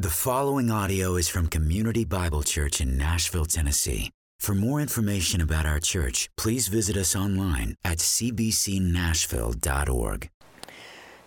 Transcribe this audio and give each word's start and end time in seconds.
The 0.00 0.10
following 0.10 0.70
audio 0.70 1.16
is 1.16 1.28
from 1.28 1.48
Community 1.48 2.04
Bible 2.04 2.44
Church 2.44 2.80
in 2.80 2.96
Nashville, 2.96 3.46
Tennessee. 3.46 4.12
For 4.38 4.54
more 4.54 4.80
information 4.80 5.40
about 5.40 5.66
our 5.66 5.80
church, 5.80 6.30
please 6.36 6.68
visit 6.68 6.96
us 6.96 7.16
online 7.16 7.74
at 7.84 7.98
cbcnashville.org. 7.98 10.30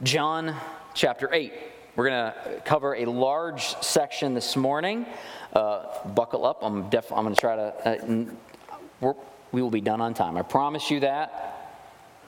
John 0.04 0.56
chapter 0.94 1.28
8. 1.34 1.52
We're 1.98 2.08
going 2.08 2.32
to 2.32 2.62
cover 2.64 2.96
a 2.96 3.04
large 3.04 3.76
section 3.82 4.34
this 4.34 4.56
morning. 4.56 5.06
Uh, 5.52 6.08
buckle 6.08 6.46
up. 6.46 6.60
I'm, 6.62 6.90
def- 6.90 7.12
I'm 7.12 7.26
going 7.26 7.36
to 7.36 7.42
try 7.42 7.58
to. 7.58 8.26
Uh, 9.02 9.14
we 9.52 9.62
will 9.62 9.70
be 9.70 9.82
done 9.82 10.00
on 10.00 10.14
time. 10.14 10.38
I 10.38 10.44
promise 10.44 10.90
you 10.90 11.02
that. 11.02 11.61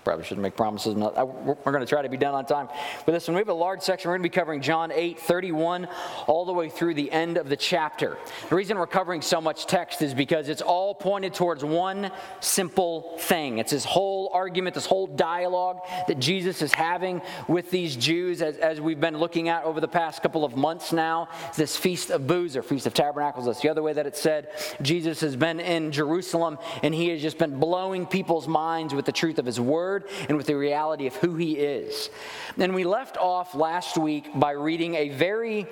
Probably 0.03 0.25
shouldn't 0.25 0.41
make 0.41 0.57
promises. 0.57 0.95
We're 0.95 1.55
going 1.55 1.79
to 1.79 1.85
try 1.85 2.01
to 2.01 2.09
be 2.09 2.17
done 2.17 2.33
on 2.33 2.45
time. 2.45 2.67
with 3.05 3.15
this 3.15 3.27
one, 3.27 3.35
we 3.35 3.39
have 3.39 3.47
a 3.47 3.53
large 3.53 3.81
section. 3.81 4.09
We're 4.09 4.17
going 4.17 4.23
to 4.23 4.29
be 4.29 4.35
covering 4.35 4.61
John 4.61 4.91
8, 4.91 5.17
31, 5.17 5.87
all 6.27 6.43
the 6.43 6.51
way 6.51 6.67
through 6.69 6.95
the 6.95 7.09
end 7.09 7.37
of 7.37 7.47
the 7.47 7.55
chapter. 7.55 8.17
The 8.49 8.55
reason 8.55 8.77
we're 8.77 8.87
covering 8.87 9.21
so 9.21 9.39
much 9.39 9.65
text 9.65 10.01
is 10.01 10.13
because 10.13 10.49
it's 10.49 10.61
all 10.61 10.93
pointed 10.93 11.33
towards 11.33 11.63
one 11.63 12.11
simple 12.41 13.17
thing. 13.19 13.59
It's 13.59 13.71
this 13.71 13.85
whole 13.85 14.29
argument, 14.33 14.75
this 14.75 14.85
whole 14.85 15.07
dialogue 15.07 15.79
that 16.09 16.19
Jesus 16.19 16.61
is 16.61 16.73
having 16.73 17.21
with 17.47 17.71
these 17.71 17.95
Jews 17.95 18.41
as, 18.41 18.57
as 18.57 18.81
we've 18.81 18.99
been 18.99 19.17
looking 19.17 19.47
at 19.47 19.63
over 19.63 19.79
the 19.79 19.87
past 19.87 20.21
couple 20.21 20.43
of 20.43 20.57
months 20.57 20.91
now. 20.91 21.29
This 21.55 21.77
Feast 21.77 22.09
of 22.09 22.27
Booths 22.27 22.57
or 22.57 22.61
Feast 22.61 22.87
of 22.87 22.93
Tabernacles. 22.93 23.45
That's 23.45 23.61
the 23.61 23.69
other 23.69 23.81
way 23.81 23.93
that 23.93 24.05
it 24.05 24.17
said. 24.17 24.49
Jesus 24.81 25.21
has 25.21 25.37
been 25.37 25.61
in 25.61 25.93
Jerusalem 25.93 26.57
and 26.81 26.93
he 26.93 27.07
has 27.09 27.21
just 27.21 27.37
been 27.37 27.57
blowing 27.57 28.05
people's 28.05 28.49
minds 28.49 28.93
with 28.93 29.05
the 29.05 29.13
truth 29.13 29.39
of 29.39 29.45
his 29.45 29.61
word 29.61 29.92
Word 29.93 30.09
and 30.27 30.37
with 30.37 30.47
the 30.47 30.55
reality 30.55 31.07
of 31.07 31.15
who 31.17 31.35
He 31.35 31.53
is. 31.53 32.09
And 32.57 32.73
we 32.73 32.83
left 32.83 33.17
off 33.17 33.53
last 33.53 33.97
week 33.97 34.27
by 34.33 34.51
reading 34.51 34.95
a 34.95 35.09
very 35.09 35.67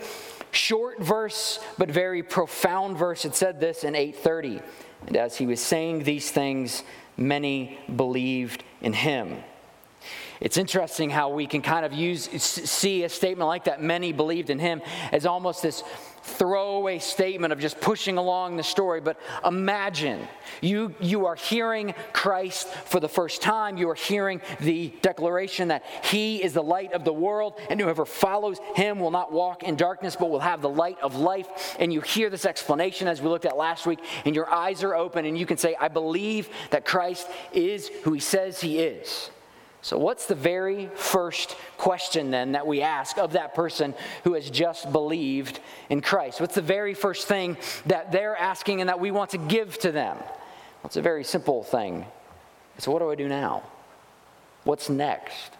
short 0.51 1.01
verse, 1.01 1.59
but 1.77 1.89
very 1.89 2.21
profound 2.21 2.97
verse. 2.97 3.25
It 3.25 3.35
said 3.35 3.59
this 3.59 3.83
in 3.83 3.95
830. 3.95 4.61
And 5.07 5.17
as 5.17 5.37
he 5.37 5.47
was 5.47 5.59
saying 5.59 6.03
these 6.03 6.29
things, 6.29 6.83
many 7.17 7.79
believed 7.95 8.63
in 8.81 8.93
him. 8.93 9.37
It's 10.39 10.57
interesting 10.57 11.09
how 11.09 11.29
we 11.29 11.47
can 11.47 11.61
kind 11.61 11.85
of 11.85 11.93
use 11.93 12.29
see 12.41 13.03
a 13.03 13.09
statement 13.09 13.47
like 13.47 13.65
that 13.65 13.81
many 13.81 14.11
believed 14.11 14.49
in 14.49 14.59
him 14.59 14.81
as 15.11 15.25
almost 15.25 15.61
this 15.61 15.83
throwaway 16.31 16.99
statement 16.99 17.53
of 17.53 17.59
just 17.59 17.79
pushing 17.79 18.17
along 18.17 18.57
the 18.57 18.63
story, 18.63 19.01
but 19.01 19.19
imagine 19.45 20.27
you, 20.61 20.95
you 20.99 21.25
are 21.25 21.35
hearing 21.35 21.93
Christ 22.13 22.67
for 22.67 22.99
the 22.99 23.09
first 23.09 23.41
time. 23.41 23.77
You 23.77 23.89
are 23.89 23.95
hearing 23.95 24.41
the 24.59 24.93
declaration 25.01 25.69
that 25.69 25.85
He 26.03 26.43
is 26.43 26.53
the 26.53 26.63
light 26.63 26.93
of 26.93 27.03
the 27.03 27.13
world, 27.13 27.59
and 27.69 27.79
whoever 27.79 28.05
follows 28.05 28.59
Him 28.75 28.99
will 28.99 29.11
not 29.11 29.31
walk 29.31 29.63
in 29.63 29.75
darkness, 29.75 30.15
but 30.15 30.29
will 30.29 30.39
have 30.39 30.61
the 30.61 30.69
light 30.69 30.97
of 31.01 31.15
life. 31.15 31.75
And 31.79 31.91
you 31.91 32.01
hear 32.01 32.29
this 32.29 32.45
explanation 32.45 33.07
as 33.07 33.21
we 33.21 33.29
looked 33.29 33.45
at 33.45 33.57
last 33.57 33.85
week, 33.85 33.99
and 34.25 34.35
your 34.35 34.49
eyes 34.49 34.83
are 34.83 34.95
open, 34.95 35.25
and 35.25 35.37
you 35.37 35.45
can 35.45 35.57
say, 35.57 35.75
I 35.79 35.87
believe 35.87 36.49
that 36.71 36.85
Christ 36.85 37.27
is 37.53 37.89
who 38.03 38.13
He 38.13 38.19
says 38.19 38.61
He 38.61 38.79
is. 38.79 39.29
So, 39.83 39.97
what's 39.97 40.27
the 40.27 40.35
very 40.35 40.91
first 40.93 41.55
question 41.77 42.29
then 42.29 42.51
that 42.51 42.67
we 42.67 42.81
ask 42.81 43.17
of 43.17 43.33
that 43.33 43.55
person 43.55 43.95
who 44.23 44.35
has 44.35 44.49
just 44.49 44.91
believed 44.91 45.59
in 45.89 46.01
Christ? 46.01 46.39
What's 46.39 46.53
the 46.53 46.61
very 46.61 46.93
first 46.93 47.27
thing 47.27 47.57
that 47.87 48.11
they're 48.11 48.37
asking 48.37 48.81
and 48.81 48.89
that 48.89 48.99
we 48.99 49.09
want 49.09 49.31
to 49.31 49.39
give 49.39 49.79
to 49.79 49.91
them? 49.91 50.17
Well, 50.17 50.85
it's 50.85 50.97
a 50.97 51.01
very 51.01 51.23
simple 51.23 51.63
thing. 51.63 52.05
So, 52.77 52.91
what 52.91 52.99
do 52.99 53.09
I 53.09 53.15
do 53.15 53.27
now? 53.27 53.63
What's 54.63 54.87
next? 54.87 55.57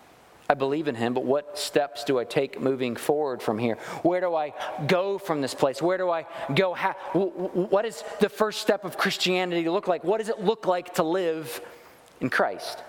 I 0.47 0.53
believe 0.53 0.87
in 0.87 0.95
him, 0.95 1.13
but 1.13 1.23
what 1.23 1.57
steps 1.57 2.03
do 2.03 2.19
I 2.19 2.25
take 2.25 2.59
moving 2.59 2.97
forward 2.97 3.41
from 3.41 3.57
here? 3.57 3.75
Where 4.03 4.19
do 4.19 4.35
I 4.35 4.53
go 4.85 5.17
from 5.17 5.41
this 5.41 5.55
place? 5.55 5.81
Where 5.81 5.97
do 5.97 6.09
I 6.09 6.27
go? 6.53 6.73
How, 6.73 6.91
what 7.13 7.85
is 7.85 8.03
the 8.19 8.27
first 8.29 8.61
step 8.61 8.83
of 8.83 8.97
Christianity 8.97 9.67
look 9.69 9.87
like? 9.87 10.03
What 10.03 10.17
does 10.17 10.29
it 10.29 10.41
look 10.41 10.67
like 10.67 10.95
to 10.95 11.03
live 11.03 11.61
in 12.19 12.29
Christ? 12.29 12.83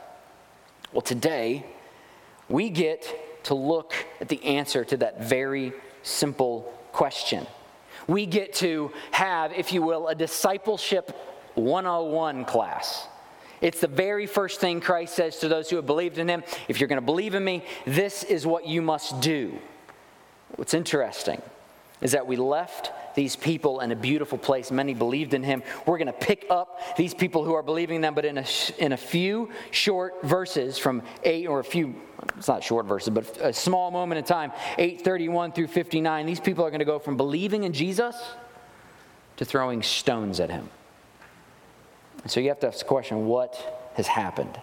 Well, 0.93 1.03
today, 1.03 1.65
we 2.49 2.71
get 2.71 3.45
to 3.45 3.55
look 3.55 3.95
at 4.21 4.29
the 4.29 4.45
answer 4.45 4.85
to 4.85 4.97
that 4.99 5.23
very 5.23 5.73
simple 6.03 6.73
question. 6.93 7.47
We 8.07 8.27
get 8.27 8.55
to 8.55 8.93
have, 9.13 9.53
if 9.53 9.73
you 9.73 9.83
will, 9.83 10.09
a 10.09 10.15
discipleship 10.15 11.17
101 11.55 12.45
class. 12.45 13.07
It's 13.61 13.81
the 13.81 13.89
very 13.89 14.27
first 14.27 14.61
thing 14.61 14.81
Christ 14.81 15.15
says 15.15 15.39
to 15.39 15.49
those 15.49 15.71
who 15.71 15.77
have 15.77 15.87
believed 15.87 16.19
in 16.19 16.29
him. 16.29 16.43
If 16.69 16.81
you're 16.81 16.89
going 16.89 17.01
to 17.01 17.07
believe 17.07 17.35
in 17.35 17.45
me, 17.45 17.65
this 17.87 18.25
is 18.25 18.47
what 18.47 18.67
you 18.67 18.83
must 18.83 19.21
do. 19.21 19.57
What's 20.57 20.75
interesting 20.75 21.41
is 22.01 22.13
that 22.13 22.27
we 22.27 22.37
left 22.37 22.91
these 23.15 23.37
people 23.37 23.81
in 23.81 23.93
a 23.93 23.97
beautiful 23.97 24.39
place. 24.39 24.71
Many 24.71 24.95
believed 24.95 25.35
in 25.35 25.43
him. 25.43 25.63
We're 25.87 25.99
going 25.99 26.07
to 26.07 26.13
pick 26.13 26.47
up 26.51 26.97
these 26.97 27.15
people 27.15 27.45
who 27.45 27.55
are 27.55 27.63
believing 27.63 28.01
them, 28.01 28.15
but 28.15 28.25
in 28.25 28.39
a, 28.39 28.45
in 28.79 28.93
a 28.93 28.97
few 28.97 29.51
short 29.71 30.23
verses 30.23 30.79
from 30.79 31.03
eight, 31.25 31.47
or 31.47 31.61
a 31.61 31.65
few, 31.65 31.95
it's 32.37 32.49
not 32.49 32.63
short 32.63 32.87
verses, 32.87 33.11
but 33.11 33.39
a 33.41 33.53
small 33.53 33.91
moment 33.91 34.19
in 34.19 34.25
time, 34.25 34.53
831 34.79 35.53
through 35.53 35.69
59, 35.69 36.27
these 36.27 36.41
people 36.41 36.65
are 36.65 36.71
going 36.71 36.81
to 36.81 36.85
go 36.85 36.99
from 36.99 37.17
believing 37.17 37.65
in 37.65 37.73
Jesus 37.73 38.17
to 39.37 39.45
throwing 39.45 39.83
stones 39.83 40.41
at 40.41 40.51
him. 40.51 40.69
so 42.27 42.41
you 42.41 42.49
have 42.49 42.61
to 42.61 42.69
ask 42.69 42.81
the 42.81 42.85
question 42.85 43.27
what 43.27 43.91
has 43.95 44.07
happened? 44.07 44.59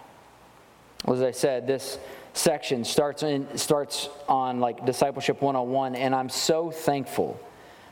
Well, 1.05 1.15
as 1.15 1.23
I 1.23 1.31
said, 1.31 1.65
this 1.65 1.97
section 2.33 2.83
starts, 2.83 3.23
in, 3.23 3.57
starts 3.57 4.09
on 4.27 4.59
like 4.59 4.85
discipleship 4.85 5.41
101 5.41 5.95
and 5.95 6.13
i'm 6.13 6.29
so 6.29 6.71
thankful 6.71 7.39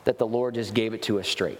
that 0.08 0.18
the 0.18 0.26
Lord 0.26 0.54
just 0.54 0.74
gave 0.74 0.94
it 0.94 1.02
to 1.02 1.20
us 1.20 1.28
straight. 1.28 1.60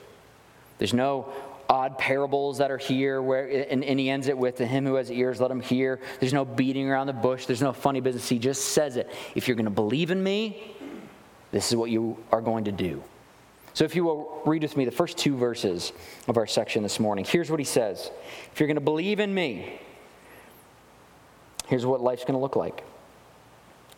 There's 0.78 0.94
no 0.94 1.34
odd 1.68 1.98
parables 1.98 2.60
that 2.60 2.72
are 2.72 2.78
here 2.78 3.22
where 3.22 3.46
and, 3.46 3.84
and, 3.84 4.00
he 4.00 4.10
ends 4.10 4.30
it 4.30 4.38
with 4.38 4.56
to 4.56 4.66
him 4.66 4.86
who 4.86 4.96
has 4.96 5.12
ears 5.12 5.42
let 5.42 5.52
him 5.52 5.60
hear. 5.60 6.00
There's 6.22 6.32
no 6.32 6.46
beating 6.46 6.90
around 6.90 7.08
the 7.08 7.14
bush. 7.14 7.46
There's 7.46 7.62
no 7.62 7.74
funny 7.74 8.00
business. 8.00 8.30
He 8.30 8.40
just 8.40 8.70
says 8.70 8.96
it. 8.96 9.14
If 9.36 9.50
you're 9.50 9.58
going 9.58 9.66
to 9.66 9.70
believe 9.70 10.12
in 10.12 10.24
me 10.24 10.76
this 11.52 11.70
is 11.70 11.76
what 11.76 11.90
you 11.90 12.18
are 12.32 12.40
going 12.40 12.64
to 12.66 12.72
do. 12.72 13.04
So 13.74 13.84
if 13.84 13.98
you 13.98 14.06
will 14.06 14.42
read 14.46 14.62
with 14.62 14.78
me 14.78 14.86
the 14.86 14.92
first 14.92 15.18
two 15.18 15.36
verses 15.36 15.92
of 16.30 16.38
our 16.38 16.48
section 16.48 16.84
this 16.84 17.02
morning 17.02 17.26
here's 17.26 17.52
what 17.52 17.60
he 17.60 17.66
says. 17.66 18.10
If 18.54 18.62
you're 18.62 18.68
going 18.68 18.76
to 18.76 18.82
believe 18.82 19.20
in 19.20 19.34
me 19.34 19.78
here's 21.68 21.86
what 21.86 22.00
life's 22.00 22.24
going 22.24 22.36
to 22.36 22.40
look 22.40 22.56
like. 22.56 22.86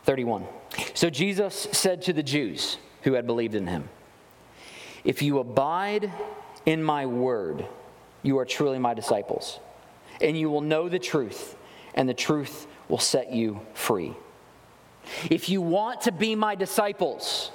31 0.06 0.48
so 0.96 1.10
jesus 1.10 1.68
said 1.72 2.02
to 2.02 2.14
the 2.14 2.24
jews 2.24 2.78
who 3.04 3.14
had 3.14 3.28
believed 3.28 3.54
in 3.54 3.68
him 3.68 3.90
if 5.04 5.22
you 5.22 5.40
abide 5.40 6.12
in 6.66 6.84
my 6.84 7.06
word, 7.06 7.66
you 8.24 8.38
are 8.40 8.46
truly 8.46 8.80
my 8.80 8.94
disciples, 8.94 9.60
and 10.22 10.38
you 10.38 10.50
will 10.50 10.62
know 10.62 10.90
the 10.90 11.00
truth, 11.00 11.56
and 11.94 12.08
the 12.08 12.14
truth 12.14 12.68
will 12.88 12.98
set 12.98 13.32
you 13.32 13.62
free. 13.74 14.14
If 15.30 15.50
you 15.50 15.62
want 15.62 16.02
to 16.02 16.12
be 16.12 16.36
my 16.36 16.56
disciples, 16.56 17.52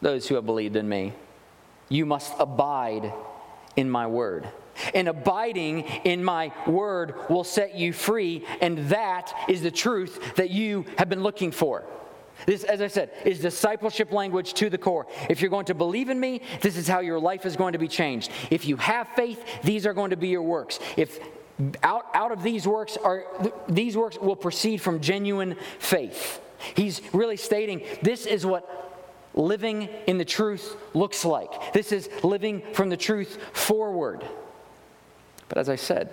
those 0.00 0.28
who 0.28 0.36
have 0.36 0.46
believed 0.46 0.76
in 0.76 0.88
me, 0.88 1.12
you 1.88 2.06
must 2.06 2.32
abide 2.38 3.12
in 3.76 3.90
my 3.90 4.06
word. 4.06 4.48
And 4.94 5.08
abiding 5.08 5.80
in 6.04 6.24
my 6.24 6.52
word 6.66 7.14
will 7.28 7.44
set 7.44 7.74
you 7.74 7.92
free, 7.92 8.46
and 8.60 8.78
that 8.90 9.34
is 9.48 9.62
the 9.62 9.70
truth 9.70 10.36
that 10.36 10.50
you 10.50 10.86
have 10.96 11.08
been 11.08 11.22
looking 11.22 11.50
for. 11.50 11.84
This, 12.46 12.64
as 12.64 12.80
I 12.80 12.88
said, 12.88 13.10
is 13.24 13.40
discipleship 13.40 14.12
language 14.12 14.54
to 14.54 14.70
the 14.70 14.78
core. 14.78 15.06
If 15.28 15.40
you're 15.40 15.50
going 15.50 15.66
to 15.66 15.74
believe 15.74 16.08
in 16.08 16.18
me, 16.18 16.42
this 16.60 16.76
is 16.76 16.88
how 16.88 17.00
your 17.00 17.20
life 17.20 17.46
is 17.46 17.56
going 17.56 17.72
to 17.72 17.78
be 17.78 17.88
changed. 17.88 18.30
If 18.50 18.66
you 18.66 18.76
have 18.76 19.08
faith, 19.08 19.42
these 19.62 19.86
are 19.86 19.94
going 19.94 20.10
to 20.10 20.16
be 20.16 20.28
your 20.28 20.42
works. 20.42 20.78
If 20.96 21.20
out, 21.82 22.06
out 22.14 22.32
of 22.32 22.42
these 22.42 22.66
works 22.66 22.96
are 22.96 23.24
these 23.68 23.96
works 23.96 24.18
will 24.18 24.36
proceed 24.36 24.78
from 24.78 25.00
genuine 25.00 25.56
faith. 25.78 26.40
He's 26.74 27.02
really 27.12 27.36
stating 27.36 27.82
this 28.02 28.26
is 28.26 28.46
what 28.46 28.76
living 29.34 29.88
in 30.06 30.18
the 30.18 30.24
truth 30.24 30.76
looks 30.94 31.24
like. 31.24 31.72
This 31.72 31.92
is 31.92 32.08
living 32.22 32.62
from 32.72 32.88
the 32.88 32.96
truth 32.96 33.38
forward. 33.52 34.24
But 35.48 35.58
as 35.58 35.68
I 35.68 35.76
said, 35.76 36.10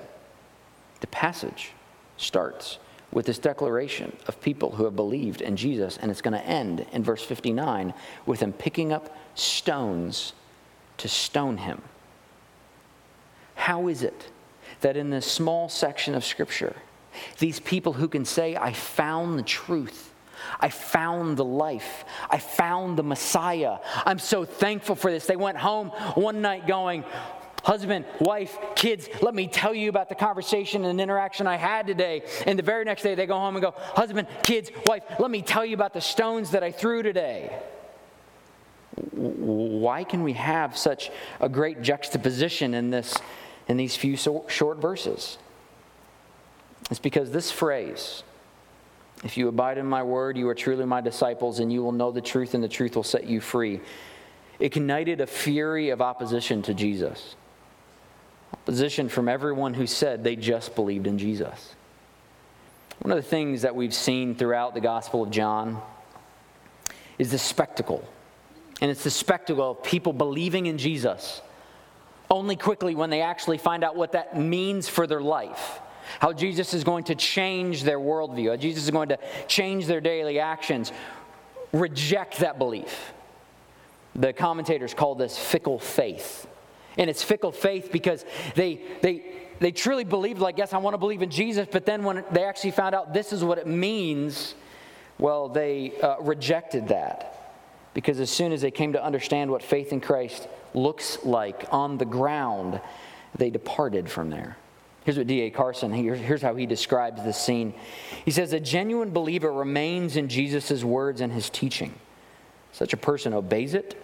the 0.99 1.07
passage 1.07 1.71
starts 2.17 2.79
with 3.11 3.25
this 3.25 3.39
declaration 3.39 4.15
of 4.27 4.41
people 4.41 4.71
who 4.71 4.83
have 4.83 4.95
believed 4.95 5.41
in 5.41 5.55
Jesus, 5.55 5.97
and 5.97 6.11
it's 6.11 6.21
going 6.21 6.33
to 6.33 6.45
end 6.45 6.85
in 6.91 7.03
verse 7.03 7.23
59 7.23 7.93
with 8.25 8.39
them 8.41 8.53
picking 8.53 8.91
up 8.91 9.15
stones 9.35 10.33
to 10.97 11.07
stone 11.07 11.57
him. 11.57 11.81
How 13.55 13.87
is 13.87 14.03
it 14.03 14.29
that 14.81 14.97
in 14.97 15.09
this 15.09 15.25
small 15.25 15.69
section 15.69 16.15
of 16.15 16.23
Scripture, 16.23 16.75
these 17.39 17.59
people 17.59 17.93
who 17.93 18.07
can 18.07 18.25
say, 18.25 18.55
I 18.55 18.73
found 18.73 19.39
the 19.39 19.43
truth, 19.43 20.13
I 20.59 20.69
found 20.69 21.37
the 21.37 21.45
life. 21.45 22.05
I 22.29 22.37
found 22.37 22.97
the 22.97 23.03
Messiah. 23.03 23.77
I'm 24.05 24.19
so 24.19 24.45
thankful 24.45 24.95
for 24.95 25.11
this. 25.11 25.25
They 25.25 25.35
went 25.35 25.57
home 25.57 25.89
one 26.15 26.41
night 26.41 26.67
going, 26.67 27.03
husband, 27.67 28.05
wife, 28.21 28.57
kids, 28.75 29.09
let 29.21 29.35
me 29.35 29.45
tell 29.45 29.73
you 29.73 29.89
about 29.89 30.07
the 30.07 30.15
conversation 30.15 30.85
and 30.85 31.01
interaction 31.01 31.47
I 31.47 31.57
had 31.57 31.85
today. 31.85 32.23
And 32.45 32.57
the 32.57 32.63
very 32.63 32.85
next 32.85 33.03
day 33.03 33.13
they 33.13 33.25
go 33.25 33.37
home 33.37 33.57
and 33.57 33.61
go, 33.61 33.71
husband, 33.77 34.29
kids, 34.41 34.71
wife, 34.85 35.03
let 35.19 35.29
me 35.29 35.41
tell 35.41 35.65
you 35.65 35.73
about 35.75 35.93
the 35.93 35.99
stones 35.99 36.51
that 36.51 36.63
I 36.63 36.71
threw 36.71 37.03
today. 37.03 37.59
why 39.11 40.05
can 40.05 40.23
we 40.23 40.33
have 40.33 40.77
such 40.77 41.11
a 41.41 41.49
great 41.49 41.81
juxtaposition 41.81 42.73
in, 42.73 42.89
this, 42.89 43.17
in 43.67 43.75
these 43.75 43.97
few 43.97 44.15
short 44.15 44.77
verses? 44.77 45.37
It's 46.89 47.01
because 47.01 47.31
this 47.31 47.51
phrase, 47.51 48.23
if 49.25 49.35
you 49.35 49.49
abide 49.49 49.77
in 49.77 49.85
my 49.85 50.03
word, 50.03 50.37
you 50.37 50.47
are 50.47 50.55
truly 50.55 50.85
my 50.85 51.01
disciples, 51.01 51.59
and 51.59 51.73
you 51.73 51.83
will 51.83 51.91
know 51.91 52.13
the 52.13 52.21
truth, 52.21 52.53
and 52.53 52.63
the 52.63 52.69
truth 52.69 52.95
will 52.95 53.03
set 53.03 53.25
you 53.25 53.41
free. 53.41 53.81
Ignited 54.61 55.19
a 55.19 55.27
fury 55.27 55.89
of 55.89 56.01
opposition 56.01 56.61
to 56.61 56.73
Jesus. 56.73 57.35
Opposition 58.53 59.09
from 59.09 59.27
everyone 59.27 59.73
who 59.73 59.87
said 59.87 60.23
they 60.23 60.35
just 60.35 60.75
believed 60.75 61.07
in 61.07 61.17
Jesus. 61.17 61.75
One 62.99 63.11
of 63.11 63.17
the 63.17 63.29
things 63.29 63.61
that 63.61 63.75
we've 63.75 63.93
seen 63.93 64.35
throughout 64.35 64.73
the 64.73 64.81
Gospel 64.81 65.23
of 65.23 65.31
John 65.31 65.81
is 67.19 67.31
the 67.31 67.37
spectacle. 67.37 68.07
And 68.81 68.91
it's 68.91 69.03
the 69.03 69.11
spectacle 69.11 69.71
of 69.71 69.83
people 69.83 70.13
believing 70.13 70.65
in 70.65 70.77
Jesus 70.77 71.41
only 72.29 72.55
quickly 72.55 72.95
when 72.95 73.09
they 73.09 73.21
actually 73.21 73.57
find 73.57 73.83
out 73.83 73.95
what 73.95 74.11
that 74.11 74.37
means 74.37 74.89
for 74.89 75.07
their 75.07 75.21
life. 75.21 75.79
How 76.19 76.33
Jesus 76.33 76.73
is 76.73 76.83
going 76.83 77.05
to 77.05 77.15
change 77.15 77.83
their 77.83 77.99
worldview, 77.99 78.49
how 78.49 78.55
Jesus 78.55 78.85
is 78.85 78.91
going 78.91 79.09
to 79.09 79.19
change 79.47 79.87
their 79.87 80.01
daily 80.01 80.39
actions, 80.39 80.91
reject 81.73 82.39
that 82.39 82.57
belief. 82.57 83.13
The 84.15 84.33
commentators 84.33 84.93
call 84.93 85.15
this 85.15 85.37
fickle 85.37 85.79
faith. 85.79 86.47
And 86.97 87.09
it's 87.09 87.23
fickle 87.23 87.51
faith 87.51 87.89
because 87.91 88.25
they, 88.55 88.81
they, 89.01 89.23
they 89.59 89.71
truly 89.71 90.03
believed, 90.03 90.39
like, 90.39 90.57
yes, 90.57 90.73
I 90.73 90.77
want 90.77 90.93
to 90.93 90.97
believe 90.97 91.21
in 91.21 91.29
Jesus, 91.29 91.67
but 91.71 91.85
then 91.85 92.03
when 92.03 92.23
they 92.31 92.43
actually 92.43 92.71
found 92.71 92.95
out 92.95 93.13
this 93.13 93.31
is 93.33 93.43
what 93.43 93.57
it 93.57 93.67
means, 93.67 94.55
well, 95.19 95.49
they 95.49 95.93
uh, 96.01 96.17
rejected 96.21 96.89
that. 96.89 97.33
Because 97.93 98.19
as 98.19 98.29
soon 98.29 98.51
as 98.51 98.61
they 98.61 98.71
came 98.71 98.93
to 98.93 99.03
understand 99.03 99.49
what 99.49 99.63
faith 99.63 99.91
in 99.91 100.01
Christ 100.01 100.47
looks 100.73 101.23
like 101.23 101.65
on 101.71 101.97
the 101.97 102.05
ground, 102.05 102.79
they 103.35 103.49
departed 103.49 104.09
from 104.09 104.29
there. 104.29 104.57
Here's 105.03 105.17
what 105.17 105.27
D.A. 105.27 105.49
Carson, 105.51 105.93
here's 105.93 106.41
how 106.41 106.53
he 106.55 106.65
describes 106.65 107.23
this 107.23 107.37
scene. 107.37 107.73
He 108.25 108.31
says, 108.31 108.51
A 108.51 108.59
genuine 108.59 109.11
believer 109.11 109.51
remains 109.51 110.17
in 110.17 110.27
Jesus' 110.27 110.83
words 110.83 111.21
and 111.21 111.31
his 111.31 111.49
teaching. 111.49 111.93
Such 112.73 112.91
a 112.91 112.97
person 112.97 113.33
obeys 113.33 113.73
it, 113.73 113.95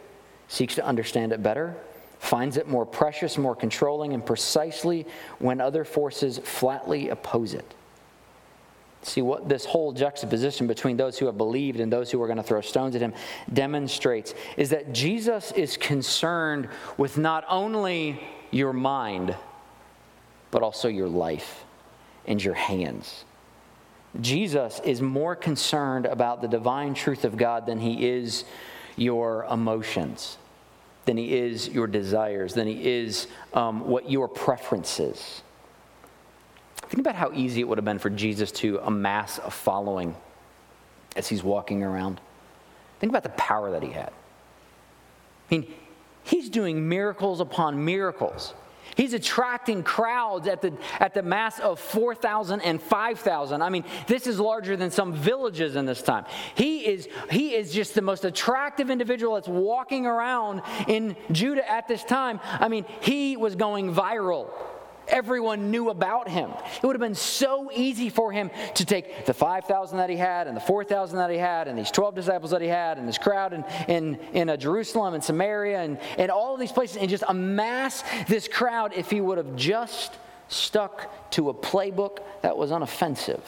seeks 0.47 0.75
to 0.75 0.85
understand 0.85 1.33
it 1.33 1.43
better, 1.43 1.75
finds 2.23 2.55
it 2.55 2.69
more 2.69 2.85
precious, 2.85 3.37
more 3.37 3.53
controlling, 3.53 4.13
and 4.13 4.25
precisely 4.25 5.05
when 5.39 5.59
other 5.59 5.83
forces 5.83 6.39
flatly 6.39 7.09
oppose 7.09 7.53
it. 7.53 7.73
See 9.01 9.21
what 9.21 9.49
this 9.49 9.65
whole 9.65 9.91
juxtaposition 9.91 10.65
between 10.65 10.95
those 10.95 11.19
who 11.19 11.25
have 11.25 11.37
believed 11.37 11.81
and 11.81 11.91
those 11.91 12.09
who 12.09 12.21
are 12.21 12.27
going 12.27 12.37
to 12.37 12.43
throw 12.43 12.61
stones 12.61 12.95
at 12.95 13.01
him 13.01 13.13
demonstrates 13.51 14.33
is 14.55 14.69
that 14.69 14.93
Jesus 14.93 15.51
is 15.51 15.75
concerned 15.75 16.69
with 16.97 17.17
not 17.17 17.43
only 17.49 18.25
your 18.51 18.71
mind, 18.71 19.35
but 20.49 20.63
also 20.63 20.87
your 20.87 21.09
life 21.09 21.65
and 22.25 22.41
your 22.41 22.53
hands. 22.53 23.25
Jesus 24.21 24.79
is 24.85 25.01
more 25.01 25.35
concerned 25.35 26.05
about 26.05 26.41
the 26.41 26.47
divine 26.47 26.93
truth 26.93 27.25
of 27.25 27.35
God 27.35 27.65
than 27.65 27.81
he 27.81 28.07
is 28.07 28.45
your 28.95 29.43
emotions 29.51 30.37
than 31.05 31.17
he 31.17 31.33
is 31.33 31.67
your 31.69 31.88
desires, 31.88 32.53
than 32.53 32.67
he 32.67 32.89
is 32.89 33.27
um, 33.53 33.88
what 33.88 34.09
your 34.09 34.27
preferences. 34.27 35.41
Think 36.75 37.00
about 37.00 37.15
how 37.15 37.31
easy 37.33 37.61
it 37.61 37.67
would 37.67 37.77
have 37.77 37.85
been 37.85 38.00
for 38.00 38.09
Jesus 38.09 38.51
to 38.53 38.79
amass 38.83 39.39
a 39.39 39.51
following 39.51 40.15
as 41.15 41.27
he's 41.27 41.44
walking 41.44 41.83
around. 41.83 42.21
Think 43.00 43.11
about 43.11 43.23
the 43.23 43.29
power 43.29 43.71
that 43.71 43.83
he 43.83 43.89
had. 43.89 44.11
I 45.50 45.55
mean, 45.55 45.73
he's 46.23 46.50
doing 46.50 46.88
miracles 46.88 47.39
upon 47.39 47.83
miracles. 47.83 48.53
He's 48.95 49.13
attracting 49.13 49.83
crowds 49.83 50.47
at 50.47 50.62
the, 50.62 50.77
at 51.00 51.13
the 51.13 51.24
mass 51.24 51.59
of 51.59 51.80
4,000 51.80 52.62
and 52.62 52.81
5,000. 52.81 53.62
I 53.62 53.69
mean, 53.69 53.83
this 54.07 54.27
is 54.27 54.39
larger 54.39 54.75
than 54.77 54.91
some 54.91 55.13
villages 55.13 55.75
in 55.75 55.85
this 55.85 56.01
time. 56.01 56.25
He 56.56 56.85
is, 56.85 57.07
he 57.30 57.56
is 57.56 57.74
just 57.74 57.95
the 57.95 58.01
most 58.01 58.25
attractive 58.25 58.89
individual 58.89 59.35
that's 59.35 59.47
walking 59.47 60.06
around 60.06 60.62
in 60.88 61.15
Judah 61.31 61.69
at 61.69 61.88
this 61.88 62.03
time. 62.03 62.39
I 62.44 62.68
mean, 62.68 62.85
he 63.01 63.38
was 63.38 63.56
going 63.56 63.94
viral. 63.94 64.50
Everyone 65.07 65.71
knew 65.71 65.89
about 65.89 66.29
him. 66.29 66.51
It 66.75 66.85
would 66.85 66.95
have 66.95 67.01
been 67.01 67.15
so 67.15 67.69
easy 67.73 68.09
for 68.09 68.31
him 68.31 68.51
to 68.75 68.85
take 68.85 69.25
the 69.25 69.33
5,000 69.33 69.97
that 69.97 70.09
he 70.09 70.15
had 70.15 70.47
and 70.47 70.55
the 70.55 70.61
4,000 70.61 71.17
that 71.17 71.29
he 71.29 71.38
had 71.38 71.67
and 71.67 71.77
these 71.77 71.91
12 71.91 72.15
disciples 72.15 72.51
that 72.51 72.61
he 72.61 72.67
had 72.67 72.97
and 72.97 73.07
this 73.07 73.17
crowd 73.17 73.53
in, 73.53 73.65
in, 73.88 74.19
in 74.33 74.50
uh, 74.50 74.57
Jerusalem 74.57 75.13
and 75.13 75.23
Samaria 75.23 75.81
and, 75.81 76.00
and 76.17 76.31
all 76.31 76.53
of 76.53 76.59
these 76.59 76.71
places 76.71 76.97
and 76.97 77.09
just 77.09 77.23
amass 77.27 78.03
this 78.27 78.47
crowd 78.47 78.94
if 78.95 79.09
he 79.09 79.19
would 79.19 79.38
have 79.38 79.55
just 79.55 80.17
stuck 80.47 81.31
to 81.31 81.50
a 81.50 81.53
playbook 81.53 82.19
that 82.41 82.57
was 82.57 82.71
unoffensive 82.71 83.41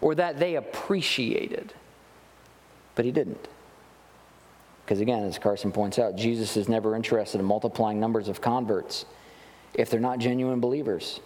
or 0.00 0.14
that 0.14 0.38
they 0.38 0.56
appreciated. 0.56 1.72
But 2.94 3.04
he 3.04 3.12
didn't. 3.12 3.48
Because 4.84 5.00
again, 5.00 5.24
as 5.24 5.38
Carson 5.38 5.70
points 5.70 5.98
out, 5.98 6.16
Jesus 6.16 6.56
is 6.56 6.66
never 6.66 6.96
interested 6.96 7.38
in 7.38 7.44
multiplying 7.44 8.00
numbers 8.00 8.28
of 8.28 8.40
converts 8.40 9.04
if 9.78 9.88
they're 9.88 10.00
not 10.00 10.18
genuine 10.18 10.60
believers. 10.60 11.20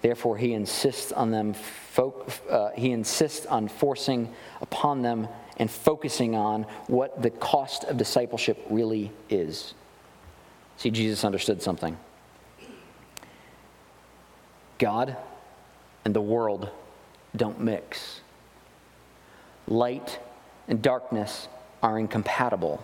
Therefore, 0.00 0.36
he 0.36 0.54
insists 0.54 1.12
on 1.12 1.30
them. 1.30 1.54
Uh, 1.96 2.70
he 2.74 2.92
insists 2.92 3.46
on 3.46 3.68
forcing 3.68 4.32
upon 4.60 5.02
them 5.02 5.28
and 5.58 5.70
focusing 5.70 6.34
on 6.34 6.62
what 6.86 7.20
the 7.20 7.30
cost 7.30 7.84
of 7.84 7.96
discipleship 7.96 8.58
really 8.70 9.12
is. 9.28 9.74
See, 10.78 10.90
Jesus 10.90 11.24
understood 11.24 11.60
something. 11.60 11.96
God 14.78 15.16
and 16.04 16.14
the 16.14 16.20
world 16.20 16.70
don't 17.36 17.60
mix. 17.60 18.20
Light 19.66 20.20
and 20.68 20.80
darkness 20.80 21.48
are 21.82 21.98
incompatible. 21.98 22.82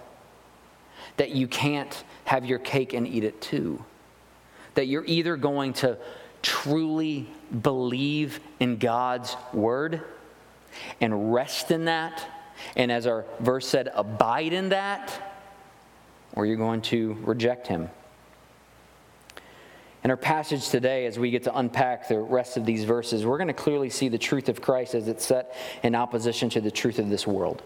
That 1.16 1.30
you 1.30 1.46
can't 1.46 2.04
have 2.24 2.44
your 2.44 2.58
cake 2.58 2.92
and 2.92 3.06
eat 3.06 3.24
it 3.24 3.40
too 3.40 3.82
that 4.74 4.86
you're 4.86 5.04
either 5.06 5.36
going 5.36 5.72
to 5.74 5.98
truly 6.42 7.26
believe 7.62 8.40
in 8.60 8.76
God's 8.76 9.36
word 9.52 10.02
and 11.00 11.32
rest 11.32 11.70
in 11.70 11.86
that, 11.86 12.26
and 12.76 12.92
as 12.92 13.06
our 13.06 13.24
verse 13.40 13.66
said, 13.66 13.90
abide 13.94 14.52
in 14.52 14.68
that, 14.70 15.12
or 16.34 16.46
you're 16.46 16.56
going 16.56 16.82
to 16.82 17.14
reject 17.22 17.66
Him. 17.66 17.88
In 20.02 20.10
our 20.10 20.16
passage 20.18 20.68
today, 20.68 21.06
as 21.06 21.18
we 21.18 21.30
get 21.30 21.44
to 21.44 21.56
unpack 21.56 22.08
the 22.08 22.18
rest 22.18 22.58
of 22.58 22.66
these 22.66 22.84
verses, 22.84 23.24
we're 23.24 23.38
going 23.38 23.48
to 23.48 23.54
clearly 23.54 23.88
see 23.88 24.08
the 24.08 24.18
truth 24.18 24.50
of 24.50 24.60
Christ 24.60 24.94
as 24.94 25.08
it's 25.08 25.24
set 25.24 25.56
in 25.82 25.94
opposition 25.94 26.50
to 26.50 26.60
the 26.60 26.70
truth 26.70 26.98
of 26.98 27.08
this 27.08 27.26
world. 27.26 27.62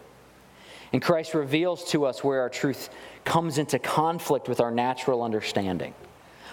And 0.93 1.03
Christ 1.03 1.35
reveals 1.35 1.85
to 1.91 2.05
us 2.07 2.23
where 2.23 2.41
our 2.41 2.49
truth 2.49 2.91
comes 3.25 3.59
into 3.59 3.79
conflict 3.79 4.49
with 4.49 4.61
our 4.61 4.71
natural 4.71 5.23
understanding 5.23 5.95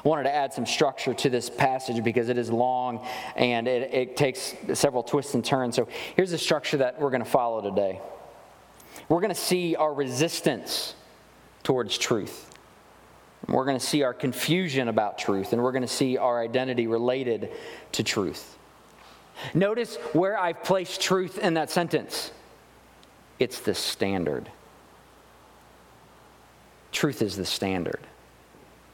wanted 0.06 0.24
to 0.24 0.34
add 0.34 0.54
some 0.54 0.66
structure 0.66 1.14
to 1.14 1.30
this 1.30 1.50
passage 1.50 2.04
because 2.04 2.30
it 2.30 2.38
is 2.38 2.50
long 2.50 3.06
and 3.36 3.68
it, 3.68 3.94
it 3.94 4.16
takes 4.16 4.54
several 4.74 5.04
twists 5.04 5.34
and 5.34 5.44
turns. 5.44 5.76
So 5.76 5.88
here's 6.16 6.32
the 6.32 6.38
structure 6.38 6.78
that 6.78 7.02
we're 7.02 7.10
going 7.10 7.24
to 7.24 7.30
follow 7.30 7.62
today. 7.62 8.00
We're 9.10 9.20
going 9.20 9.34
to 9.34 9.36
see 9.36 9.76
our 9.76 9.94
resistance 9.94 10.96
towards 11.64 11.98
truth. 11.98 12.52
We're 13.48 13.66
going 13.66 13.80
to 13.80 13.86
see 13.86 14.04
our 14.04 14.14
confusion 14.14 14.88
about 14.88 15.18
truth, 15.18 15.54
and 15.54 15.62
we're 15.62 15.72
going 15.72 15.82
to 15.82 15.88
see 15.88 16.18
our 16.18 16.42
identity 16.42 16.88
related 16.88 17.52
to 17.94 18.04
truth. 18.04 18.58
Notice 19.54 19.98
where 20.14 20.40
I've 20.40 20.64
placed 20.64 21.02
truth 21.02 21.38
in 21.38 21.56
that 21.56 21.70
sentence 21.70 22.32
it's 23.38 23.60
the 23.60 23.76
standard. 23.76 24.50
Truth 26.94 27.22
is 27.22 27.36
the 27.36 27.46
standard, 27.46 28.00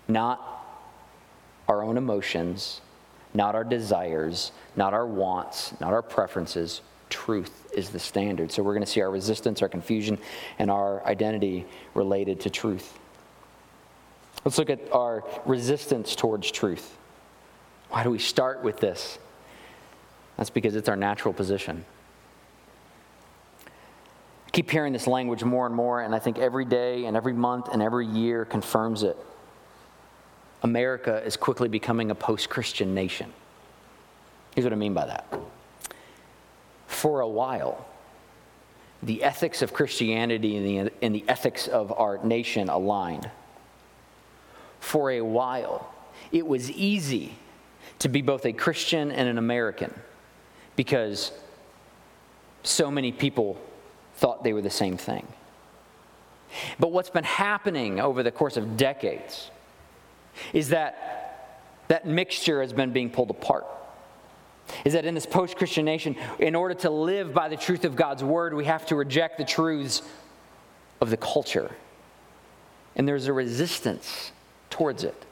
not 0.08 0.51
our 1.72 1.84
own 1.84 1.98
emotions, 1.98 2.82
not 3.34 3.56
our 3.56 3.64
desires, 3.64 4.52
not 4.76 4.94
our 4.94 5.08
wants, 5.08 5.74
not 5.80 5.94
our 5.94 6.02
preferences. 6.02 6.82
Truth 7.10 7.72
is 7.74 7.90
the 7.90 8.00
standard. 8.00 8.52
So 8.52 8.62
we're 8.62 8.74
going 8.74 8.86
to 8.86 8.92
see 8.92 9.02
our 9.02 9.10
resistance, 9.10 9.62
our 9.62 9.70
confusion, 9.70 10.18
and 10.60 10.70
our 10.70 11.04
identity 11.06 11.66
related 11.94 12.42
to 12.42 12.50
truth. 12.50 13.00
Let's 14.44 14.58
look 14.58 14.70
at 14.70 14.92
our 14.92 15.24
resistance 15.46 16.14
towards 16.14 16.52
truth. 16.52 16.98
Why 17.90 18.04
do 18.04 18.10
we 18.10 18.20
start 18.20 18.64
with 18.64 18.80
this? 18.80 19.18
That's 20.36 20.50
because 20.50 20.76
it's 20.76 20.90
our 20.90 20.98
natural 20.98 21.34
position. 21.34 21.86
I 23.66 24.50
keep 24.52 24.70
hearing 24.70 24.92
this 24.92 25.08
language 25.08 25.44
more 25.46 25.66
and 25.66 25.76
more, 25.76 26.02
and 26.02 26.14
I 26.14 26.20
think 26.20 26.38
every 26.38 26.66
day 26.66 27.06
and 27.06 27.16
every 27.16 27.34
month 27.34 27.70
and 27.72 27.82
every 27.82 28.08
year 28.08 28.44
confirms 28.44 29.04
it. 29.04 29.16
America 30.64 31.24
is 31.26 31.38
quickly 31.38 31.68
becoming 31.68 32.12
a 32.12 32.16
post 32.16 32.50
Christian 32.50 32.94
nation. 32.94 33.32
Here's 34.56 34.66
what 34.66 34.74
I 34.74 34.76
mean 34.76 34.94
by 34.94 35.06
that. 35.06 35.26
For 36.88 37.22
a 37.22 37.28
while, 37.28 37.88
the 39.02 39.24
ethics 39.24 39.62
of 39.62 39.74
Christianity 39.74 40.58
and 40.58 40.66
the, 40.66 40.94
and 41.02 41.16
the 41.16 41.24
ethics 41.28 41.68
of 41.68 41.92
our 41.92 42.24
nation 42.24 42.70
aligned. 42.70 43.30
For 44.80 45.12
a 45.12 45.22
while, 45.22 45.92
it 46.32 46.46
was 46.46 46.70
easy 46.70 47.36
to 48.00 48.10
be 48.10 48.22
both 48.22 48.46
a 48.46 48.54
Christian 48.54 49.12
and 49.12 49.28
an 49.28 49.38
American 49.38 49.94
because 50.76 51.32
so 52.64 52.92
many 52.92 53.12
people 53.12 53.60
thought 54.16 54.44
they 54.44 54.54
were 54.54 54.62
the 54.62 54.70
same 54.70 54.98
thing. 54.98 55.26
But 56.80 56.92
what's 56.92 57.10
been 57.10 57.24
happening 57.24 58.00
over 58.00 58.24
the 58.24 58.32
course 58.32 58.58
of 58.58 58.78
decades 58.78 59.50
is 60.54 60.70
that 60.70 61.82
that 61.88 62.06
mixture 62.06 62.62
has 62.62 62.72
been 62.74 62.94
being 62.94 63.10
pulled 63.10 63.30
apart. 63.30 63.66
Is 64.86 64.94
that 64.94 65.06
in 65.06 65.14
this 65.14 65.26
post 65.26 65.58
Christian 65.58 65.84
nation, 65.84 66.16
in 66.40 66.56
order 66.56 66.74
to 66.76 66.90
live 66.90 67.34
by 67.34 67.50
the 67.50 67.58
truth 67.58 67.84
of 67.84 67.96
God's 67.96 68.24
word, 68.24 68.54
we 68.54 68.66
have 68.66 68.86
to 68.88 68.96
reject 68.96 69.38
the 69.38 69.44
truths 69.44 70.02
of 71.02 71.10
the 71.10 71.18
culture. 71.18 71.72
And 72.96 73.08
there's 73.08 73.28
a 73.28 73.34
resistance 73.34 74.32
towards 74.70 75.04
it. 75.04 75.26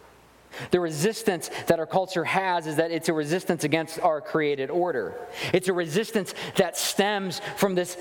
The 0.71 0.79
resistance 0.79 1.49
that 1.67 1.79
our 1.79 1.85
culture 1.85 2.23
has 2.23 2.67
is 2.67 2.75
that 2.77 2.91
it's 2.91 3.09
a 3.09 3.13
resistance 3.13 3.63
against 3.63 3.99
our 3.99 4.21
created 4.21 4.69
order. 4.69 5.15
It's 5.53 5.67
a 5.67 5.73
resistance 5.73 6.33
that 6.55 6.77
stems 6.77 7.41
from 7.57 7.75
this, 7.75 7.97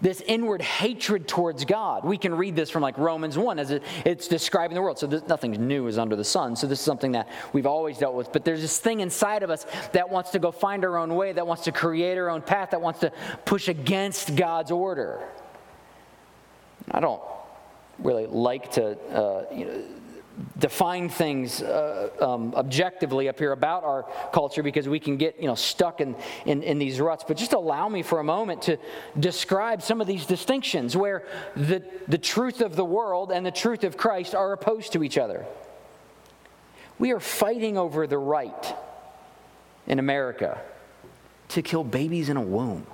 this 0.00 0.20
inward 0.22 0.62
hatred 0.62 1.28
towards 1.28 1.64
God. 1.64 2.04
We 2.04 2.18
can 2.18 2.34
read 2.34 2.56
this 2.56 2.70
from 2.70 2.82
like 2.82 2.98
Romans 2.98 3.38
1 3.38 3.58
as 3.58 3.70
it, 3.70 3.82
it's 4.04 4.28
describing 4.28 4.74
the 4.74 4.82
world. 4.82 4.98
So 4.98 5.06
this, 5.06 5.26
nothing 5.28 5.52
new 5.52 5.86
is 5.86 5.98
under 5.98 6.16
the 6.16 6.24
sun. 6.24 6.56
So 6.56 6.66
this 6.66 6.78
is 6.78 6.84
something 6.84 7.12
that 7.12 7.28
we've 7.52 7.66
always 7.66 7.98
dealt 7.98 8.14
with. 8.14 8.32
But 8.32 8.44
there's 8.44 8.60
this 8.60 8.78
thing 8.78 9.00
inside 9.00 9.42
of 9.42 9.50
us 9.50 9.66
that 9.92 10.10
wants 10.10 10.30
to 10.30 10.38
go 10.38 10.50
find 10.50 10.84
our 10.84 10.96
own 10.96 11.14
way, 11.14 11.32
that 11.32 11.46
wants 11.46 11.64
to 11.64 11.72
create 11.72 12.18
our 12.18 12.30
own 12.30 12.42
path, 12.42 12.70
that 12.70 12.80
wants 12.80 13.00
to 13.00 13.12
push 13.44 13.68
against 13.68 14.36
God's 14.36 14.70
order. 14.70 15.22
I 16.90 17.00
don't 17.00 17.22
really 17.98 18.26
like 18.26 18.72
to, 18.72 18.98
uh, 19.10 19.44
you 19.54 19.64
know, 19.66 19.82
define 20.58 21.08
things 21.08 21.62
uh, 21.62 22.10
um, 22.20 22.54
objectively 22.54 23.28
up 23.28 23.38
here 23.38 23.52
about 23.52 23.84
our 23.84 24.06
culture 24.32 24.62
because 24.62 24.88
we 24.88 25.00
can 25.00 25.16
get 25.16 25.40
you 25.40 25.46
know 25.46 25.54
stuck 25.54 26.00
in, 26.00 26.14
in, 26.46 26.62
in, 26.62 26.78
these 26.78 27.00
ruts. 27.00 27.24
But 27.26 27.36
just 27.36 27.52
allow 27.52 27.88
me 27.88 28.02
for 28.02 28.20
a 28.20 28.24
moment 28.24 28.62
to 28.62 28.76
describe 29.18 29.82
some 29.82 30.00
of 30.00 30.06
these 30.06 30.26
distinctions 30.26 30.96
where 30.96 31.24
the, 31.56 31.82
the 32.08 32.18
truth 32.18 32.60
of 32.60 32.76
the 32.76 32.84
world 32.84 33.32
and 33.32 33.44
the 33.44 33.50
truth 33.50 33.84
of 33.84 33.96
christ 33.96 34.34
are 34.34 34.52
opposed 34.52 34.92
to 34.92 35.02
each 35.02 35.18
other. 35.18 35.46
We 36.98 37.12
are 37.12 37.20
fighting 37.20 37.78
over 37.78 38.06
the 38.06 38.18
right 38.18 38.74
in 39.86 39.98
america 39.98 40.60
to 41.48 41.62
kill 41.62 41.84
babies 41.84 42.28
in 42.28 42.36
a 42.36 42.42
womb. 42.42 42.86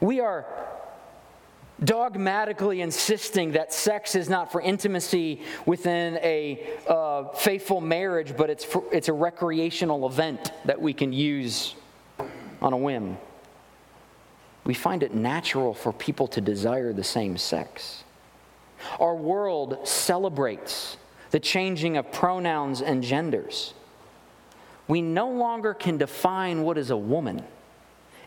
We 0.00 0.20
are 0.20 0.46
dogmatically 1.82 2.80
insisting 2.80 3.52
that 3.52 3.72
sex 3.72 4.14
is 4.14 4.28
not 4.28 4.52
for 4.52 4.60
intimacy 4.60 5.42
within 5.66 6.18
a 6.18 6.66
uh, 6.88 7.28
faithful 7.30 7.80
marriage, 7.80 8.36
but 8.36 8.50
it's, 8.50 8.64
for, 8.64 8.84
it's 8.92 9.08
a 9.08 9.12
recreational 9.12 10.06
event 10.06 10.52
that 10.64 10.80
we 10.80 10.92
can 10.92 11.12
use 11.12 11.74
on 12.62 12.72
a 12.72 12.76
whim. 12.76 13.18
We 14.64 14.74
find 14.74 15.02
it 15.02 15.14
natural 15.14 15.74
for 15.74 15.92
people 15.92 16.26
to 16.28 16.40
desire 16.40 16.92
the 16.92 17.04
same 17.04 17.36
sex. 17.36 18.04
Our 19.00 19.14
world 19.14 19.86
celebrates 19.86 20.96
the 21.30 21.40
changing 21.40 21.96
of 21.96 22.12
pronouns 22.12 22.80
and 22.80 23.02
genders. 23.02 23.74
We 24.86 25.02
no 25.02 25.30
longer 25.30 25.74
can 25.74 25.98
define 25.98 26.62
what 26.62 26.78
is 26.78 26.90
a 26.90 26.96
woman. 26.96 27.42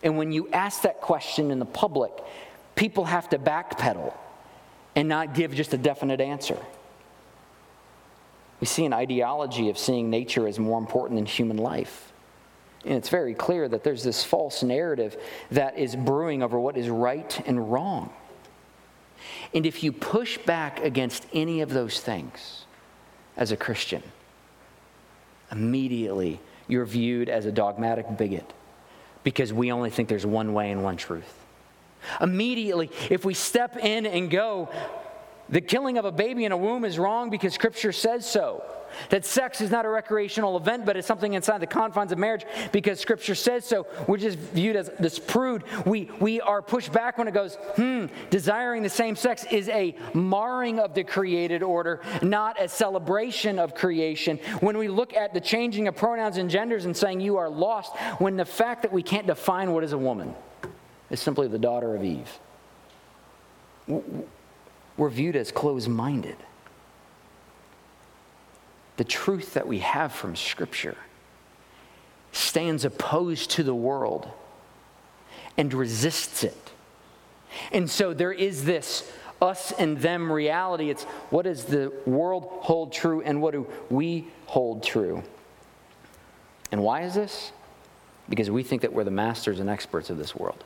And 0.03 0.17
when 0.17 0.31
you 0.31 0.49
ask 0.49 0.81
that 0.81 1.01
question 1.01 1.49
in 1.51 1.59
the 1.59 1.65
public, 1.65 2.11
people 2.77 3.03
have 3.03 3.27
to 3.29 3.37
backpedal 3.37 4.13
and 4.95 5.09
not 5.09 5.33
give 5.33 5.53
just 5.53 5.73
a 5.73 5.77
definite 5.77 6.21
answer. 6.21 6.57
We 8.61 8.67
see 8.67 8.85
an 8.85 8.93
ideology 8.93 9.69
of 9.69 9.77
seeing 9.77 10.09
nature 10.09 10.47
as 10.47 10.57
more 10.57 10.79
important 10.79 11.17
than 11.17 11.25
human 11.25 11.57
life. 11.57 12.13
And 12.85 12.93
it's 12.93 13.09
very 13.09 13.33
clear 13.33 13.67
that 13.67 13.83
there's 13.83 14.03
this 14.03 14.23
false 14.23 14.63
narrative 14.63 15.17
that 15.51 15.77
is 15.77 15.95
brewing 15.95 16.41
over 16.41 16.57
what 16.59 16.77
is 16.77 16.89
right 16.89 17.41
and 17.45 17.71
wrong. 17.71 18.11
And 19.53 19.65
if 19.65 19.83
you 19.83 19.91
push 19.91 20.37
back 20.37 20.79
against 20.79 21.25
any 21.33 21.61
of 21.61 21.69
those 21.69 21.99
things 21.99 22.65
as 23.35 23.51
a 23.51 23.57
Christian, 23.57 24.03
immediately 25.51 26.39
you're 26.67 26.85
viewed 26.85 27.29
as 27.29 27.45
a 27.45 27.51
dogmatic 27.51 28.05
bigot 28.17 28.53
because 29.23 29.51
we 29.51 29.71
only 29.71 29.89
think 29.89 30.09
there's 30.09 30.25
one 30.25 30.53
way 30.53 30.71
and 30.71 30.83
one 30.83 30.97
truth. 30.97 31.46
Immediately, 32.21 32.91
if 33.09 33.25
we 33.25 33.33
step 33.33 33.77
in 33.77 34.05
and 34.05 34.29
go, 34.29 34.69
the 35.49 35.61
killing 35.61 35.97
of 35.97 36.05
a 36.05 36.11
baby 36.11 36.45
in 36.45 36.51
a 36.51 36.57
womb 36.57 36.83
is 36.83 36.99
wrong 36.99 37.29
because 37.29 37.53
Scripture 37.53 37.91
says 37.91 38.29
so. 38.29 38.63
That 39.09 39.25
sex 39.25 39.61
is 39.61 39.69
not 39.69 39.85
a 39.85 39.89
recreational 39.89 40.57
event, 40.57 40.85
but 40.85 40.97
it's 40.97 41.07
something 41.07 41.33
inside 41.33 41.59
the 41.59 41.67
confines 41.67 42.11
of 42.11 42.17
marriage 42.17 42.45
because 42.71 42.99
Scripture 42.99 43.35
says 43.35 43.65
so. 43.65 43.85
We're 44.07 44.17
just 44.17 44.37
viewed 44.37 44.75
as 44.75 44.89
this 44.99 45.19
prude. 45.19 45.63
We, 45.85 46.09
we 46.19 46.41
are 46.41 46.61
pushed 46.61 46.91
back 46.91 47.17
when 47.17 47.27
it 47.27 47.33
goes, 47.33 47.55
hmm, 47.75 48.05
desiring 48.29 48.83
the 48.83 48.89
same 48.89 49.15
sex 49.15 49.45
is 49.51 49.69
a 49.69 49.95
marring 50.13 50.79
of 50.79 50.93
the 50.93 51.03
created 51.03 51.63
order, 51.63 52.01
not 52.21 52.61
a 52.61 52.67
celebration 52.67 53.59
of 53.59 53.75
creation. 53.75 54.37
When 54.59 54.77
we 54.77 54.87
look 54.87 55.13
at 55.13 55.33
the 55.33 55.41
changing 55.41 55.87
of 55.87 55.95
pronouns 55.95 56.37
and 56.37 56.49
genders 56.49 56.85
and 56.85 56.95
saying 56.95 57.21
you 57.21 57.37
are 57.37 57.49
lost, 57.49 57.95
when 58.19 58.37
the 58.37 58.45
fact 58.45 58.83
that 58.83 58.91
we 58.91 59.03
can't 59.03 59.27
define 59.27 59.73
what 59.73 59.83
is 59.83 59.93
a 59.93 59.97
woman 59.97 60.33
is 61.09 61.19
simply 61.19 61.47
the 61.47 61.59
daughter 61.59 61.95
of 61.95 62.03
Eve. 62.03 62.39
We're 64.97 65.09
viewed 65.09 65.35
as 65.35 65.51
closed 65.51 65.87
minded. 65.87 66.37
The 68.97 69.03
truth 69.03 69.53
that 69.53 69.67
we 69.67 69.79
have 69.79 70.11
from 70.11 70.35
Scripture 70.35 70.97
stands 72.31 72.83
opposed 72.83 73.51
to 73.51 73.63
the 73.63 73.75
world 73.75 74.29
and 75.55 75.73
resists 75.73 76.43
it. 76.43 76.71
And 77.71 77.89
so 77.89 78.13
there 78.13 78.31
is 78.31 78.65
this 78.65 79.09
us 79.41 79.71
and 79.71 79.97
them 79.99 80.31
reality. 80.31 80.89
It's 80.89 81.03
what 81.29 81.43
does 81.43 81.65
the 81.65 81.93
world 82.05 82.47
hold 82.61 82.91
true 82.91 83.21
and 83.21 83.41
what 83.41 83.51
do 83.51 83.67
we 83.89 84.27
hold 84.47 84.83
true? 84.83 85.23
And 86.71 86.81
why 86.81 87.03
is 87.03 87.13
this? 87.13 87.51
Because 88.29 88.49
we 88.49 88.63
think 88.63 88.81
that 88.81 88.91
we're 88.91 89.03
the 89.03 89.11
masters 89.11 89.59
and 89.59 89.69
experts 89.69 90.09
of 90.09 90.17
this 90.17 90.35
world. 90.35 90.63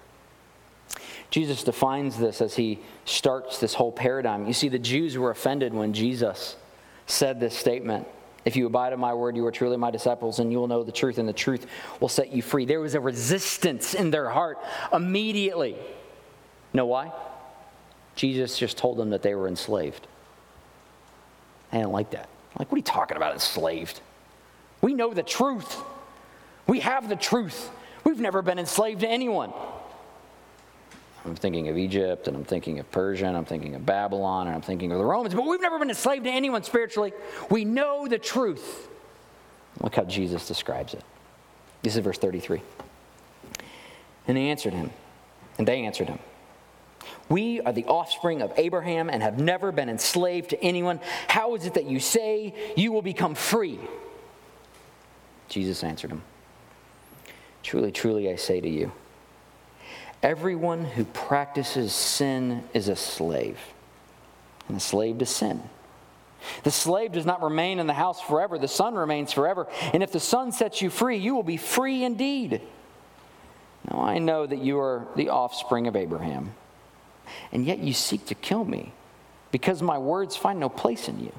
Jesus 1.31 1.63
defines 1.63 2.17
this 2.17 2.41
as 2.41 2.55
he 2.55 2.79
starts 3.05 3.59
this 3.59 3.73
whole 3.73 3.91
paradigm. 3.91 4.45
You 4.45 4.53
see, 4.53 4.67
the 4.69 4.77
Jews 4.77 5.17
were 5.17 5.31
offended 5.31 5.73
when 5.73 5.93
Jesus 5.93 6.57
said 7.07 7.39
this 7.39 7.57
statement. 7.57 8.05
If 8.43 8.55
you 8.55 8.65
abide 8.65 8.91
in 8.91 8.99
my 8.99 9.13
word, 9.13 9.37
you 9.37 9.45
are 9.45 9.51
truly 9.51 9.77
my 9.77 9.91
disciples, 9.91 10.39
and 10.39 10.51
you 10.51 10.57
will 10.57 10.67
know 10.67 10.83
the 10.83 10.91
truth, 10.91 11.17
and 11.19 11.29
the 11.29 11.33
truth 11.33 11.65
will 11.99 12.09
set 12.09 12.33
you 12.33 12.41
free. 12.41 12.65
There 12.65 12.81
was 12.81 12.95
a 12.95 12.99
resistance 12.99 13.93
in 13.93 14.11
their 14.11 14.29
heart 14.29 14.57
immediately. 14.91 15.77
Know 16.73 16.85
why? 16.85 17.11
Jesus 18.15 18.57
just 18.57 18.77
told 18.77 18.97
them 18.97 19.11
that 19.11 19.21
they 19.21 19.33
were 19.33 19.47
enslaved. 19.47 20.07
I 21.71 21.77
didn't 21.77 21.91
like 21.91 22.11
that. 22.11 22.27
Like, 22.59 22.69
what 22.69 22.75
are 22.75 22.79
you 22.79 22.83
talking 22.83 23.15
about, 23.15 23.33
enslaved? 23.33 24.01
We 24.81 24.93
know 24.93 25.13
the 25.13 25.23
truth. 25.23 25.77
We 26.67 26.81
have 26.81 27.07
the 27.07 27.15
truth. 27.15 27.69
We've 28.03 28.19
never 28.19 28.41
been 28.41 28.59
enslaved 28.59 29.01
to 29.01 29.07
anyone. 29.07 29.53
I'm 31.23 31.35
thinking 31.35 31.69
of 31.69 31.77
Egypt, 31.77 32.27
and 32.27 32.35
I'm 32.35 32.43
thinking 32.43 32.79
of 32.79 32.89
Persia, 32.91 33.27
and 33.27 33.37
I'm 33.37 33.45
thinking 33.45 33.75
of 33.75 33.85
Babylon, 33.85 34.47
and 34.47 34.55
I'm 34.55 34.61
thinking 34.61 34.91
of 34.91 34.97
the 34.97 35.05
Romans, 35.05 35.35
but 35.35 35.45
we've 35.45 35.61
never 35.61 35.77
been 35.77 35.89
enslaved 35.89 36.23
to 36.23 36.31
anyone 36.31 36.63
spiritually. 36.63 37.13
We 37.49 37.63
know 37.63 38.07
the 38.07 38.17
truth. 38.17 38.87
Look 39.81 39.95
how 39.95 40.03
Jesus 40.03 40.47
describes 40.47 40.93
it. 40.93 41.03
This 41.83 41.95
is 41.95 42.03
verse 42.03 42.17
33. 42.17 42.61
And 44.27 44.37
they 44.37 44.49
answered 44.49 44.73
him, 44.73 44.91
and 45.57 45.67
they 45.67 45.83
answered 45.83 46.09
him. 46.09 46.19
We 47.29 47.61
are 47.61 47.71
the 47.71 47.85
offspring 47.85 48.41
of 48.41 48.51
Abraham 48.57 49.09
and 49.09 49.23
have 49.23 49.39
never 49.39 49.71
been 49.71 49.89
enslaved 49.89 50.49
to 50.49 50.61
anyone. 50.61 50.99
How 51.27 51.55
is 51.55 51.65
it 51.65 51.75
that 51.75 51.85
you 51.85 51.99
say 51.99 52.53
you 52.75 52.91
will 52.91 53.01
become 53.01 53.35
free? 53.35 53.79
Jesus 55.47 55.83
answered 55.83 56.11
him 56.11 56.23
Truly, 57.63 57.91
truly, 57.91 58.29
I 58.29 58.35
say 58.35 58.59
to 58.59 58.69
you, 58.69 58.91
Everyone 60.23 60.85
who 60.85 61.03
practices 61.05 61.93
sin 61.93 62.63
is 62.73 62.87
a 62.87 62.95
slave, 62.95 63.59
and 64.67 64.77
a 64.77 64.79
slave 64.79 65.17
to 65.17 65.25
sin. 65.25 65.63
The 66.63 66.71
slave 66.71 67.11
does 67.11 67.25
not 67.25 67.41
remain 67.41 67.79
in 67.79 67.87
the 67.87 67.93
house 67.93 68.21
forever, 68.21 68.57
the 68.57 68.67
son 68.67 68.95
remains 68.95 69.31
forever. 69.31 69.67
And 69.93 70.03
if 70.03 70.11
the 70.11 70.19
son 70.19 70.51
sets 70.51 70.81
you 70.81 70.89
free, 70.89 71.17
you 71.17 71.35
will 71.35 71.43
be 71.43 71.57
free 71.57 72.03
indeed. 72.03 72.61
Now 73.89 74.01
I 74.01 74.19
know 74.19 74.45
that 74.45 74.59
you 74.59 74.79
are 74.79 75.07
the 75.15 75.29
offspring 75.29 75.87
of 75.87 75.95
Abraham, 75.95 76.53
and 77.51 77.65
yet 77.65 77.79
you 77.79 77.93
seek 77.93 78.27
to 78.27 78.35
kill 78.35 78.63
me, 78.63 78.93
because 79.51 79.81
my 79.81 79.97
words 79.97 80.35
find 80.35 80.59
no 80.59 80.69
place 80.69 81.07
in 81.07 81.19
you. 81.19 81.33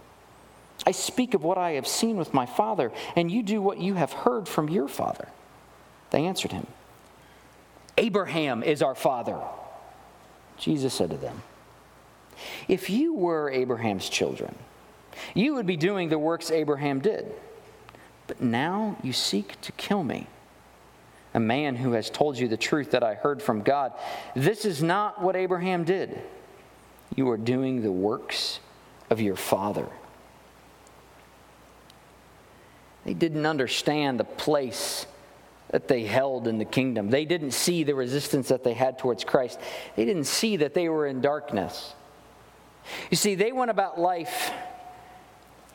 I 0.84 0.90
speak 0.90 1.34
of 1.34 1.44
what 1.44 1.58
I 1.58 1.72
have 1.72 1.86
seen 1.86 2.16
with 2.16 2.34
my 2.34 2.46
father, 2.46 2.90
and 3.14 3.30
you 3.30 3.44
do 3.44 3.62
what 3.62 3.78
you 3.78 3.94
have 3.94 4.12
heard 4.12 4.48
from 4.48 4.68
your 4.68 4.88
father. 4.88 5.28
They 6.10 6.24
answered 6.26 6.50
him. 6.50 6.66
Abraham 7.96 8.62
is 8.62 8.82
our 8.82 8.94
father. 8.94 9.38
Jesus 10.56 10.94
said 10.94 11.10
to 11.10 11.16
them, 11.16 11.42
If 12.68 12.88
you 12.88 13.14
were 13.14 13.50
Abraham's 13.50 14.08
children, 14.08 14.54
you 15.34 15.54
would 15.54 15.66
be 15.66 15.76
doing 15.76 16.08
the 16.08 16.18
works 16.18 16.50
Abraham 16.50 17.00
did. 17.00 17.32
But 18.26 18.40
now 18.40 18.96
you 19.02 19.12
seek 19.12 19.60
to 19.62 19.72
kill 19.72 20.02
me, 20.02 20.26
a 21.34 21.40
man 21.40 21.76
who 21.76 21.92
has 21.92 22.08
told 22.08 22.38
you 22.38 22.48
the 22.48 22.56
truth 22.56 22.92
that 22.92 23.02
I 23.02 23.14
heard 23.14 23.42
from 23.42 23.62
God. 23.62 23.92
This 24.34 24.64
is 24.64 24.82
not 24.82 25.20
what 25.20 25.36
Abraham 25.36 25.84
did. 25.84 26.20
You 27.14 27.28
are 27.30 27.36
doing 27.36 27.82
the 27.82 27.92
works 27.92 28.60
of 29.10 29.20
your 29.20 29.36
father. 29.36 29.86
They 33.04 33.14
didn't 33.14 33.46
understand 33.46 34.18
the 34.18 34.24
place 34.24 35.06
that 35.72 35.88
they 35.88 36.04
held 36.04 36.46
in 36.46 36.58
the 36.58 36.64
kingdom. 36.64 37.10
They 37.10 37.24
didn't 37.24 37.50
see 37.50 37.82
the 37.82 37.94
resistance 37.94 38.48
that 38.48 38.62
they 38.62 38.74
had 38.74 38.98
towards 38.98 39.24
Christ. 39.24 39.58
They 39.96 40.04
didn't 40.04 40.24
see 40.24 40.58
that 40.58 40.74
they 40.74 40.88
were 40.88 41.06
in 41.06 41.20
darkness. 41.20 41.94
You 43.10 43.16
see, 43.16 43.34
they 43.34 43.52
went 43.52 43.70
about 43.70 43.98
life 43.98 44.52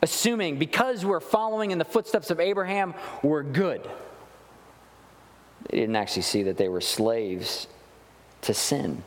assuming 0.00 0.58
because 0.58 1.04
we're 1.04 1.20
following 1.20 1.72
in 1.72 1.78
the 1.78 1.84
footsteps 1.84 2.30
of 2.30 2.38
Abraham, 2.38 2.94
we're 3.22 3.42
good. 3.42 3.88
They 5.68 5.78
didn't 5.78 5.96
actually 5.96 6.22
see 6.22 6.44
that 6.44 6.56
they 6.56 6.68
were 6.68 6.80
slaves 6.80 7.66
to 8.42 8.54
sin. 8.54 9.02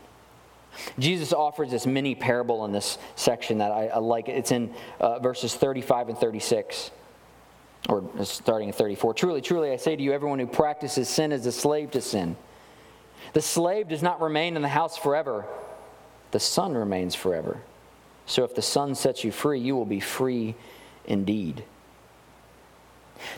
Jesus 1.00 1.34
offers 1.34 1.72
this 1.72 1.86
mini 1.86 2.16
parable 2.16 2.66
in 2.66 2.72
this 2.72 2.98
section 3.16 3.58
that 3.60 3.72
I, 3.72 3.88
I 3.88 3.98
like. 4.00 4.30
It's 4.30 4.52
in 4.52 4.74
uh, 5.00 5.20
verses 5.20 5.56
35 5.56 6.10
and 6.10 6.18
36 6.18 6.92
or 7.90 8.04
starting 8.24 8.70
at 8.70 8.76
34. 8.76 9.14
Truly, 9.14 9.42
truly, 9.42 9.72
I 9.72 9.78
say 9.78 9.96
to 9.96 10.04
you, 10.04 10.14
everyone 10.14 10.40
who 10.40 10.48
practices 10.48 11.10
sin 11.10 11.32
is 11.32 11.46
a 11.46 11.52
slave 11.52 11.92
to 11.92 12.02
sin. 12.02 12.36
The 13.34 13.42
slave 13.42 13.88
does 13.88 14.02
not 14.02 14.22
remain 14.22 14.56
in 14.56 14.62
the 14.62 14.68
house 14.68 14.98
forever, 14.98 15.46
the 16.32 16.40
son 16.40 16.74
remains 16.74 17.16
forever. 17.16 17.62
So 18.26 18.44
if 18.44 18.56
the 18.56 18.62
son 18.62 18.96
sets 18.96 19.24
you 19.24 19.32
free, 19.32 19.60
you 19.60 19.76
will 19.76 19.86
be 19.86 20.00
free 20.00 20.56
indeed. 21.06 21.64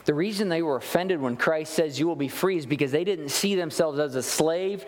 The 0.05 0.13
reason 0.13 0.49
they 0.49 0.61
were 0.61 0.75
offended 0.75 1.19
when 1.19 1.35
Christ 1.35 1.73
says 1.73 1.99
you 1.99 2.07
will 2.07 2.15
be 2.15 2.27
free 2.27 2.57
is 2.57 2.65
because 2.65 2.91
they 2.91 3.03
didn't 3.03 3.29
see 3.29 3.55
themselves 3.55 3.99
as 3.99 4.15
a 4.15 4.23
slave 4.23 4.85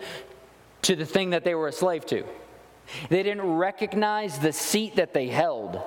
to 0.82 0.96
the 0.96 1.04
thing 1.04 1.30
that 1.30 1.44
they 1.44 1.54
were 1.54 1.68
a 1.68 1.72
slave 1.72 2.06
to. 2.06 2.24
They 3.08 3.22
didn't 3.22 3.42
recognize 3.42 4.38
the 4.38 4.52
seat 4.52 4.96
that 4.96 5.12
they 5.12 5.26
held 5.26 5.80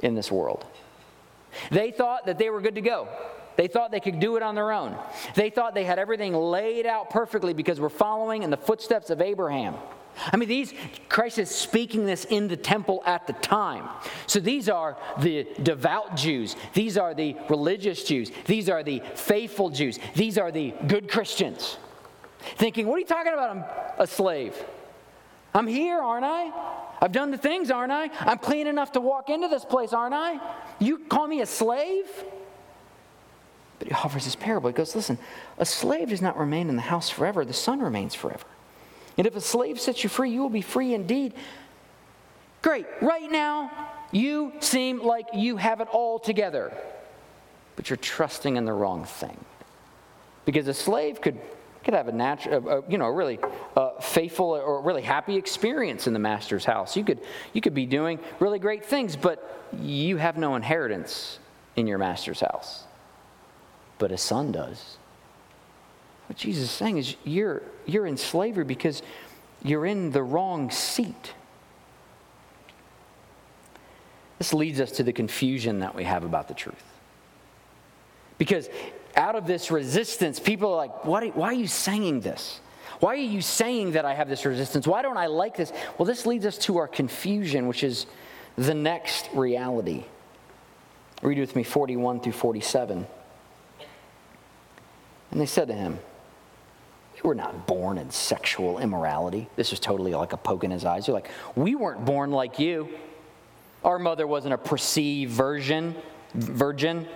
in 0.00 0.14
this 0.14 0.32
world. 0.32 0.66
They 1.70 1.90
thought 1.90 2.26
that 2.26 2.38
they 2.38 2.50
were 2.50 2.60
good 2.60 2.74
to 2.76 2.80
go. 2.80 3.08
They 3.56 3.68
thought 3.68 3.90
they 3.90 4.00
could 4.00 4.18
do 4.18 4.36
it 4.36 4.42
on 4.42 4.54
their 4.54 4.72
own. 4.72 4.96
They 5.34 5.50
thought 5.50 5.74
they 5.74 5.84
had 5.84 5.98
everything 5.98 6.34
laid 6.34 6.86
out 6.86 7.10
perfectly 7.10 7.52
because 7.52 7.80
we're 7.80 7.90
following 7.90 8.42
in 8.42 8.50
the 8.50 8.56
footsteps 8.56 9.10
of 9.10 9.20
Abraham. 9.20 9.74
I 10.32 10.36
mean, 10.36 10.48
these, 10.48 10.74
Christ 11.08 11.38
is 11.38 11.50
speaking 11.50 12.04
this 12.04 12.24
in 12.26 12.48
the 12.48 12.56
temple 12.56 13.02
at 13.06 13.26
the 13.26 13.32
time. 13.34 13.88
So 14.26 14.40
these 14.40 14.68
are 14.68 14.96
the 15.20 15.46
devout 15.62 16.16
Jews. 16.16 16.54
These 16.74 16.98
are 16.98 17.14
the 17.14 17.36
religious 17.48 18.04
Jews. 18.04 18.30
These 18.46 18.68
are 18.68 18.82
the 18.82 19.02
faithful 19.14 19.70
Jews. 19.70 19.98
These 20.14 20.38
are 20.38 20.52
the 20.52 20.74
good 20.86 21.10
Christians. 21.10 21.78
Thinking, 22.56 22.86
what 22.86 22.96
are 22.96 23.00
you 23.00 23.06
talking 23.06 23.32
about? 23.32 23.56
I'm 23.56 23.64
a 23.98 24.06
slave. 24.06 24.54
I'm 25.54 25.66
here, 25.66 25.98
aren't 25.98 26.24
I? 26.24 26.52
I've 27.02 27.10
done 27.10 27.32
the 27.32 27.36
things, 27.36 27.72
aren't 27.72 27.90
I? 27.90 28.10
I'm 28.20 28.38
clean 28.38 28.68
enough 28.68 28.92
to 28.92 29.00
walk 29.00 29.28
into 29.28 29.48
this 29.48 29.64
place, 29.64 29.92
aren't 29.92 30.14
I? 30.14 30.38
You 30.78 30.98
call 30.98 31.26
me 31.26 31.40
a 31.40 31.46
slave? 31.46 32.06
But 33.80 33.88
he 33.88 33.94
offers 33.94 34.24
this 34.24 34.36
parable. 34.36 34.68
He 34.68 34.74
goes, 34.74 34.94
Listen, 34.94 35.18
a 35.58 35.66
slave 35.66 36.10
does 36.10 36.22
not 36.22 36.38
remain 36.38 36.68
in 36.68 36.76
the 36.76 36.82
house 36.82 37.10
forever, 37.10 37.44
the 37.44 37.52
son 37.52 37.80
remains 37.80 38.14
forever. 38.14 38.46
And 39.18 39.26
if 39.26 39.34
a 39.34 39.40
slave 39.40 39.80
sets 39.80 40.04
you 40.04 40.08
free, 40.08 40.30
you 40.30 40.40
will 40.42 40.48
be 40.48 40.62
free 40.62 40.94
indeed. 40.94 41.34
Great. 42.62 42.86
Right 43.00 43.30
now, 43.30 43.70
you 44.12 44.52
seem 44.60 45.02
like 45.02 45.26
you 45.34 45.56
have 45.56 45.80
it 45.80 45.88
all 45.90 46.20
together, 46.20 46.72
but 47.74 47.90
you're 47.90 47.96
trusting 47.96 48.56
in 48.56 48.64
the 48.64 48.72
wrong 48.72 49.04
thing. 49.04 49.44
Because 50.44 50.68
a 50.68 50.74
slave 50.74 51.20
could, 51.20 51.36
could 51.82 51.94
have 51.94 52.08
a 52.08 52.12
natural, 52.12 52.84
you 52.88 52.98
know, 52.98 53.06
a 53.06 53.12
really 53.12 53.38
uh, 53.76 54.00
faithful 54.00 54.46
or 54.46 54.80
really 54.82 55.02
happy 55.02 55.36
experience 55.36 56.06
in 56.06 56.12
the 56.12 56.18
master's 56.18 56.64
house. 56.64 56.96
You 56.96 57.04
could, 57.04 57.20
you 57.52 57.60
could 57.60 57.74
be 57.74 57.86
doing 57.86 58.18
really 58.40 58.58
great 58.58 58.84
things, 58.84 59.16
but 59.16 59.68
you 59.80 60.16
have 60.16 60.36
no 60.36 60.54
inheritance 60.54 61.38
in 61.76 61.86
your 61.86 61.98
master's 61.98 62.40
house. 62.40 62.84
But 63.98 64.12
a 64.12 64.18
son 64.18 64.52
does. 64.52 64.96
What 66.28 66.38
Jesus 66.38 66.64
is 66.64 66.70
saying 66.70 66.98
is 66.98 67.16
you're, 67.24 67.62
you're 67.86 68.06
in 68.06 68.16
slavery 68.16 68.64
because 68.64 69.02
you're 69.62 69.86
in 69.86 70.10
the 70.10 70.22
wrong 70.22 70.70
seat. 70.70 71.34
This 74.38 74.52
leads 74.52 74.80
us 74.80 74.90
to 74.92 75.02
the 75.02 75.12
confusion 75.12 75.80
that 75.80 75.94
we 75.94 76.04
have 76.04 76.24
about 76.24 76.48
the 76.48 76.54
truth. 76.54 76.82
Because 78.38 78.68
out 79.16 79.34
of 79.34 79.46
this 79.46 79.70
resistance, 79.70 80.38
people 80.40 80.72
are 80.72 80.76
like, 80.76 81.04
why, 81.04 81.28
why 81.28 81.48
are 81.48 81.52
you 81.52 81.66
saying 81.66 82.20
this? 82.20 82.60
Why 83.00 83.14
are 83.14 83.16
you 83.16 83.42
saying 83.42 83.92
that 83.92 84.04
I 84.04 84.14
have 84.14 84.28
this 84.28 84.44
resistance? 84.44 84.86
Why 84.86 85.02
don't 85.02 85.16
I 85.16 85.26
like 85.26 85.56
this? 85.56 85.72
Well, 85.98 86.06
this 86.06 86.24
leads 86.24 86.46
us 86.46 86.56
to 86.58 86.76
our 86.78 86.86
confusion, 86.86 87.66
which 87.66 87.82
is 87.82 88.06
the 88.56 88.74
next 88.74 89.28
reality. 89.34 90.04
Read 91.20 91.38
with 91.38 91.56
me 91.56 91.62
41 91.62 92.20
through 92.20 92.32
47. 92.32 93.06
And 95.32 95.40
they 95.40 95.46
said 95.46 95.68
to 95.68 95.74
him, 95.74 95.98
We 97.16 97.28
were 97.28 97.34
not 97.34 97.66
born 97.66 97.98
in 97.98 98.10
sexual 98.10 98.78
immorality. 98.78 99.48
This 99.56 99.70
was 99.70 99.80
totally 99.80 100.14
like 100.14 100.32
a 100.32 100.36
poke 100.36 100.62
in 100.62 100.70
his 100.70 100.84
eyes. 100.84 101.06
They're 101.06 101.14
like, 101.14 101.30
We 101.56 101.74
weren't 101.74 102.04
born 102.04 102.30
like 102.30 102.58
you. 102.58 102.88
Our 103.84 103.98
mother 103.98 104.26
wasn't 104.26 104.54
a 104.54 104.58
perceived 104.58 105.32
virgin, 105.32 105.96
virgin. 106.34 107.08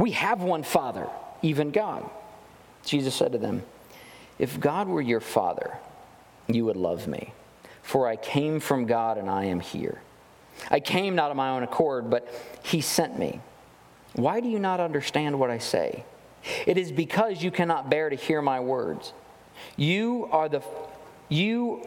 We 0.00 0.12
have 0.12 0.40
one 0.40 0.62
Father, 0.62 1.08
even 1.42 1.72
God. 1.72 2.08
Jesus 2.86 3.14
said 3.14 3.32
to 3.32 3.38
them, 3.38 3.62
If 4.38 4.58
God 4.58 4.88
were 4.88 5.02
your 5.02 5.20
Father, 5.20 5.76
you 6.48 6.64
would 6.64 6.76
love 6.76 7.06
me, 7.06 7.34
for 7.82 8.08
I 8.08 8.16
came 8.16 8.60
from 8.60 8.86
God 8.86 9.18
and 9.18 9.28
I 9.28 9.44
am 9.44 9.60
here. 9.60 10.00
I 10.70 10.80
came 10.80 11.14
not 11.14 11.30
of 11.30 11.36
my 11.36 11.50
own 11.50 11.62
accord, 11.62 12.08
but 12.08 12.26
He 12.62 12.80
sent 12.80 13.18
me. 13.18 13.40
Why 14.14 14.40
do 14.40 14.48
you 14.48 14.58
not 14.58 14.80
understand 14.80 15.38
what 15.38 15.50
I 15.50 15.58
say? 15.58 16.06
It 16.66 16.78
is 16.78 16.90
because 16.90 17.42
you 17.42 17.50
cannot 17.50 17.90
bear 17.90 18.08
to 18.08 18.16
hear 18.16 18.40
my 18.40 18.58
words. 18.58 19.12
You 19.76 20.30
are 20.32 20.48
the 20.48 20.62
you 21.28 21.86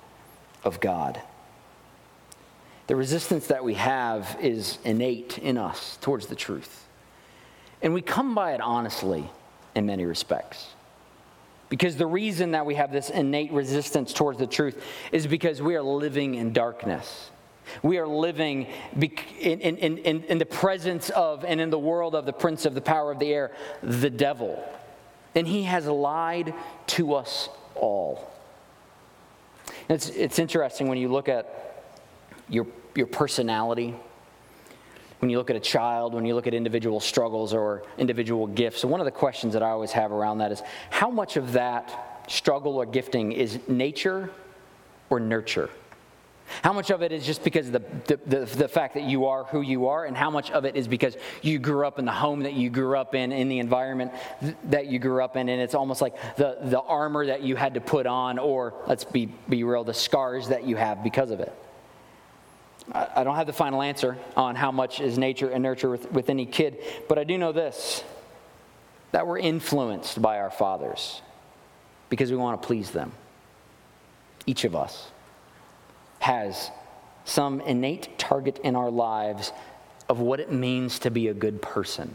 of 0.63 0.79
God. 0.79 1.21
The 2.87 2.95
resistance 2.95 3.47
that 3.47 3.63
we 3.63 3.75
have 3.75 4.37
is 4.41 4.77
innate 4.83 5.37
in 5.37 5.57
us 5.57 5.97
towards 6.01 6.27
the 6.27 6.35
truth. 6.35 6.87
And 7.81 7.93
we 7.93 8.01
come 8.01 8.35
by 8.35 8.53
it 8.53 8.61
honestly 8.61 9.29
in 9.75 9.85
many 9.85 10.05
respects. 10.05 10.73
Because 11.69 11.95
the 11.95 12.05
reason 12.05 12.51
that 12.51 12.65
we 12.65 12.75
have 12.75 12.91
this 12.91 13.09
innate 13.09 13.51
resistance 13.53 14.11
towards 14.11 14.39
the 14.39 14.47
truth 14.47 14.83
is 15.11 15.25
because 15.25 15.61
we 15.61 15.75
are 15.75 15.81
living 15.81 16.35
in 16.35 16.51
darkness. 16.51 17.29
We 17.81 17.97
are 17.97 18.07
living 18.07 18.67
in, 19.39 19.61
in, 19.61 19.77
in, 19.77 20.23
in, 20.23 20.37
the 20.37 20.45
presence 20.45 21.09
of 21.11 21.45
and 21.45 21.61
in 21.61 21.69
the 21.69 21.79
world 21.79 22.15
of 22.15 22.25
the 22.25 22.33
prince 22.33 22.65
of 22.65 22.75
the 22.75 22.81
power 22.81 23.11
of 23.11 23.19
the 23.19 23.33
air, 23.33 23.51
the 23.81 24.09
devil. 24.09 24.61
And 25.33 25.47
he 25.47 25.63
has 25.63 25.85
lied 25.85 26.53
to 26.87 27.13
us 27.13 27.47
all. 27.75 28.30
It's, 29.91 30.07
it's 30.07 30.39
interesting 30.39 30.87
when 30.87 30.97
you 30.97 31.09
look 31.09 31.27
at 31.27 31.83
your, 32.47 32.65
your 32.95 33.07
personality, 33.07 33.93
when 35.19 35.29
you 35.29 35.37
look 35.37 35.49
at 35.49 35.57
a 35.57 35.59
child, 35.61 36.13
when 36.13 36.25
you 36.25 36.33
look 36.33 36.47
at 36.47 36.53
individual 36.53 37.01
struggles 37.01 37.53
or 37.53 37.83
individual 37.97 38.47
gifts. 38.47 38.79
So, 38.79 38.87
one 38.87 39.01
of 39.01 39.05
the 39.05 39.11
questions 39.11 39.51
that 39.51 39.61
I 39.61 39.69
always 39.69 39.91
have 39.91 40.13
around 40.13 40.37
that 40.37 40.53
is 40.53 40.63
how 40.91 41.09
much 41.09 41.35
of 41.35 41.51
that 41.51 42.23
struggle 42.29 42.77
or 42.77 42.85
gifting 42.85 43.33
is 43.33 43.59
nature 43.67 44.29
or 45.09 45.19
nurture? 45.19 45.69
How 46.63 46.73
much 46.73 46.89
of 46.89 47.01
it 47.01 47.11
is 47.11 47.25
just 47.25 47.43
because 47.43 47.67
of 47.67 47.73
the, 48.05 48.19
the, 48.25 48.45
the, 48.45 48.67
fact 48.67 48.93
that 48.93 49.03
you 49.03 49.25
are 49.25 49.43
who 49.45 49.61
you 49.61 49.87
are, 49.87 50.05
and 50.05 50.15
how 50.15 50.29
much 50.29 50.51
of 50.51 50.65
it 50.65 50.75
is 50.75 50.87
because 50.87 51.17
you 51.41 51.59
grew 51.59 51.85
up 51.85 51.99
in 51.99 52.05
the 52.05 52.11
home 52.11 52.43
that 52.43 52.53
you 52.53 52.69
grew 52.69 52.97
up 52.97 53.15
in, 53.15 53.31
in 53.31 53.49
the 53.49 53.59
environment 53.59 54.11
that 54.65 54.87
you 54.87 54.99
grew 54.99 55.23
up 55.23 55.35
in, 55.35 55.49
and 55.49 55.61
it's 55.61 55.75
almost 55.75 56.01
like 56.01 56.15
the, 56.35 56.57
the 56.63 56.79
armor 56.81 57.25
that 57.25 57.41
you 57.41 57.55
had 57.55 57.73
to 57.73 57.81
put 57.81 58.05
on, 58.05 58.39
or 58.39 58.73
let's 58.87 59.03
be, 59.03 59.27
be 59.49 59.63
real, 59.63 59.83
the 59.83 59.93
scars 59.93 60.49
that 60.49 60.63
you 60.63 60.75
have 60.75 61.03
because 61.03 61.31
of 61.31 61.39
it? 61.39 61.53
I, 62.91 63.07
I 63.17 63.23
don't 63.23 63.35
have 63.35 63.47
the 63.47 63.53
final 63.53 63.81
answer 63.81 64.17
on 64.35 64.55
how 64.55 64.71
much 64.71 64.99
is 65.01 65.17
nature 65.17 65.49
and 65.49 65.63
nurture 65.63 65.89
with, 65.89 66.11
with 66.11 66.29
any 66.29 66.45
kid, 66.45 66.77
but 67.07 67.17
I 67.17 67.23
do 67.23 67.37
know 67.37 67.51
this 67.51 68.03
that 69.11 69.27
we're 69.27 69.39
influenced 69.39 70.21
by 70.21 70.39
our 70.39 70.49
fathers 70.49 71.21
because 72.09 72.31
we 72.31 72.37
want 72.37 72.61
to 72.61 72.65
please 72.65 72.91
them. 72.91 73.11
Each 74.45 74.63
of 74.63 74.75
us 74.75 75.11
has 76.21 76.69
some 77.25 77.61
innate 77.61 78.17
target 78.19 78.59
in 78.63 78.75
our 78.75 78.91
lives 78.91 79.51
of 80.07 80.19
what 80.19 80.39
it 80.39 80.51
means 80.51 80.99
to 80.99 81.09
be 81.09 81.29
a 81.29 81.33
good 81.33 81.61
person, 81.63 82.13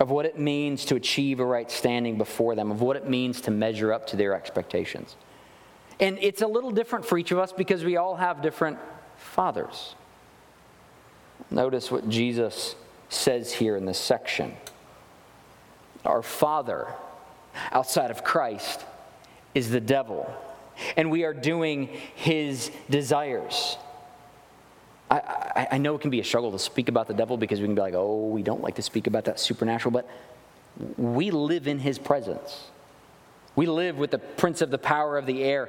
of 0.00 0.10
what 0.10 0.24
it 0.24 0.38
means 0.38 0.86
to 0.86 0.94
achieve 0.94 1.38
a 1.38 1.44
right 1.44 1.70
standing 1.70 2.16
before 2.16 2.54
them, 2.54 2.70
of 2.70 2.80
what 2.80 2.96
it 2.96 3.06
means 3.06 3.42
to 3.42 3.50
measure 3.50 3.92
up 3.92 4.06
to 4.06 4.16
their 4.16 4.34
expectations. 4.34 5.16
And 6.00 6.18
it's 6.22 6.40
a 6.40 6.46
little 6.46 6.70
different 6.70 7.04
for 7.04 7.18
each 7.18 7.30
of 7.30 7.38
us 7.38 7.52
because 7.52 7.84
we 7.84 7.98
all 7.98 8.16
have 8.16 8.40
different 8.40 8.78
fathers. 9.18 9.94
Notice 11.50 11.90
what 11.90 12.08
Jesus 12.08 12.74
says 13.10 13.52
here 13.52 13.76
in 13.76 13.84
this 13.84 13.98
section. 13.98 14.54
Our 16.06 16.22
father 16.22 16.88
outside 17.70 18.10
of 18.10 18.24
Christ 18.24 18.86
is 19.54 19.68
the 19.68 19.80
devil 19.80 20.34
and 20.96 21.10
we 21.10 21.24
are 21.24 21.34
doing 21.34 21.88
his 22.14 22.70
desires. 22.90 23.76
I, 25.10 25.16
I, 25.16 25.68
I, 25.72 25.78
know 25.78 25.94
it 25.94 26.00
can 26.00 26.10
be 26.10 26.20
a 26.20 26.24
struggle 26.24 26.52
to 26.52 26.58
speak 26.58 26.88
about 26.88 27.06
the 27.06 27.14
devil 27.14 27.36
because 27.36 27.60
we 27.60 27.66
can 27.66 27.74
be 27.74 27.82
like, 27.82 27.94
oh, 27.94 28.28
we 28.28 28.42
don't 28.42 28.62
like 28.62 28.76
to 28.76 28.82
speak 28.82 29.06
about 29.06 29.26
that 29.26 29.38
supernatural, 29.38 29.92
but 29.92 30.08
we 30.96 31.30
live 31.30 31.66
in 31.68 31.78
his 31.78 31.98
presence. 31.98 32.70
We 33.54 33.66
live 33.66 33.98
with 33.98 34.10
the 34.10 34.18
prince 34.18 34.62
of 34.62 34.70
the 34.70 34.78
power 34.78 35.18
of 35.18 35.26
the 35.26 35.42
air 35.42 35.68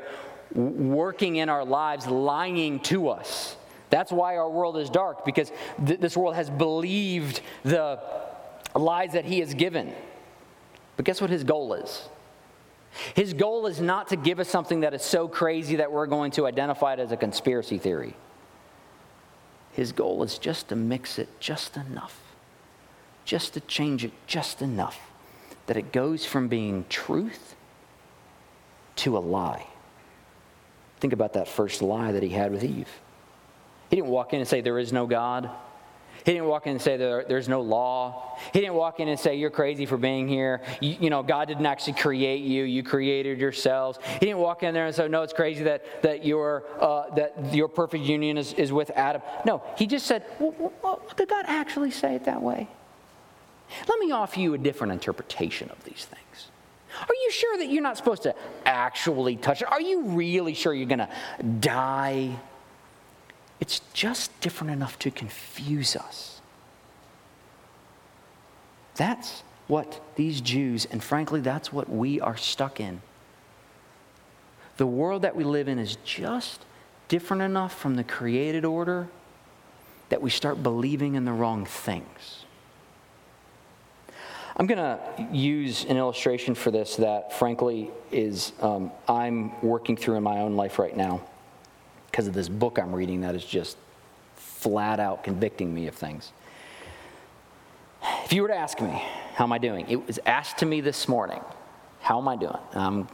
working 0.54 1.38
in 1.38 1.49
our 1.49 1.65
lives, 1.65 2.08
lying 2.08 2.80
to 2.82 3.10
us. 3.10 3.56
That's 3.89 4.12
why 4.12 4.38
our 4.38 4.49
world 4.49 4.78
is 4.78 4.89
dark, 4.89 5.26
because 5.26 5.52
th- 5.86 5.99
this 5.99 6.15
world 6.15 6.36
has 6.36 6.49
believed 6.49 7.41
the 7.63 7.99
lies 8.76 9.13
that 9.13 9.26
he 9.26 9.39
has 9.39 9.54
given. 9.54 9.93
But 10.95 11.06
guess 11.06 11.21
what 11.21 11.30
his 11.30 11.43
goal 11.43 11.73
is? 11.73 12.08
His 13.15 13.34
goal 13.34 13.67
is 13.67 13.82
not 13.82 14.10
to 14.10 14.15
give 14.15 14.39
us 14.39 14.49
something 14.49 14.82
that 14.82 14.93
is 14.93 15.01
so 15.01 15.27
crazy 15.27 15.77
that 15.77 15.91
we're 15.91 16.08
going 16.08 16.32
to 16.32 16.45
identify 16.45 16.93
it 16.93 16.99
as 16.99 17.12
a 17.12 17.17
conspiracy 17.17 17.77
theory. 17.77 18.15
His 19.71 19.91
goal 19.91 20.23
is 20.23 20.38
just 20.38 20.69
to 20.69 20.75
mix 20.75 21.17
it 21.17 21.27
just 21.39 21.75
enough, 21.75 22.19
just 23.25 23.53
to 23.56 23.60
change 23.62 24.06
it 24.06 24.12
just 24.27 24.62
enough 24.62 24.99
that 25.65 25.77
it 25.77 25.91
goes 25.91 26.25
from 26.25 26.47
being 26.47 26.86
truth 26.89 27.56
to 28.97 29.17
a 29.17 29.19
lie. 29.19 29.65
Think 30.99 31.13
about 31.13 31.34
that 31.34 31.47
first 31.47 31.82
lie 31.82 32.12
that 32.12 32.23
he 32.23 32.29
had 32.29 32.51
with 32.51 32.63
Eve. 32.63 32.89
He 33.89 33.95
didn't 33.95 34.10
walk 34.10 34.34
in 34.34 34.39
and 34.39 34.47
say, 34.47 34.62
There 34.62 34.79
is 34.79 34.93
no 34.93 35.08
God. 35.08 35.49
He 36.25 36.31
didn't 36.31 36.47
walk 36.47 36.67
in 36.67 36.71
and 36.71 36.81
say 36.81 36.97
there, 36.97 37.25
there's 37.27 37.49
no 37.49 37.62
law. 37.62 38.38
He 38.53 38.62
didn't 38.62 38.75
walk 38.75 38.99
in 38.99 39.07
and 39.07 39.19
say 39.19 39.36
you're 39.36 39.49
crazy 39.49 39.86
for 39.86 39.97
being 39.97 40.27
here. 40.27 40.62
You, 40.79 40.97
you, 41.01 41.09
know, 41.09 41.21
God 41.23 41.47
didn't 41.47 41.65
actually 41.65 41.93
create 41.93 42.43
you. 42.43 42.63
You 42.63 42.83
created 42.83 43.39
yourselves. 43.39 43.99
He 44.19 44.25
didn't 44.27 44.39
walk 44.39 44.63
in 44.63 44.73
there 44.73 44.86
and 44.86 44.95
say, 44.95 45.07
no, 45.07 45.23
it's 45.23 45.33
crazy 45.33 45.63
that, 45.65 46.01
that, 46.03 46.25
your, 46.25 46.63
uh, 46.79 47.13
that 47.15 47.53
your 47.53 47.67
perfect 47.67 48.03
union 48.05 48.38
is, 48.38 48.53
is 48.53 48.71
with 48.71 48.91
Adam. 48.91 49.21
No, 49.45 49.63
he 49.77 49.86
just 49.86 50.05
said, 50.05 50.25
well, 50.39 51.01
did 51.15 51.29
God 51.29 51.45
actually 51.47 51.91
say 51.91 52.15
it 52.15 52.25
that 52.25 52.41
way? 52.41 52.67
Let 53.88 53.99
me 53.99 54.12
offer 54.12 54.39
you 54.39 54.53
a 54.53 54.57
different 54.57 54.93
interpretation 54.93 55.69
of 55.71 55.83
these 55.83 56.05
things. 56.05 56.47
Are 57.01 57.15
you 57.23 57.31
sure 57.31 57.57
that 57.57 57.69
you're 57.69 57.83
not 57.83 57.97
supposed 57.97 58.23
to 58.23 58.36
actually 58.65 59.36
touch 59.36 59.62
it? 59.62 59.71
Are 59.71 59.81
you 59.81 60.03
really 60.03 60.53
sure 60.53 60.73
you're 60.73 60.88
going 60.88 60.99
to 60.99 61.09
die? 61.59 62.39
It's 63.63 63.80
just 63.93 64.38
different 64.41 64.73
enough 64.73 64.99
to 64.99 65.10
confuse 65.10 65.95
us. 65.95 66.41
That's 68.95 69.43
what 69.67 70.02
these 70.17 70.41
Jews, 70.41 70.84
and 70.84 71.02
frankly, 71.02 71.39
that's 71.39 71.71
what 71.71 71.89
we 71.89 72.19
are 72.19 72.36
stuck 72.36 72.82
in. 72.82 73.02
The 74.76 74.86
world 74.86 75.21
that 75.21 75.38
we 75.38 75.45
live 75.45 75.69
in 75.69 75.80
is 75.80 75.95
just 76.04 76.65
different 77.08 77.41
enough 77.41 77.73
from 77.73 77.95
the 77.95 78.04
created 78.04 78.65
order 78.65 79.08
that 80.10 80.21
we 80.21 80.30
start 80.30 80.62
believing 80.62 81.15
in 81.15 81.23
the 81.23 81.32
wrong 81.32 81.65
things. 81.65 82.43
I'm 84.58 84.67
going 84.67 84.78
to 84.78 84.99
use 85.32 85.86
an 85.86 85.95
illustration 85.95 86.54
for 86.54 86.69
this 86.69 86.97
that, 86.97 87.32
frankly, 87.32 87.91
is 88.12 88.52
um, 88.60 88.91
I'm 89.08 89.58
working 89.62 89.95
through 89.95 90.17
in 90.17 90.23
my 90.23 90.39
own 90.39 90.58
life 90.58 90.80
right 90.80 90.97
now 90.97 91.21
because 92.13 92.28
of 92.28 92.36
this 92.36 92.47
book 92.47 92.78
I'm 92.78 92.93
reading 92.93 93.21
that 93.21 93.34
is 93.34 93.43
just 93.43 93.76
flat 94.36 94.99
out 94.99 95.23
convicting 95.23 95.73
me 95.73 95.88
of 95.88 95.95
things. 95.95 96.32
If 98.23 98.32
you 98.32 98.43
were 98.43 98.49
to 98.49 98.56
ask 98.56 98.80
me, 98.80 99.04
how 99.34 99.45
am 99.45 99.52
I 99.52 99.58
doing? 99.58 99.89
It 99.89 100.06
was 100.06 100.19
asked 100.23 100.60
to 100.60 100.67
me 100.67 100.80
this 100.80 101.08
morning, 101.08 101.41
how 102.02 102.19
am 102.19 102.28
I 102.28 102.36
doing? 102.36 102.58
I'm 102.76 103.08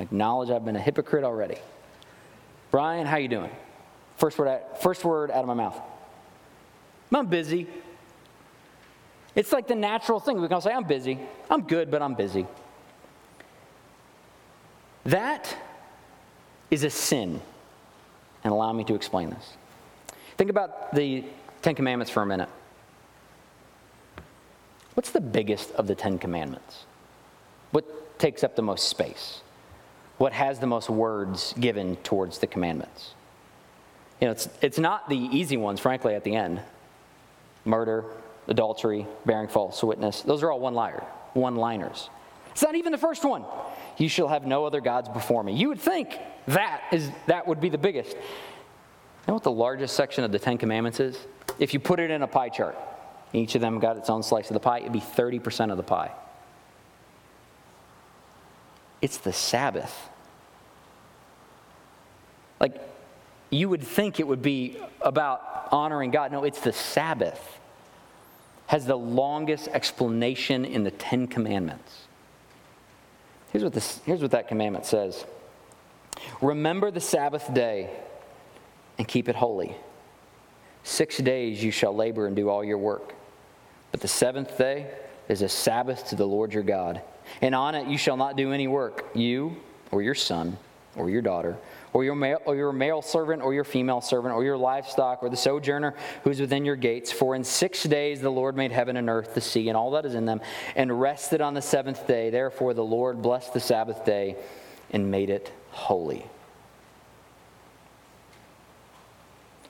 acknowledge 0.00 0.48
I've 0.48 0.64
been 0.64 0.74
a 0.74 0.80
hypocrite 0.80 1.22
already. 1.22 1.58
Brian, 2.70 3.06
how 3.06 3.18
you 3.18 3.28
doing? 3.28 3.50
First 4.16 4.38
word, 4.38 4.62
first 4.80 5.04
word 5.04 5.30
out 5.30 5.40
of 5.40 5.46
my 5.46 5.54
mouth. 5.54 5.78
I'm 7.14 7.26
busy. 7.26 7.66
It's 9.34 9.52
like 9.52 9.68
the 9.68 9.74
natural 9.74 10.18
thing. 10.18 10.40
We 10.40 10.48
can 10.48 10.54
all 10.54 10.62
say, 10.62 10.72
I'm 10.72 10.84
busy. 10.84 11.18
I'm 11.50 11.64
good, 11.64 11.90
but 11.90 12.00
I'm 12.00 12.14
busy. 12.14 12.46
That 15.04 15.54
is 16.70 16.84
a 16.84 16.90
sin 16.90 17.42
and 18.46 18.52
allow 18.52 18.72
me 18.72 18.84
to 18.84 18.94
explain 18.94 19.28
this. 19.30 19.56
Think 20.36 20.50
about 20.50 20.94
the 20.94 21.24
Ten 21.62 21.74
Commandments 21.74 22.12
for 22.12 22.22
a 22.22 22.26
minute. 22.26 22.48
What's 24.94 25.10
the 25.10 25.20
biggest 25.20 25.72
of 25.72 25.88
the 25.88 25.96
Ten 25.96 26.16
Commandments? 26.16 26.84
What 27.72 28.20
takes 28.20 28.44
up 28.44 28.54
the 28.54 28.62
most 28.62 28.88
space? 28.88 29.40
What 30.18 30.32
has 30.32 30.60
the 30.60 30.66
most 30.68 30.88
words 30.88 31.54
given 31.58 31.96
towards 31.96 32.38
the 32.38 32.46
commandments? 32.46 33.14
You 34.20 34.28
know, 34.28 34.32
it's, 34.32 34.48
it's 34.62 34.78
not 34.78 35.08
the 35.08 35.18
easy 35.18 35.56
ones, 35.56 35.80
frankly, 35.80 36.14
at 36.14 36.22
the 36.22 36.36
end 36.36 36.60
murder, 37.64 38.04
adultery, 38.46 39.08
bearing 39.24 39.48
false 39.48 39.82
witness. 39.82 40.22
Those 40.22 40.44
are 40.44 40.52
all 40.52 40.60
one 40.60 40.74
liner, 40.74 41.02
one 41.34 41.56
liners. 41.56 42.10
It's 42.56 42.62
not 42.62 42.74
even 42.74 42.90
the 42.90 42.96
first 42.96 43.22
one. 43.22 43.44
You 43.98 44.08
shall 44.08 44.28
have 44.28 44.46
no 44.46 44.64
other 44.64 44.80
gods 44.80 45.10
before 45.10 45.44
me. 45.44 45.52
You 45.52 45.68
would 45.68 45.78
think 45.78 46.18
that 46.46 46.84
is 46.90 47.10
that 47.26 47.46
would 47.46 47.60
be 47.60 47.68
the 47.68 47.76
biggest. 47.76 48.14
You 48.14 48.22
know 49.28 49.34
what 49.34 49.42
the 49.42 49.50
largest 49.50 49.94
section 49.94 50.24
of 50.24 50.32
the 50.32 50.38
Ten 50.38 50.56
Commandments 50.56 50.98
is? 50.98 51.18
If 51.58 51.74
you 51.74 51.80
put 51.80 52.00
it 52.00 52.10
in 52.10 52.22
a 52.22 52.26
pie 52.26 52.48
chart, 52.48 52.74
each 53.34 53.56
of 53.56 53.60
them 53.60 53.78
got 53.78 53.98
its 53.98 54.08
own 54.08 54.22
slice 54.22 54.48
of 54.48 54.54
the 54.54 54.60
pie, 54.60 54.78
it'd 54.78 54.90
be 54.90 55.00
30% 55.00 55.70
of 55.70 55.76
the 55.76 55.82
pie. 55.82 56.12
It's 59.02 59.18
the 59.18 59.34
Sabbath. 59.34 60.08
Like, 62.58 62.80
you 63.50 63.68
would 63.68 63.82
think 63.82 64.18
it 64.18 64.26
would 64.26 64.40
be 64.40 64.78
about 65.02 65.68
honoring 65.72 66.10
God. 66.10 66.32
No, 66.32 66.44
it's 66.44 66.60
the 66.60 66.72
Sabbath. 66.72 67.58
Has 68.68 68.86
the 68.86 68.96
longest 68.96 69.68
explanation 69.68 70.64
in 70.64 70.84
the 70.84 70.90
Ten 70.90 71.26
Commandments. 71.26 72.05
Here's 73.56 73.64
what, 73.64 73.72
this, 73.72 74.00
here's 74.04 74.20
what 74.20 74.32
that 74.32 74.48
commandment 74.48 74.84
says 74.84 75.24
Remember 76.42 76.90
the 76.90 77.00
Sabbath 77.00 77.54
day 77.54 77.88
and 78.98 79.08
keep 79.08 79.30
it 79.30 79.34
holy. 79.34 79.74
Six 80.82 81.16
days 81.16 81.64
you 81.64 81.70
shall 81.70 81.96
labor 81.96 82.26
and 82.26 82.36
do 82.36 82.50
all 82.50 82.62
your 82.62 82.76
work. 82.76 83.14
But 83.92 84.02
the 84.02 84.08
seventh 84.08 84.58
day 84.58 84.90
is 85.30 85.40
a 85.40 85.48
Sabbath 85.48 86.06
to 86.08 86.16
the 86.16 86.26
Lord 86.26 86.52
your 86.52 86.64
God. 86.64 87.00
And 87.40 87.54
on 87.54 87.74
it 87.74 87.88
you 87.88 87.96
shall 87.96 88.18
not 88.18 88.36
do 88.36 88.52
any 88.52 88.68
work, 88.68 89.06
you 89.14 89.56
or 89.90 90.02
your 90.02 90.14
son 90.14 90.58
or 90.94 91.08
your 91.08 91.22
daughter 91.22 91.56
or 91.96 92.04
your 92.04 92.14
male, 92.14 92.42
or 92.44 92.54
your 92.54 92.74
male 92.74 93.00
servant 93.00 93.40
or 93.40 93.54
your 93.54 93.64
female 93.64 94.02
servant 94.02 94.34
or 94.34 94.44
your 94.44 94.58
livestock 94.58 95.22
or 95.22 95.30
the 95.30 95.36
sojourner 95.36 95.94
who 96.24 96.30
is 96.30 96.38
within 96.38 96.62
your 96.62 96.76
gates. 96.76 97.10
For 97.10 97.34
in 97.34 97.42
six 97.42 97.84
days 97.84 98.20
the 98.20 98.28
Lord 98.28 98.54
made 98.54 98.70
heaven 98.70 98.98
and 98.98 99.08
earth, 99.08 99.32
the 99.32 99.40
sea, 99.40 99.70
and 99.70 99.78
all 99.78 99.92
that 99.92 100.04
is 100.04 100.14
in 100.14 100.26
them, 100.26 100.42
and 100.74 101.00
rested 101.00 101.40
on 101.40 101.54
the 101.54 101.62
seventh 101.62 102.06
day. 102.06 102.28
Therefore 102.28 102.74
the 102.74 102.84
Lord 102.84 103.22
blessed 103.22 103.54
the 103.54 103.60
Sabbath 103.60 104.04
day 104.04 104.36
and 104.90 105.10
made 105.10 105.30
it 105.30 105.50
holy. 105.70 106.26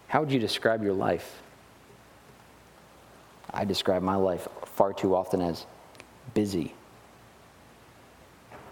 How 0.09 0.19
would 0.19 0.33
you 0.33 0.41
describe 0.41 0.83
your 0.83 0.95
life? 0.95 1.41
I 3.55 3.65
describe 3.65 4.03
my 4.03 4.17
life 4.17 4.49
far 4.65 4.93
too 4.93 5.15
often 5.15 5.41
as 5.41 5.65
busy. 6.35 6.75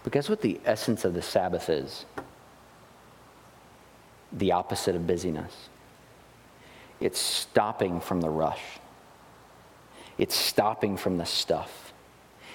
But 0.03 0.11
guess 0.11 0.27
what 0.27 0.41
the 0.41 0.59
essence 0.65 1.05
of 1.05 1.13
the 1.13 1.21
Sabbath 1.21 1.69
is? 1.69 2.03
The 4.35 4.51
opposite 4.51 4.95
of 4.95 5.07
busyness. 5.07 5.69
It's 6.99 7.19
stopping 7.19 7.99
from 7.99 8.21
the 8.21 8.29
rush. 8.29 8.61
It's 10.17 10.35
stopping 10.35 10.97
from 10.97 11.17
the 11.17 11.25
stuff. 11.25 11.93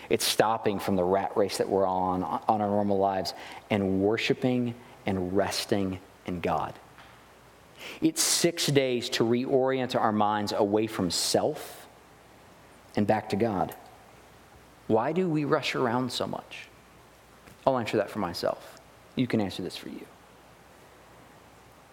It's 0.09 0.25
stopping 0.25 0.79
from 0.79 0.97
the 0.97 1.05
rat 1.05 1.37
race 1.37 1.59
that 1.59 1.69
we're 1.69 1.87
on 1.87 2.23
on 2.23 2.61
our 2.61 2.69
normal 2.69 2.99
lives 2.99 3.35
and 3.71 4.01
worshiping 4.03 4.75
and 5.07 5.37
resting 5.37 5.99
in 6.27 6.41
God. 6.41 6.75
It's 8.01 8.23
six 8.23 8.67
days 8.67 9.09
to 9.11 9.25
reorient 9.25 9.99
our 9.99 10.13
minds 10.13 10.53
away 10.53 10.87
from 10.87 11.11
self 11.11 11.87
and 12.97 13.07
back 13.07 13.29
to 13.31 13.37
God. 13.37 13.75
Why 14.87 15.13
do 15.13 15.29
we 15.29 15.45
rush 15.45 15.75
around 15.75 16.13
so 16.13 16.27
much? 16.27 16.69
I'll 17.67 17.79
answer 17.79 17.97
that 17.99 18.11
for 18.11 18.19
myself. 18.19 18.81
You 19.17 19.27
can 19.27 19.41
answer 19.41 19.63
this 19.63 19.77
for 19.77 19.89
you. 19.89 20.07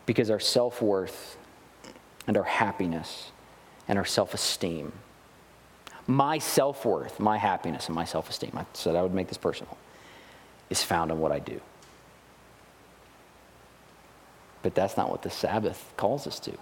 Because 0.07 0.31
our 0.31 0.39
self 0.39 0.81
worth 0.81 1.37
and 2.25 2.35
our 2.35 2.43
happiness 2.43 3.31
and 3.87 3.99
our 3.99 4.05
self 4.05 4.33
esteem, 4.33 4.91
my 6.07 6.39
self 6.39 6.85
worth, 6.85 7.19
my 7.19 7.37
happiness, 7.37 7.85
and 7.85 7.95
my 7.95 8.05
self 8.05 8.29
esteem, 8.29 8.53
I 8.55 8.65
said 8.73 8.95
I 8.95 9.03
would 9.03 9.13
make 9.13 9.27
this 9.27 9.37
personal, 9.37 9.77
is 10.71 10.81
found 10.81 11.11
in 11.11 11.19
what 11.19 11.31
I 11.31 11.37
do. 11.37 11.61
But 14.63 14.73
that's 14.73 14.97
not 14.97 15.11
what 15.11 15.21
the 15.21 15.29
Sabbath 15.29 15.93
calls 15.97 16.25
us 16.25 16.39
to. 16.41 16.53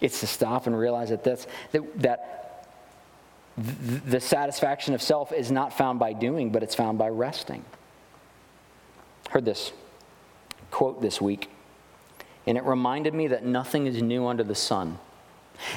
It's 0.00 0.20
to 0.20 0.26
stop 0.26 0.66
and 0.66 0.78
realize 0.78 1.10
that, 1.10 1.24
that's, 1.24 1.46
that, 1.72 2.00
that 2.00 2.68
the 3.56 4.20
satisfaction 4.20 4.94
of 4.94 5.02
self 5.02 5.32
is 5.32 5.50
not 5.50 5.72
found 5.72 5.98
by 5.98 6.12
doing, 6.12 6.50
but 6.50 6.62
it's 6.62 6.74
found 6.74 6.98
by 6.98 7.08
resting. 7.08 7.64
Heard 9.30 9.44
this 9.44 9.72
quote 10.70 11.00
this 11.00 11.20
week, 11.20 11.50
and 12.48 12.58
it 12.58 12.64
reminded 12.64 13.14
me 13.14 13.28
that 13.28 13.44
nothing 13.44 13.86
is 13.86 14.02
new 14.02 14.26
under 14.26 14.42
the 14.42 14.54
sun. 14.54 14.98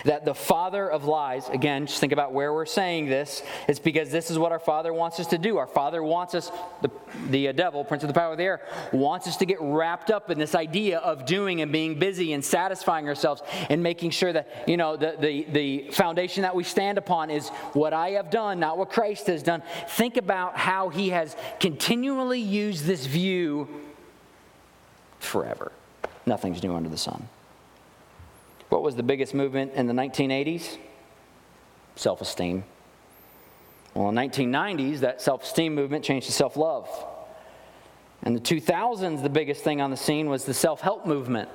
That 0.06 0.26
the 0.26 0.36
father 0.36 0.90
of 0.90 1.06
lies, 1.06 1.50
again, 1.50 1.88
just 1.88 2.00
think 2.00 2.14
about 2.14 2.34
where 2.34 2.54
we're 2.54 2.68
saying 2.68 3.08
this, 3.08 3.42
it's 3.68 3.80
because 3.80 4.12
this 4.12 4.30
is 4.30 4.38
what 4.38 4.52
our 4.52 4.60
father 4.60 4.94
wants 4.94 5.20
us 5.20 5.28
to 5.28 5.38
do. 5.38 5.58
Our 5.58 5.68
father 5.68 6.04
wants 6.04 6.36
us, 6.36 6.52
the, 6.82 6.92
the 7.30 7.48
uh, 7.48 7.52
devil, 7.52 7.84
prince 7.84 8.04
of 8.04 8.08
the 8.08 8.14
power 8.14 8.32
of 8.32 8.38
the 8.38 8.44
air, 8.44 8.62
wants 8.94 9.28
us 9.28 9.38
to 9.38 9.46
get 9.46 9.58
wrapped 9.60 10.12
up 10.12 10.30
in 10.30 10.38
this 10.38 10.54
idea 10.54 11.00
of 11.00 11.26
doing 11.26 11.62
and 11.62 11.72
being 11.72 11.98
busy 11.98 12.34
and 12.34 12.46
satisfying 12.46 13.08
ourselves 13.08 13.42
and 13.70 13.82
making 13.82 14.12
sure 14.12 14.32
that, 14.32 14.50
you 14.68 14.78
know, 14.78 14.98
the, 14.98 15.18
the, 15.20 15.48
the 15.52 15.92
foundation 15.92 16.44
that 16.44 16.56
we 16.56 16.64
stand 16.64 17.00
upon 17.00 17.32
is 17.32 17.50
what 17.74 17.92
I 17.92 18.12
have 18.12 18.30
done, 18.30 18.60
not 18.60 18.78
what 18.78 18.92
Christ 18.92 19.28
has 19.28 19.42
done. 19.42 19.64
Think 19.90 20.16
about 20.16 20.58
how 20.58 20.90
he 20.90 21.10
has 21.10 21.36
continually 21.60 22.40
used 22.40 22.86
this 22.86 23.08
view 23.08 23.68
forever. 25.20 25.72
Nothing's 26.26 26.62
new 26.64 26.76
under 26.76 26.90
the 26.90 26.98
sun. 26.98 27.28
What 28.70 28.84
was 28.84 28.96
the 28.96 29.04
biggest 29.04 29.34
movement 29.34 29.74
in 29.74 29.88
the 29.88 29.94
1980s? 29.94 30.78
Self 31.96 32.22
esteem. 32.22 32.64
Well, 33.94 34.10
in 34.10 34.16
the 34.16 34.22
1990s, 34.22 35.00
that 35.00 35.22
self 35.22 35.44
esteem 35.44 35.76
movement 35.76 36.06
changed 36.06 36.28
to 36.28 36.34
self 36.34 36.56
love. 36.56 36.90
In 38.24 38.34
the 38.34 38.40
2000s, 38.40 39.24
the 39.24 39.30
biggest 39.30 39.64
thing 39.64 39.82
on 39.82 39.90
the 39.90 39.98
scene 39.98 40.30
was 40.30 40.46
the 40.46 40.54
self 40.54 40.82
help 40.82 41.06
movement. 41.06 41.50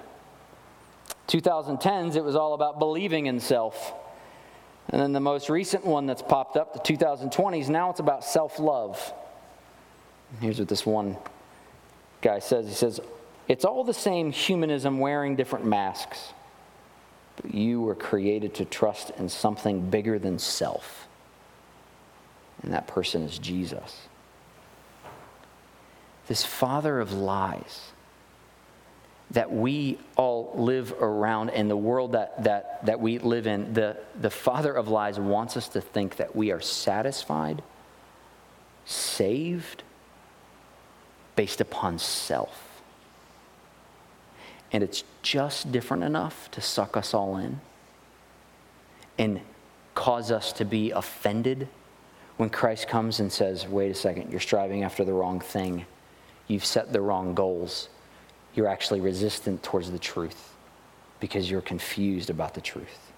2010s, 1.29 2.17
it 2.17 2.25
was 2.25 2.37
all 2.37 2.55
about 2.55 2.79
believing 2.79 3.27
in 3.27 3.41
self. 3.41 3.95
And 4.91 5.01
then 5.01 5.13
the 5.13 5.21
most 5.21 5.49
recent 5.49 5.85
one 5.85 6.07
that's 6.07 6.23
popped 6.23 6.57
up, 6.57 6.73
the 6.73 6.95
2020s, 6.95 7.69
now 7.69 7.91
it's 7.91 8.01
about 8.01 8.25
self 8.25 8.59
love. 8.59 9.13
Here's 10.41 10.59
what 10.59 10.69
this 10.69 10.85
one 10.85 11.17
guy 12.21 12.41
says 12.41 12.67
He 12.67 12.75
says, 12.75 13.01
It's 13.49 13.65
all 13.65 13.85
the 13.85 13.95
same 13.95 14.33
humanism 14.33 14.99
wearing 14.99 15.37
different 15.37 15.65
masks. 15.65 16.33
But 17.37 17.55
you 17.55 17.83
were 17.83 17.95
created 17.95 18.55
to 18.55 18.65
trust 18.65 19.11
in 19.19 19.29
something 19.29 19.91
bigger 19.91 20.19
than 20.19 20.39
self. 20.39 21.07
And 22.63 22.73
that 22.73 22.87
person 22.87 23.23
is 23.23 23.39
Jesus. 23.39 24.09
This 26.27 26.45
father 26.45 26.99
of 26.99 27.13
lies 27.13 27.93
that 29.31 29.53
we 29.53 29.99
all 30.17 30.53
live 30.55 30.93
around 31.01 31.51
in 31.51 31.69
the 31.69 31.77
world 31.77 32.13
that, 32.13 32.45
that, 32.45 32.85
that 32.87 33.01
we 33.01 33.19
live 33.19 33.47
in, 33.47 33.73
the, 33.75 33.97
the 34.21 34.31
father 34.31 34.73
of 34.73 34.89
lies 34.89 35.19
wants 35.19 35.57
us 35.57 35.69
to 35.69 35.81
think 35.81 36.17
that 36.17 36.35
we 36.35 36.53
are 36.53 36.61
satisfied, 36.61 37.63
saved, 38.85 39.83
based 41.35 41.61
upon 41.61 41.99
self. 41.99 42.66
And 44.73 44.83
it's 44.83 45.05
just 45.23 45.71
different 45.73 46.03
enough 46.05 46.51
to 46.53 46.61
suck 46.61 46.97
us 46.97 47.15
all 47.15 47.37
in 47.37 47.61
and 49.19 49.41
cause 49.95 50.31
us 50.31 50.53
to 50.55 50.65
be 50.65 50.91
offended 50.91 51.69
when 52.37 52.51
Christ 52.51 52.89
comes 52.89 53.21
and 53.21 53.33
says, 53.33 53.67
wait 53.67 53.91
a 53.91 53.95
second, 53.95 54.31
you're 54.31 54.41
striving 54.41 54.85
after 54.85 55.05
the 55.05 55.13
wrong 55.13 55.41
thing. 55.41 55.87
You've 56.49 56.65
set 56.65 56.93
the 56.93 57.01
wrong 57.01 57.35
goals. 57.35 57.89
You're 58.55 58.69
actually 58.69 59.01
resistant 59.01 59.63
towards 59.63 59.91
the 59.91 59.99
truth 59.99 60.53
because 61.21 61.51
you're 61.51 61.63
confused 61.63 62.29
about 62.29 62.55
the 62.55 62.61
truth. 62.61 63.13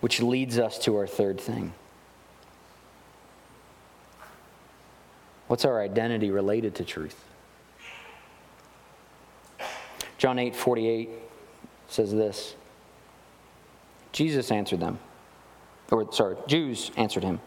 Which 0.00 0.22
leads 0.22 0.58
us 0.58 0.78
to 0.80 0.96
our 0.96 1.06
third 1.06 1.40
thing. 1.40 1.72
What's 5.48 5.64
our 5.64 5.80
identity 5.80 6.30
related 6.30 6.76
to 6.76 6.84
truth? 6.84 7.24
John 10.20 10.38
8 10.38 10.54
48 10.54 11.08
says 11.88 12.12
this 12.12 12.54
Jesus 14.12 14.50
answered 14.52 14.80
them, 14.80 14.98
or 15.90 16.12
sorry, 16.12 16.36
Jews 16.46 16.90
answered 16.98 17.24
him. 17.24 17.40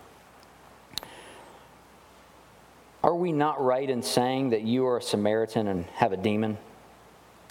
Are 3.04 3.14
we 3.14 3.32
not 3.32 3.64
right 3.64 3.88
in 3.88 4.02
saying 4.02 4.50
that 4.52 4.64
you 4.64 4.88
are 4.88 4.98
a 4.98 5.02
Samaritan 5.04 5.68
and 5.68 5.86
have 5.98 6.14
a 6.14 6.18
demon? 6.18 6.58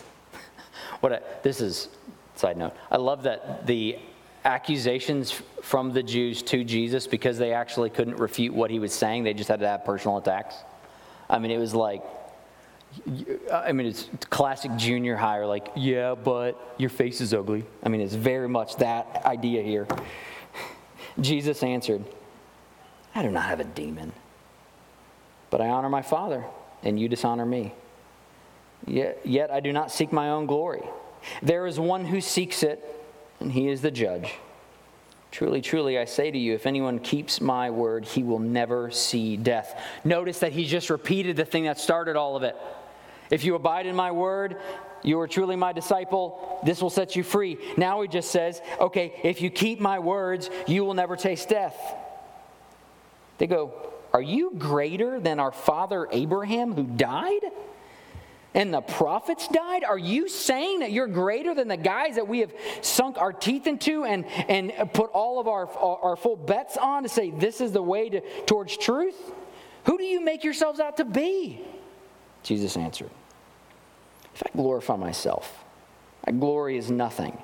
what 1.00 1.12
a, 1.12 1.22
this 1.44 1.60
is 1.60 1.88
side 2.34 2.56
note. 2.56 2.72
I 2.90 2.96
love 2.96 3.22
that 3.22 3.64
the 3.64 3.98
accusations 4.44 5.30
from 5.62 5.92
the 5.92 6.02
Jews 6.02 6.42
to 6.44 6.64
Jesus 6.64 7.06
because 7.06 7.38
they 7.38 7.52
actually 7.52 7.90
couldn't 7.90 8.16
refute 8.16 8.52
what 8.52 8.72
he 8.72 8.80
was 8.80 8.92
saying, 8.92 9.22
they 9.22 9.34
just 9.34 9.48
had 9.48 9.60
to 9.60 9.68
have 9.68 9.84
personal 9.84 10.16
attacks. 10.16 10.56
I 11.30 11.38
mean, 11.38 11.52
it 11.52 11.58
was 11.58 11.76
like 11.76 12.02
I 13.52 13.72
mean, 13.72 13.86
it's 13.86 14.08
classic 14.28 14.76
junior 14.76 15.16
high, 15.16 15.44
like, 15.44 15.68
yeah, 15.76 16.14
but 16.14 16.74
your 16.78 16.90
face 16.90 17.20
is 17.20 17.32
ugly. 17.32 17.64
I 17.82 17.88
mean, 17.88 18.00
it's 18.00 18.14
very 18.14 18.48
much 18.48 18.76
that 18.76 19.22
idea 19.24 19.62
here. 19.62 19.86
Jesus 21.20 21.62
answered, 21.62 22.04
I 23.14 23.22
do 23.22 23.30
not 23.30 23.44
have 23.44 23.60
a 23.60 23.64
demon, 23.64 24.12
but 25.50 25.60
I 25.60 25.68
honor 25.68 25.88
my 25.88 26.02
Father, 26.02 26.44
and 26.82 26.98
you 26.98 27.08
dishonor 27.08 27.46
me. 27.46 27.74
Yet, 28.86 29.20
yet 29.24 29.50
I 29.50 29.60
do 29.60 29.72
not 29.72 29.90
seek 29.90 30.12
my 30.12 30.30
own 30.30 30.46
glory. 30.46 30.82
There 31.42 31.66
is 31.66 31.78
one 31.78 32.04
who 32.04 32.20
seeks 32.20 32.62
it, 32.62 32.84
and 33.40 33.52
he 33.52 33.68
is 33.68 33.80
the 33.80 33.90
judge. 33.90 34.34
Truly, 35.30 35.62
truly, 35.62 35.98
I 35.98 36.04
say 36.04 36.30
to 36.30 36.38
you, 36.38 36.54
if 36.54 36.66
anyone 36.66 36.98
keeps 36.98 37.40
my 37.40 37.70
word, 37.70 38.04
he 38.04 38.22
will 38.22 38.38
never 38.38 38.90
see 38.90 39.38
death. 39.38 39.80
Notice 40.04 40.40
that 40.40 40.52
he 40.52 40.66
just 40.66 40.90
repeated 40.90 41.36
the 41.36 41.44
thing 41.46 41.64
that 41.64 41.80
started 41.80 42.16
all 42.16 42.36
of 42.36 42.42
it. 42.42 42.54
If 43.32 43.44
you 43.44 43.54
abide 43.54 43.86
in 43.86 43.96
my 43.96 44.12
word, 44.12 44.58
you 45.02 45.18
are 45.20 45.26
truly 45.26 45.56
my 45.56 45.72
disciple. 45.72 46.60
This 46.64 46.82
will 46.82 46.90
set 46.90 47.16
you 47.16 47.22
free. 47.22 47.56
Now 47.78 48.02
he 48.02 48.08
just 48.08 48.30
says, 48.30 48.60
okay, 48.78 49.18
if 49.24 49.40
you 49.40 49.48
keep 49.48 49.80
my 49.80 49.98
words, 50.00 50.50
you 50.66 50.84
will 50.84 50.92
never 50.92 51.16
taste 51.16 51.48
death. 51.48 51.74
They 53.38 53.46
go, 53.46 53.72
Are 54.12 54.20
you 54.20 54.52
greater 54.56 55.18
than 55.18 55.40
our 55.40 55.50
father 55.50 56.06
Abraham 56.12 56.74
who 56.74 56.84
died? 56.84 57.40
And 58.54 58.72
the 58.72 58.82
prophets 58.82 59.48
died? 59.48 59.82
Are 59.82 59.98
you 59.98 60.28
saying 60.28 60.80
that 60.80 60.92
you're 60.92 61.06
greater 61.06 61.54
than 61.54 61.68
the 61.68 61.78
guys 61.78 62.16
that 62.16 62.28
we 62.28 62.40
have 62.40 62.52
sunk 62.82 63.16
our 63.16 63.32
teeth 63.32 63.66
into 63.66 64.04
and, 64.04 64.26
and 64.26 64.92
put 64.92 65.10
all 65.10 65.40
of 65.40 65.48
our, 65.48 65.66
our 65.78 66.16
full 66.16 66.36
bets 66.36 66.76
on 66.76 67.02
to 67.04 67.08
say 67.08 67.30
this 67.30 67.62
is 67.62 67.72
the 67.72 67.82
way 67.82 68.10
to, 68.10 68.20
towards 68.44 68.76
truth? 68.76 69.16
Who 69.84 69.96
do 69.96 70.04
you 70.04 70.22
make 70.22 70.44
yourselves 70.44 70.80
out 70.80 70.98
to 70.98 71.06
be? 71.06 71.64
Jesus 72.42 72.76
answered, 72.76 73.10
if 74.34 74.42
I 74.44 74.50
glorify 74.56 74.96
myself, 74.96 75.64
my 76.26 76.32
glory 76.32 76.76
is 76.76 76.90
nothing. 76.90 77.40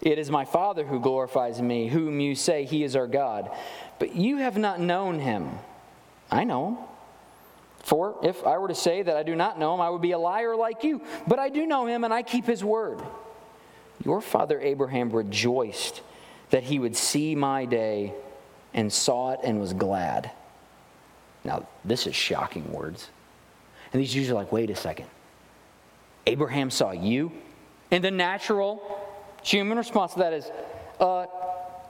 It 0.00 0.18
is 0.18 0.30
my 0.30 0.44
Father 0.44 0.84
who 0.84 1.00
glorifies 1.00 1.62
me, 1.62 1.86
whom 1.86 2.18
you 2.20 2.34
say 2.34 2.64
he 2.64 2.82
is 2.82 2.96
our 2.96 3.06
God. 3.06 3.50
But 3.98 4.16
you 4.16 4.38
have 4.38 4.58
not 4.58 4.80
known 4.80 5.20
him. 5.20 5.50
I 6.30 6.44
know 6.44 6.68
him. 6.68 6.78
For 7.84 8.16
if 8.22 8.44
I 8.44 8.58
were 8.58 8.68
to 8.68 8.74
say 8.74 9.02
that 9.02 9.16
I 9.16 9.22
do 9.22 9.34
not 9.34 9.58
know 9.58 9.74
him, 9.74 9.80
I 9.80 9.90
would 9.90 10.02
be 10.02 10.12
a 10.12 10.18
liar 10.18 10.56
like 10.56 10.84
you. 10.84 11.02
But 11.26 11.38
I 11.38 11.48
do 11.48 11.66
know 11.66 11.86
him, 11.86 12.04
and 12.04 12.12
I 12.12 12.22
keep 12.22 12.46
his 12.46 12.64
word. 12.64 13.00
Your 14.04 14.20
father 14.20 14.60
Abraham 14.60 15.10
rejoiced 15.10 16.00
that 16.50 16.64
he 16.64 16.78
would 16.78 16.96
see 16.96 17.34
my 17.34 17.64
day 17.64 18.12
and 18.74 18.92
saw 18.92 19.32
it 19.32 19.40
and 19.42 19.60
was 19.60 19.72
glad. 19.72 20.30
Now, 21.44 21.66
this 21.84 22.06
is 22.06 22.14
shocking 22.14 22.72
words. 22.72 23.08
And 23.92 24.00
these 24.00 24.12
Jews 24.12 24.30
are 24.30 24.34
like, 24.34 24.52
wait 24.52 24.70
a 24.70 24.76
second. 24.76 25.08
Abraham 26.26 26.70
saw 26.70 26.92
you. 26.92 27.32
And 27.90 28.02
the 28.02 28.10
natural 28.10 28.82
human 29.42 29.76
response 29.76 30.14
to 30.14 30.20
that 30.20 30.32
is, 30.32 30.50
uh, 31.00 31.26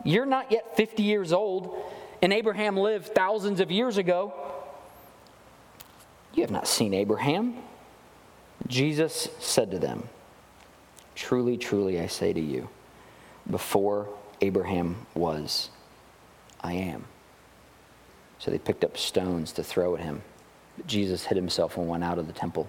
You're 0.04 0.26
not 0.26 0.50
yet 0.50 0.76
50 0.76 1.02
years 1.02 1.32
old, 1.32 1.76
and 2.22 2.32
Abraham 2.32 2.76
lived 2.76 3.14
thousands 3.14 3.60
of 3.60 3.70
years 3.70 3.98
ago. 3.98 4.32
You 6.34 6.42
have 6.42 6.50
not 6.50 6.66
seen 6.66 6.94
Abraham. 6.94 7.56
Jesus 8.66 9.28
said 9.38 9.70
to 9.72 9.78
them, 9.78 10.08
Truly, 11.14 11.56
truly, 11.58 12.00
I 12.00 12.06
say 12.06 12.32
to 12.32 12.40
you, 12.40 12.68
before 13.50 14.08
Abraham 14.40 15.06
was, 15.14 15.68
I 16.60 16.74
am. 16.74 17.04
So 18.38 18.50
they 18.50 18.58
picked 18.58 18.82
up 18.82 18.96
stones 18.96 19.52
to 19.52 19.62
throw 19.62 19.94
at 19.94 20.00
him. 20.00 20.22
But 20.76 20.86
Jesus 20.86 21.26
hid 21.26 21.36
himself 21.36 21.76
and 21.76 21.86
went 21.86 22.02
out 22.02 22.18
of 22.18 22.26
the 22.26 22.32
temple. 22.32 22.68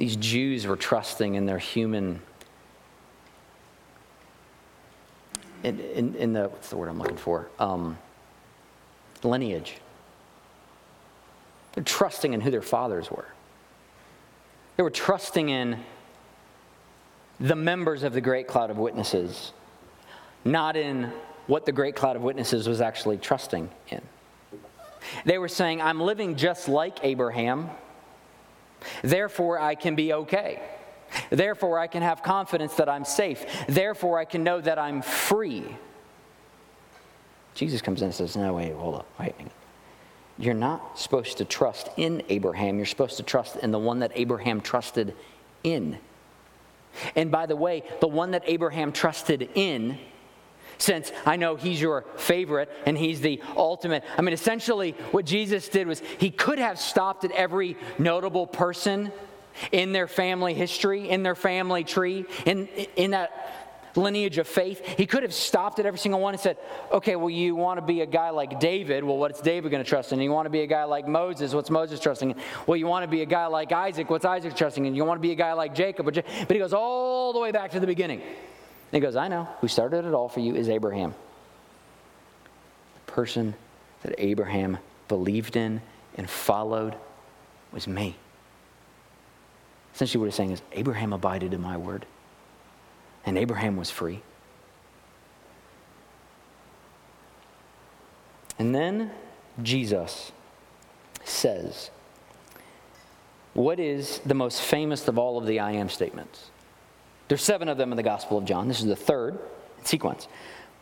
These 0.00 0.16
Jews 0.16 0.66
were 0.66 0.78
trusting 0.78 1.34
in 1.34 1.44
their 1.44 1.58
human, 1.58 2.22
in, 5.62 5.78
in, 5.78 6.14
in 6.14 6.32
the, 6.32 6.48
what's 6.48 6.70
the 6.70 6.78
word 6.78 6.88
I'm 6.88 6.98
looking 6.98 7.18
for? 7.18 7.50
Um, 7.58 7.98
lineage. 9.22 9.76
They're 11.74 11.84
trusting 11.84 12.32
in 12.32 12.40
who 12.40 12.50
their 12.50 12.62
fathers 12.62 13.10
were. 13.10 13.26
They 14.78 14.82
were 14.82 14.88
trusting 14.88 15.50
in 15.50 15.78
the 17.38 17.54
members 17.54 18.02
of 18.02 18.14
the 18.14 18.22
great 18.22 18.48
cloud 18.48 18.70
of 18.70 18.78
witnesses, 18.78 19.52
not 20.46 20.78
in 20.78 21.12
what 21.46 21.66
the 21.66 21.72
great 21.72 21.94
cloud 21.94 22.16
of 22.16 22.22
witnesses 22.22 22.66
was 22.66 22.80
actually 22.80 23.18
trusting 23.18 23.68
in. 23.90 24.00
They 25.26 25.36
were 25.36 25.48
saying, 25.48 25.82
I'm 25.82 26.00
living 26.00 26.36
just 26.36 26.68
like 26.70 27.00
Abraham, 27.02 27.68
therefore 29.02 29.60
I 29.60 29.74
can 29.74 29.94
be 29.94 30.12
okay. 30.12 30.60
Therefore 31.30 31.78
I 31.78 31.86
can 31.86 32.02
have 32.02 32.22
confidence 32.22 32.74
that 32.76 32.88
I'm 32.88 33.04
safe. 33.04 33.44
Therefore 33.68 34.18
I 34.18 34.24
can 34.24 34.44
know 34.44 34.60
that 34.60 34.78
I'm 34.78 35.02
free. 35.02 35.64
Jesus 37.54 37.82
comes 37.82 38.00
in 38.00 38.06
and 38.06 38.14
says, 38.14 38.36
No, 38.36 38.54
wait, 38.54 38.72
hold 38.74 38.96
up, 38.96 39.06
wait. 39.18 39.34
You're 40.38 40.54
not 40.54 40.98
supposed 40.98 41.38
to 41.38 41.44
trust 41.44 41.90
in 41.98 42.22
Abraham. 42.30 42.78
You're 42.78 42.86
supposed 42.86 43.18
to 43.18 43.22
trust 43.22 43.56
in 43.56 43.72
the 43.72 43.78
one 43.78 43.98
that 43.98 44.12
Abraham 44.14 44.62
trusted 44.62 45.14
in. 45.62 45.98
And 47.14 47.30
by 47.30 47.46
the 47.46 47.56
way, 47.56 47.84
the 48.00 48.08
one 48.08 48.30
that 48.30 48.42
Abraham 48.46 48.92
trusted 48.92 49.50
in, 49.54 49.98
since 50.80 51.12
I 51.26 51.36
know 51.36 51.56
he's 51.56 51.80
your 51.80 52.04
favorite 52.16 52.70
and 52.86 52.96
he's 52.96 53.20
the 53.20 53.42
ultimate. 53.56 54.02
I 54.16 54.22
mean, 54.22 54.32
essentially, 54.32 54.92
what 55.12 55.24
Jesus 55.24 55.68
did 55.68 55.86
was 55.86 56.00
he 56.18 56.30
could 56.30 56.58
have 56.58 56.78
stopped 56.78 57.24
at 57.24 57.32
every 57.32 57.76
notable 57.98 58.46
person 58.46 59.12
in 59.72 59.92
their 59.92 60.06
family 60.06 60.54
history, 60.54 61.08
in 61.08 61.22
their 61.22 61.34
family 61.34 61.84
tree, 61.84 62.24
in, 62.46 62.66
in 62.96 63.10
that 63.12 63.30
lineage 63.96 64.38
of 64.38 64.46
faith. 64.46 64.84
He 64.86 65.06
could 65.06 65.22
have 65.22 65.34
stopped 65.34 65.78
at 65.80 65.86
every 65.86 65.98
single 65.98 66.20
one 66.20 66.34
and 66.34 66.40
said, 66.40 66.56
okay, 66.92 67.16
well, 67.16 67.30
you 67.30 67.56
want 67.56 67.78
to 67.78 67.84
be 67.84 68.00
a 68.00 68.06
guy 68.06 68.30
like 68.30 68.60
David. 68.60 69.04
Well, 69.04 69.18
what's 69.18 69.40
David 69.40 69.70
going 69.70 69.82
to 69.82 69.88
trust 69.88 70.12
in? 70.12 70.20
You 70.20 70.30
want 70.30 70.46
to 70.46 70.50
be 70.50 70.60
a 70.60 70.66
guy 70.66 70.84
like 70.84 71.06
Moses. 71.06 71.52
What's 71.52 71.70
Moses 71.70 72.00
trusting 72.00 72.30
in? 72.30 72.36
Well, 72.66 72.76
you 72.76 72.86
want 72.86 73.02
to 73.02 73.08
be 73.08 73.22
a 73.22 73.26
guy 73.26 73.46
like 73.46 73.72
Isaac. 73.72 74.08
What's 74.08 74.24
Isaac 74.24 74.54
trusting 74.54 74.86
in? 74.86 74.94
You 74.94 75.04
want 75.04 75.18
to 75.18 75.22
be 75.22 75.32
a 75.32 75.36
guy 75.36 75.52
like 75.52 75.74
Jacob. 75.74 76.06
But 76.06 76.24
he 76.48 76.58
goes 76.58 76.72
all 76.72 77.32
the 77.32 77.40
way 77.40 77.50
back 77.50 77.72
to 77.72 77.80
the 77.80 77.86
beginning. 77.86 78.22
And 78.92 78.96
he 78.96 79.00
goes, 79.00 79.16
I 79.16 79.28
know. 79.28 79.48
Who 79.60 79.68
started 79.68 80.04
it 80.04 80.14
all 80.14 80.28
for 80.28 80.40
you 80.40 80.56
is 80.56 80.68
Abraham. 80.68 81.14
The 83.06 83.12
person 83.12 83.54
that 84.02 84.14
Abraham 84.18 84.78
believed 85.08 85.56
in 85.56 85.80
and 86.16 86.28
followed 86.28 86.96
was 87.72 87.86
me. 87.86 88.16
Essentially, 89.94 90.20
what 90.20 90.26
he's 90.26 90.34
saying 90.34 90.50
is 90.50 90.62
Abraham 90.72 91.12
abided 91.12 91.54
in 91.54 91.60
my 91.60 91.76
word 91.76 92.06
and 93.24 93.36
Abraham 93.36 93.76
was 93.76 93.90
free. 93.90 94.22
And 98.58 98.74
then 98.74 99.10
Jesus 99.62 100.32
says, 101.24 101.90
What 103.54 103.80
is 103.80 104.20
the 104.24 104.34
most 104.34 104.60
famous 104.60 105.06
of 105.08 105.18
all 105.18 105.38
of 105.38 105.46
the 105.46 105.60
I 105.60 105.72
am 105.72 105.88
statements? 105.88 106.50
There's 107.30 107.44
seven 107.44 107.68
of 107.68 107.78
them 107.78 107.92
in 107.92 107.96
the 107.96 108.02
Gospel 108.02 108.38
of 108.38 108.44
John. 108.44 108.66
This 108.66 108.80
is 108.80 108.86
the 108.86 108.96
third 108.96 109.38
sequence. 109.84 110.26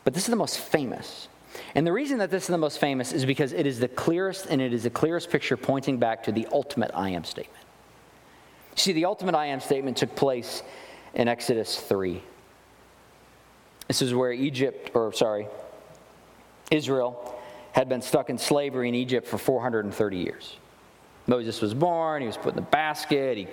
But 0.02 0.14
this 0.14 0.22
is 0.22 0.30
the 0.30 0.36
most 0.36 0.58
famous. 0.58 1.28
And 1.74 1.86
the 1.86 1.92
reason 1.92 2.16
that 2.20 2.30
this 2.30 2.44
is 2.44 2.48
the 2.48 2.56
most 2.56 2.78
famous 2.78 3.12
is 3.12 3.26
because 3.26 3.52
it 3.52 3.66
is 3.66 3.80
the 3.80 3.88
clearest 3.88 4.46
and 4.46 4.62
it 4.62 4.72
is 4.72 4.84
the 4.84 4.90
clearest 4.90 5.28
picture 5.28 5.58
pointing 5.58 5.98
back 5.98 6.22
to 6.22 6.32
the 6.32 6.48
ultimate 6.50 6.90
I 6.94 7.10
am 7.10 7.24
statement. 7.24 7.62
See, 8.76 8.94
the 8.94 9.04
ultimate 9.04 9.34
I 9.34 9.44
am 9.44 9.60
statement 9.60 9.98
took 9.98 10.16
place 10.16 10.62
in 11.12 11.28
Exodus 11.28 11.78
3. 11.78 12.22
This 13.88 14.00
is 14.00 14.14
where 14.14 14.32
Egypt, 14.32 14.92
or 14.94 15.12
sorry, 15.12 15.48
Israel 16.70 17.38
had 17.72 17.90
been 17.90 18.00
stuck 18.00 18.30
in 18.30 18.38
slavery 18.38 18.88
in 18.88 18.94
Egypt 18.94 19.26
for 19.26 19.36
430 19.36 20.16
years. 20.16 20.56
Moses 21.26 21.60
was 21.60 21.74
born, 21.74 22.22
he 22.22 22.26
was 22.26 22.38
put 22.38 22.54
in 22.54 22.56
the 22.56 22.62
basket, 22.62 23.36
he, 23.36 23.48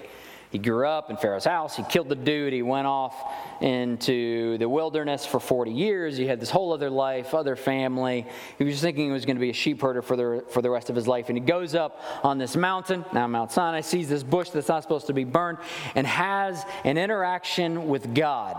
he 0.56 0.60
grew 0.60 0.88
up 0.88 1.10
in 1.10 1.18
Pharaoh's 1.18 1.44
house, 1.44 1.76
he 1.76 1.84
killed 1.84 2.08
the 2.08 2.15
dude, 2.15 2.54
he 2.54 2.62
went 2.62 2.88
off 2.88 3.13
into 3.60 4.58
the 4.58 4.70
wilderness 4.70 5.26
for 5.26 5.38
40 5.38 5.70
years. 5.70 6.15
He 6.15 6.26
had 6.26 6.39
this 6.39 6.50
whole 6.50 6.72
other 6.72 6.89
life, 6.89 7.34
other 7.34 7.58
family. 7.58 8.26
He 8.58 8.63
was 8.63 8.80
thinking 8.80 9.08
he 9.08 9.12
was 9.12 9.26
going 9.26 9.36
to 9.36 9.41
be 9.41 9.50
a 9.50 9.54
sheep 9.54 9.82
herder 9.82 10.02
for 10.02 10.15
the, 10.15 10.46
for 10.48 10.62
the 10.62 10.70
rest 10.70 10.89
of 10.89 10.96
his 10.96 11.10
life. 11.10 11.28
And 11.28 11.38
he 11.38 11.44
goes 11.44 11.76
up 11.76 12.02
on 12.24 12.38
this 12.38 12.56
mountain, 12.56 13.04
now 13.12 13.28
Mount 13.28 13.52
Sinai, 13.52 13.82
sees 13.82 14.08
this 14.08 14.24
bush 14.24 14.52
that's 14.52 14.70
not 14.70 14.82
supposed 14.82 15.08
to 15.08 15.13
be 15.13 15.26
burned, 15.26 15.58
and 15.94 16.08
has 16.08 16.63
an 16.86 16.98
interaction 16.98 17.89
with 17.89 18.15
God. 18.15 18.56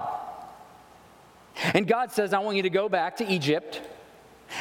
And 1.72 1.86
God 1.86 2.12
says, 2.12 2.34
I 2.34 2.40
want 2.40 2.58
you 2.58 2.64
to 2.64 2.70
go 2.70 2.90
back 2.90 3.16
to 3.16 3.26
Egypt, 3.26 3.80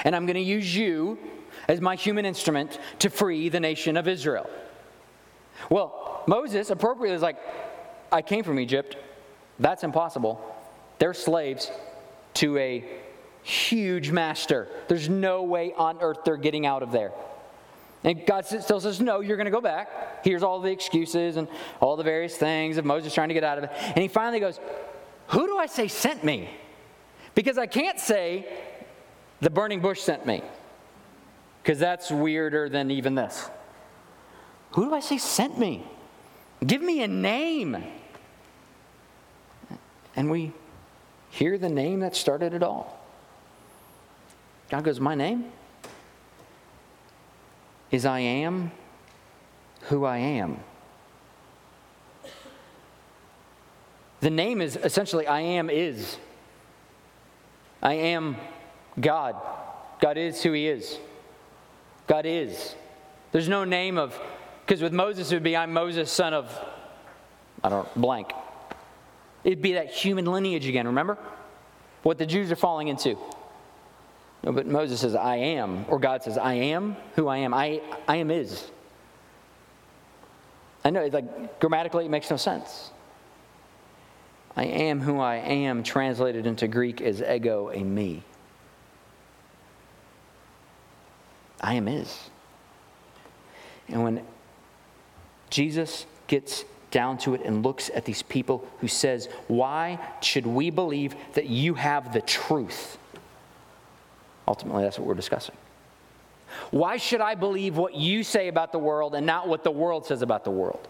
and 0.06 0.15
I'm 0.15 0.26
going 0.26 0.36
to 0.36 0.39
use 0.39 0.74
you 0.74 1.19
as 1.67 1.82
my 1.82 1.95
human 1.95 2.26
instrument 2.26 2.80
to 3.00 3.10
free 3.10 3.50
the 3.50 3.60
nation 3.60 3.98
of 3.98 4.08
Israel. 4.08 4.50
Well, 5.70 6.24
Moses 6.28 6.70
appropriately 6.70 7.15
is 7.15 7.22
like, 7.22 7.38
I 8.12 8.22
came 8.22 8.44
from 8.44 8.60
Egypt. 8.60 8.98
That's 9.60 9.84
impossible. 9.84 10.39
They're 11.00 11.13
slaves 11.13 11.72
to 12.36 12.58
a 12.58 12.86
huge 13.44 14.12
master. 14.12 14.68
There's 14.88 15.10
no 15.10 15.44
way 15.44 15.74
on 15.76 16.02
earth 16.02 16.20
they're 16.26 16.38
getting 16.38 16.65
out 16.65 16.84
of 16.84 16.91
there. 16.91 17.12
And 18.04 18.26
God 18.26 18.46
still 18.46 18.80
says, 18.80 19.02
No, 19.02 19.20
you're 19.20 19.38
going 19.38 19.46
to 19.46 19.52
go 19.52 19.62
back. 19.62 20.24
Here's 20.24 20.44
all 20.44 20.60
the 20.60 20.72
excuses 20.72 21.38
and 21.38 21.48
all 21.80 21.96
the 21.96 22.04
various 22.04 22.36
things 22.36 22.78
of 22.78 22.86
Moses 22.86 23.13
trying 23.13 23.30
to 23.30 23.34
get 23.34 23.44
out 23.44 23.58
of 23.58 23.65
it. 23.65 23.72
And 23.74 23.98
he 23.98 24.08
finally 24.08 24.39
goes, 24.39 24.60
Who 25.30 25.48
do 25.48 25.58
I 25.58 25.65
say 25.65 25.88
sent 25.88 26.24
me? 26.24 26.50
Because 27.34 27.58
I 27.58 27.65
can't 27.65 28.00
say, 28.00 28.48
the 29.41 29.50
burning 29.50 29.82
bush 29.82 30.02
sent 30.02 30.26
me, 30.26 30.41
because 31.62 31.80
that's 31.80 32.10
weirder 32.10 32.70
than 32.70 32.89
even 32.89 33.15
this. 33.15 33.50
Who 34.75 34.89
do 34.89 34.93
I 34.93 34.99
say 34.99 35.17
sent 35.17 35.57
me? 35.57 35.85
Give 36.65 36.81
me 36.81 37.01
a 37.01 37.07
name. 37.07 37.81
And 40.17 40.29
we 40.29 40.51
hear 41.29 41.57
the 41.57 41.69
name 41.69 42.01
that 42.01 42.13
started 42.13 42.53
it 42.53 42.61
all. 42.61 42.99
God 44.69 44.83
goes, 44.83 44.99
My 44.99 45.15
name 45.15 45.45
is 47.89 48.05
I 48.05 48.19
am 48.19 48.71
who 49.83 50.03
I 50.03 50.17
am. 50.17 50.59
The 54.19 54.29
name 54.29 54.59
is 54.59 54.75
essentially 54.75 55.25
I 55.25 55.39
am 55.39 55.69
is. 55.69 56.17
I 57.81 57.93
am 57.93 58.35
God. 58.99 59.38
God 60.01 60.17
is 60.17 60.43
who 60.43 60.51
He 60.51 60.67
is. 60.67 60.97
God 62.07 62.25
is. 62.25 62.75
There's 63.31 63.47
no 63.47 63.63
name 63.63 63.97
of, 63.97 64.19
because 64.65 64.82
with 64.82 64.93
Moses 64.93 65.32
it 65.32 65.36
would 65.36 65.43
be, 65.43 65.56
I'm 65.56 65.73
Moses, 65.73 66.12
son 66.12 66.34
of, 66.34 66.51
I 67.63 67.69
don't 67.69 67.93
blank. 67.95 68.32
It'd 69.43 69.62
be 69.62 69.73
that 69.73 69.91
human 69.91 70.25
lineage 70.25 70.67
again, 70.67 70.88
remember? 70.88 71.19
What 72.01 72.17
the 72.17 72.25
Jews 72.25 72.51
are 72.51 72.56
falling 72.56 72.88
into. 72.88 73.15
No, 74.43 74.51
but 74.51 74.65
Moses 74.65 75.01
says, 75.01 75.15
I 75.15 75.36
am, 75.36 75.86
or 75.88 75.99
God 75.99 76.24
says, 76.24 76.38
I 76.38 76.53
am 76.53 76.95
who 77.16 77.28
I 77.28 77.38
am. 77.38 77.53
I, 77.53 77.82
I 78.07 78.18
am 78.18 78.32
is. 78.32 78.63
I 80.84 80.89
know, 80.89 81.05
like 81.07 81.59
grammatically, 81.59 82.05
it 82.05 82.09
makes 82.09 82.30
no 82.30 82.38
sense. 82.38 82.91
I 84.55 84.66
am 84.66 85.01
who 85.01 85.20
I 85.20 85.36
am, 85.36 85.84
translated 85.84 86.47
into 86.47 86.68
Greek 86.68 87.01
as 87.01 87.22
ego, 87.22 87.72
eimi. 87.74 88.22
I 91.61 91.74
am 91.74 91.88
is. 91.88 92.30
And 93.88 94.03
when 94.03 94.22
Jesus 95.50 96.06
gets 96.28 96.66
down 96.91 97.18
to 97.20 97.34
it 97.34 97.41
and 97.43 97.64
looks 97.64 97.89
at 97.93 98.06
these 98.06 98.22
people 98.22 98.66
who 98.80 98.88
says, 98.88 99.28
Why 99.48 100.00
should 100.22 100.48
we 100.48 100.70
believe 100.70 101.16
that 101.34 101.48
you 101.48 101.74
have 101.74 102.14
the 102.14 102.22
truth? 102.22 102.98
Ultimately, 104.48 104.84
that's 104.84 104.98
what 104.98 105.08
we're 105.08 105.14
discussing. 105.14 105.56
Why 106.72 106.98
should 106.98 107.22
I 107.22 107.36
believe 107.36 107.76
what 107.76 107.96
you 107.96 108.24
say 108.24 108.48
about 108.48 108.72
the 108.72 108.80
world 108.80 109.16
and 109.16 109.26
not 109.26 109.48
what 109.48 109.64
the 109.64 109.72
world 109.72 110.06
says 110.06 110.22
about 110.22 110.43
the 110.43 110.52
world? 110.52 110.88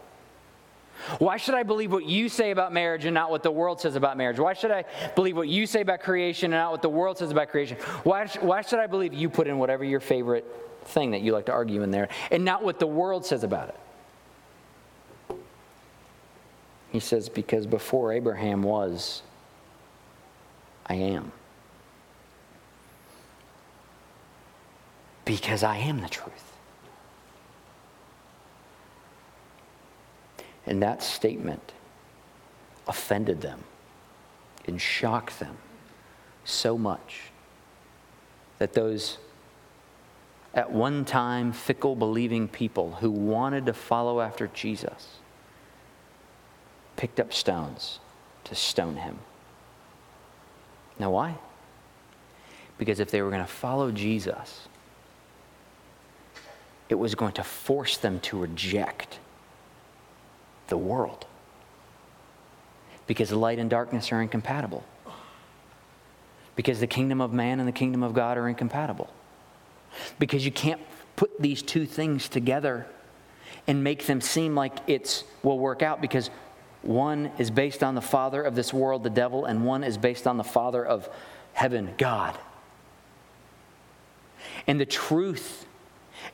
Why 1.20 1.38
should 1.38 1.56
I 1.56 1.64
believe 1.64 1.92
what 1.92 2.06
you 2.06 2.30
say 2.30 2.52
about 2.52 2.72
marriage 2.72 3.06
and 3.06 3.14
not 3.14 3.30
what 3.30 3.44
the 3.44 3.52
world 3.52 3.82
says 3.82 3.96
about 3.96 4.18
marriage? 4.18 4.40
Why 4.40 4.54
should 4.54 4.72
I 4.72 4.86
believe 5.16 5.36
what 5.36 5.48
you 5.48 5.66
say 5.66 5.82
about 5.82 6.02
creation 6.02 6.54
and 6.54 6.62
not 6.62 6.72
what 6.72 6.82
the 6.82 6.90
world 6.90 7.18
says 7.18 7.32
about 7.32 7.50
creation? 7.50 7.78
Why, 8.04 8.28
why 8.40 8.62
should 8.62 8.80
I 8.80 8.88
believe 8.88 9.14
you 9.14 9.30
put 9.30 9.48
in 9.48 9.58
whatever 9.58 9.84
your 9.84 10.00
favorite 10.00 10.46
thing 10.86 11.12
that 11.12 11.22
you 11.22 11.34
like 11.34 11.48
to 11.48 11.52
argue 11.52 11.82
in 11.82 11.92
there 11.92 12.10
and 12.32 12.46
not 12.46 12.64
what 12.64 12.80
the 12.80 12.88
world 12.88 13.26
says 13.26 13.44
about 13.44 13.70
it? 13.70 13.80
He 16.96 17.02
says, 17.02 17.28
Because 17.28 17.68
before 17.68 18.14
Abraham 18.14 18.64
was, 18.64 19.22
I 20.88 20.94
am. 20.94 21.34
Because 25.26 25.62
I 25.62 25.76
am 25.76 26.00
the 26.00 26.08
truth. 26.08 26.54
And 30.66 30.82
that 30.82 31.04
statement 31.04 31.74
offended 32.88 33.42
them 33.42 33.66
and 34.66 34.80
shocked 34.80 35.42
them 35.42 35.58
so 36.46 36.78
much 36.78 37.24
that 38.60 38.72
those 38.72 39.18
at 40.54 40.72
one 40.72 41.04
time 41.04 41.52
fickle 41.52 41.98
believing 41.98 42.48
people 42.48 42.94
who 42.94 43.12
wanted 43.12 43.66
to 43.66 43.74
follow 43.74 44.22
after 44.22 44.48
Jesus 44.48 45.18
picked 46.96 47.20
up 47.20 47.34
stones 47.34 48.00
to 48.46 48.56
stone 48.56 48.96
him. 48.98 49.20
Now, 50.98 51.12
why? 51.12 51.36
Because 52.78 53.00
if 53.00 53.12
they 53.12 53.22
were 53.22 53.30
going 53.30 53.42
to 53.42 53.48
follow 53.48 53.92
Jesus, 53.92 54.68
it 56.90 56.96
was 56.96 57.16
going 57.16 57.34
to 57.34 57.44
force 57.44 57.98
them 57.98 58.20
to 58.22 58.38
reject 58.38 59.20
the 60.68 60.78
world. 60.78 61.26
Because 63.08 63.32
light 63.32 63.60
and 63.60 63.70
darkness 63.70 64.12
are 64.12 64.22
incompatible. 64.22 64.84
Because 66.56 66.80
the 66.80 66.88
kingdom 66.88 67.22
of 67.22 67.34
man 67.34 67.60
and 67.60 67.68
the 67.68 67.74
kingdom 67.74 68.04
of 68.04 68.14
God 68.14 68.38
are 68.38 68.48
incompatible. 68.48 69.14
Because 70.20 70.46
you 70.46 70.52
can't 70.52 70.82
put 71.16 71.42
these 71.42 71.62
two 71.62 71.86
things 71.86 72.28
together 72.28 72.88
and 73.68 73.84
make 73.84 74.06
them 74.06 74.22
seem 74.22 74.56
like 74.56 74.74
it's 74.88 75.24
will 75.44 75.60
work 75.60 75.82
out 75.82 76.02
because 76.02 76.30
one 76.86 77.32
is 77.38 77.50
based 77.50 77.84
on 77.84 77.96
the 77.96 78.02
father 78.02 78.44
of 78.44 78.56
this 78.56 78.74
world, 78.74 79.04
the 79.04 79.10
devil, 79.10 79.46
and 79.46 79.66
one 79.66 79.84
is 79.84 79.98
based 79.98 80.28
on 80.28 80.38
the 80.38 80.44
father 80.44 80.86
of 80.86 81.10
heaven, 81.54 81.94
God. 81.98 82.38
And 84.68 84.80
the 84.80 84.86
truth 84.86 85.66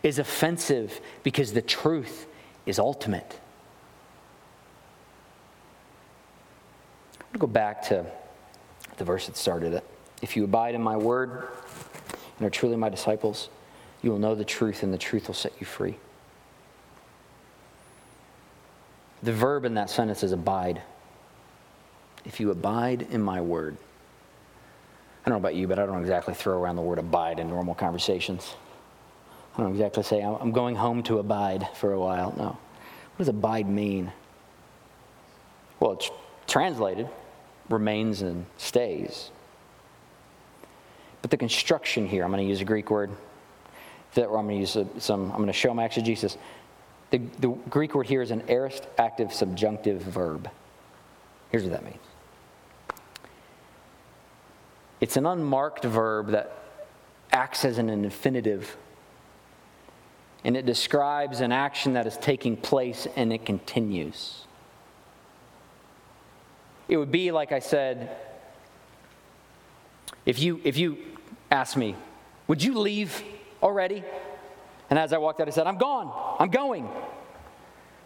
is 0.03 0.19
offensive 0.19 0.99
because 1.23 1.53
the 1.53 1.61
truth 1.61 2.27
is 2.65 2.79
ultimate. 2.79 3.39
I'm 7.19 7.27
gonna 7.33 7.39
go 7.39 7.47
back 7.47 7.83
to 7.83 8.05
the 8.97 9.05
verse 9.05 9.27
that 9.27 9.37
started 9.37 9.73
it. 9.73 9.85
If 10.21 10.35
you 10.35 10.43
abide 10.43 10.75
in 10.75 10.81
my 10.81 10.97
word 10.97 11.47
and 12.37 12.47
are 12.47 12.49
truly 12.49 12.75
my 12.75 12.89
disciples, 12.89 13.49
you 14.01 14.11
will 14.11 14.19
know 14.19 14.35
the 14.35 14.45
truth, 14.45 14.83
and 14.83 14.93
the 14.93 14.97
truth 14.97 15.27
will 15.27 15.35
set 15.35 15.53
you 15.59 15.65
free. 15.65 15.97
The 19.23 19.33
verb 19.33 19.65
in 19.65 19.75
that 19.75 19.89
sentence 19.89 20.23
is 20.23 20.31
abide. 20.31 20.81
If 22.25 22.39
you 22.39 22.51
abide 22.51 23.07
in 23.11 23.21
my 23.21 23.41
word. 23.41 23.77
I 25.25 25.29
don't 25.29 25.39
know 25.39 25.47
about 25.47 25.55
you, 25.55 25.67
but 25.67 25.77
I 25.77 25.85
don't 25.85 26.01
exactly 26.01 26.33
throw 26.33 26.59
around 26.59 26.75
the 26.75 26.81
word 26.81 26.97
abide 26.97 27.39
in 27.39 27.47
normal 27.49 27.75
conversations. 27.75 28.55
I 29.55 29.61
don't 29.61 29.71
exactly 29.71 30.03
say, 30.03 30.21
I'm 30.21 30.51
going 30.51 30.75
home 30.75 31.03
to 31.03 31.19
abide 31.19 31.67
for 31.75 31.93
a 31.93 31.99
while. 31.99 32.33
No. 32.37 32.45
What 32.45 33.17
does 33.17 33.27
abide 33.27 33.69
mean? 33.69 34.11
Well, 35.79 35.93
it's 35.93 36.09
translated 36.47 37.07
remains 37.69 38.21
and 38.21 38.45
stays. 38.57 39.29
But 41.21 41.31
the 41.31 41.37
construction 41.37 42.07
here, 42.07 42.23
I'm 42.23 42.31
going 42.31 42.43
to 42.43 42.49
use 42.49 42.61
a 42.61 42.65
Greek 42.65 42.89
word 42.89 43.11
that 44.13 44.25
I'm 44.25 44.47
going 44.47 44.49
to 44.49 44.55
use 44.55 44.77
some, 45.03 45.31
I'm 45.31 45.37
going 45.37 45.47
to 45.47 45.53
show 45.53 45.73
my 45.73 45.85
exegesis. 45.85 46.37
The, 47.11 47.19
the 47.39 47.49
Greek 47.69 47.93
word 47.93 48.07
here 48.07 48.21
is 48.21 48.31
an 48.31 48.43
aorist 48.47 48.87
active 48.97 49.33
subjunctive 49.33 50.01
verb. 50.01 50.49
Here's 51.51 51.63
what 51.63 51.73
that 51.73 51.83
means 51.83 51.97
it's 55.01 55.17
an 55.17 55.25
unmarked 55.25 55.83
verb 55.83 56.29
that 56.29 56.57
acts 57.31 57.65
as 57.65 57.77
an 57.77 57.89
infinitive, 57.89 58.77
and 60.43 60.55
it 60.55 60.65
describes 60.65 61.41
an 61.41 61.51
action 61.51 61.93
that 61.93 62.07
is 62.07 62.17
taking 62.17 62.55
place 62.55 63.07
and 63.15 63.33
it 63.33 63.45
continues. 63.45 64.45
It 66.87 66.97
would 66.97 67.11
be 67.11 67.31
like 67.31 67.51
I 67.51 67.59
said, 67.59 68.15
if 70.25 70.39
you, 70.39 70.61
if 70.63 70.77
you 70.77 70.97
asked 71.49 71.75
me, 71.75 71.95
would 72.47 72.63
you 72.63 72.77
leave 72.77 73.23
already? 73.63 74.03
And 74.91 74.99
as 74.99 75.11
I 75.11 75.17
walked 75.17 75.41
out, 75.41 75.47
I 75.47 75.51
said, 75.51 75.65
I'm 75.65 75.79
gone. 75.79 76.13
I'm 76.39 76.49
going. 76.49 76.87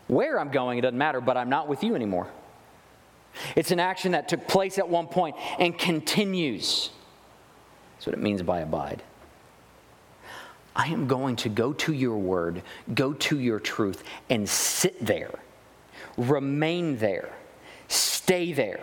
Where 0.07 0.39
I'm 0.39 0.51
going, 0.51 0.77
it 0.77 0.81
doesn't 0.81 0.97
matter, 0.97 1.19
but 1.19 1.36
I'm 1.36 1.49
not 1.49 1.67
with 1.67 1.83
you 1.83 1.95
anymore. 1.95 2.29
It's 3.57 3.71
an 3.71 3.81
action 3.81 4.13
that 4.13 4.29
took 4.29 4.47
place 4.47 4.77
at 4.77 4.88
one 4.88 5.07
point 5.07 5.36
and 5.59 5.77
continues. 5.77 6.91
That's 7.95 8.07
what 8.07 8.13
it 8.13 8.21
means 8.21 8.41
by 8.41 8.61
abide. 8.61 9.03
I 10.73 10.88
am 10.88 11.07
going 11.07 11.36
to 11.38 11.49
go 11.49 11.73
to 11.73 11.91
your 11.91 12.17
word, 12.17 12.61
go 12.93 13.11
to 13.13 13.39
your 13.39 13.59
truth, 13.59 14.03
and 14.29 14.47
sit 14.47 15.05
there, 15.05 15.31
remain 16.17 16.97
there 16.97 17.33
stay 17.88 18.53
there, 18.53 18.79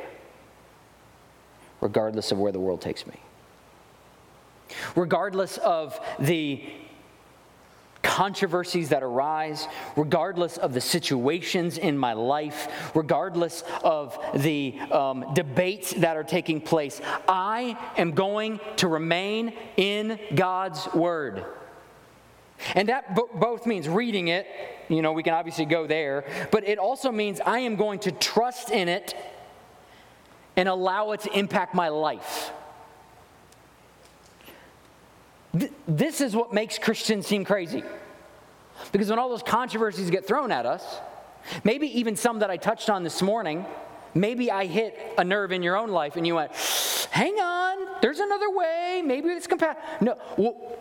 regardless 1.81 2.33
of 2.33 2.39
where 2.39 2.53
the 2.53 2.61
world 2.61 2.81
takes 2.81 3.07
me. 3.07 3.15
Regardless 4.95 5.59
of 5.59 5.99
the 6.19 6.63
controversies 8.13 8.91
that 8.91 9.03
arise, 9.03 9.67
regardless 9.97 10.59
of 10.59 10.75
the 10.75 10.81
situations 10.83 11.79
in 11.79 11.97
my 11.97 12.13
life, 12.13 12.93
regardless 12.95 13.65
of 13.83 14.19
the 14.35 14.79
um, 14.91 15.25
debates 15.33 15.95
that 15.95 16.15
are 16.15 16.23
taking 16.23 16.61
place, 16.61 17.01
I 17.27 17.75
am 17.97 18.13
going 18.13 18.61
to 18.77 18.87
remain 18.87 19.55
in 19.79 20.19
God's 20.35 20.87
Word. 20.93 21.43
And 22.75 22.91
that 22.91 23.17
b- 23.17 23.23
both 23.33 23.65
means 23.65 23.89
reading 23.89 24.29
it, 24.29 24.47
you 24.91 25.01
know, 25.01 25.13
we 25.13 25.23
can 25.23 25.33
obviously 25.33 25.65
go 25.65 25.87
there, 25.87 26.27
but 26.51 26.69
it 26.69 26.79
also 26.79 27.11
means 27.11 27.41
I 27.41 27.61
am 27.61 27.77
going 27.77 28.01
to 28.01 28.13
trust 28.13 28.69
in 28.69 28.89
it 28.89 29.17
and 30.55 30.69
allow 30.69 31.13
it 31.13 31.21
to 31.21 31.33
impact 31.33 31.75
my 31.75 31.89
life. 31.89 32.53
Th- 35.59 35.73
this 35.89 36.21
is 36.21 36.37
what 36.37 36.53
makes 36.53 36.79
Christians 36.79 37.27
seem 37.27 37.47
crazy. 37.47 37.83
Because 38.91 39.11
when 39.11 39.19
all 39.19 39.29
those 39.29 39.43
controversies 39.43 40.11
get 40.11 40.27
thrown 40.27 40.51
at 40.51 40.67
us, 40.67 40.99
maybe 41.65 41.87
even 41.99 42.17
some 42.17 42.41
that 42.41 42.51
I 42.51 42.57
touched 42.57 42.91
on 42.91 43.03
this 43.03 43.23
morning, 43.23 43.65
maybe 44.15 44.51
I 44.51 44.67
hit 44.67 44.99
a 45.19 45.25
nerve 45.25 45.53
in 45.53 45.63
your 45.63 45.77
own 45.77 45.91
life 45.91 46.17
and 46.17 46.27
you 46.27 46.35
went, 46.35 46.53
hang 47.11 47.35
on, 47.35 48.01
there's 48.01 48.21
another 48.21 48.51
way, 48.51 49.03
maybe 49.05 49.29
it's 49.29 49.47
compatible. 49.47 49.83
No, 50.01 50.19
well, 50.37 50.79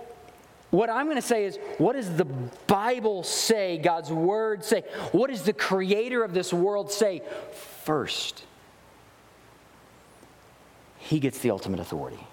what 0.72 0.90
I'm 0.90 1.06
going 1.06 1.18
to 1.18 1.22
say 1.22 1.44
is, 1.44 1.58
what 1.78 1.98
does 1.98 2.16
the 2.16 2.26
Bible 2.26 3.24
say, 3.24 3.78
God's 3.78 4.10
Word 4.12 4.64
say? 4.64 4.84
What 5.12 5.30
does 5.30 5.44
the 5.44 5.52
Creator 5.54 6.24
of 6.24 6.34
this 6.34 6.54
world 6.54 6.92
say 6.92 7.22
first? 7.84 8.46
He 10.98 11.20
gets 11.20 11.40
the 11.40 11.52
ultimate 11.52 11.82
authority. 11.82 12.26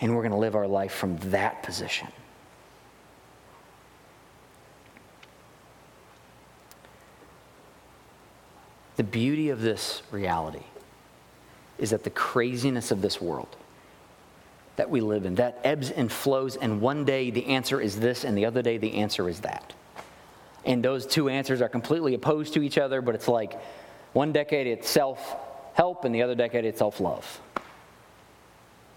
And 0.00 0.14
we're 0.14 0.22
going 0.22 0.32
to 0.32 0.38
live 0.38 0.56
our 0.56 0.66
life 0.66 0.92
from 0.92 1.16
that 1.30 1.62
position. 1.62 2.08
The 8.98 9.04
beauty 9.04 9.50
of 9.50 9.62
this 9.62 10.02
reality 10.10 10.64
is 11.78 11.90
that 11.90 12.02
the 12.02 12.10
craziness 12.10 12.90
of 12.90 13.00
this 13.00 13.20
world 13.20 13.56
that 14.74 14.90
we 14.90 15.00
live 15.00 15.24
in 15.24 15.36
that 15.36 15.60
ebbs 15.62 15.92
and 15.92 16.10
flows, 16.10 16.56
and 16.56 16.80
one 16.80 17.04
day 17.04 17.30
the 17.30 17.46
answer 17.46 17.80
is 17.80 18.00
this, 18.00 18.24
and 18.24 18.36
the 18.36 18.44
other 18.44 18.60
day 18.60 18.76
the 18.76 18.94
answer 18.94 19.28
is 19.28 19.38
that. 19.40 19.72
And 20.64 20.84
those 20.84 21.06
two 21.06 21.28
answers 21.28 21.62
are 21.62 21.68
completely 21.68 22.14
opposed 22.14 22.54
to 22.54 22.62
each 22.62 22.76
other, 22.76 23.00
but 23.00 23.14
it's 23.14 23.28
like 23.28 23.56
one 24.14 24.32
decade 24.32 24.66
it's 24.66 24.88
self 24.88 25.36
help, 25.74 26.04
and 26.04 26.12
the 26.12 26.22
other 26.22 26.34
decade 26.34 26.64
it's 26.64 26.78
self 26.78 26.98
love. 26.98 27.40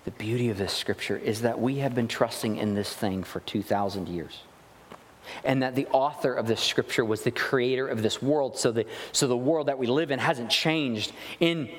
The 0.06 0.12
beauty 0.12 0.50
of 0.50 0.58
this 0.58 0.74
scripture 0.74 1.18
is 1.18 1.42
that 1.42 1.60
we 1.60 1.78
have 1.78 1.94
been 1.94 2.08
trusting 2.08 2.58
in 2.58 2.74
this 2.74 2.92
thing 2.92 3.22
for 3.24 3.40
2,000 3.42 4.10
years. 4.10 4.40
And 5.44 5.62
that 5.64 5.76
the 5.76 5.88
author 5.88 6.34
of 6.34 6.48
this 6.48 6.62
scripture 6.62 7.06
was 7.06 7.22
the 7.22 7.32
creator 7.32 7.88
of 7.88 8.02
this 8.02 8.22
world. 8.22 8.58
So 8.58 8.72
the, 8.72 8.86
so 9.12 9.28
the 9.28 9.38
world 9.38 9.68
that 9.68 9.78
we 9.78 9.88
live 9.88 10.12
in 10.12 10.20
hasn't 10.20 10.50
changed 10.50 11.14
in, 11.40 11.70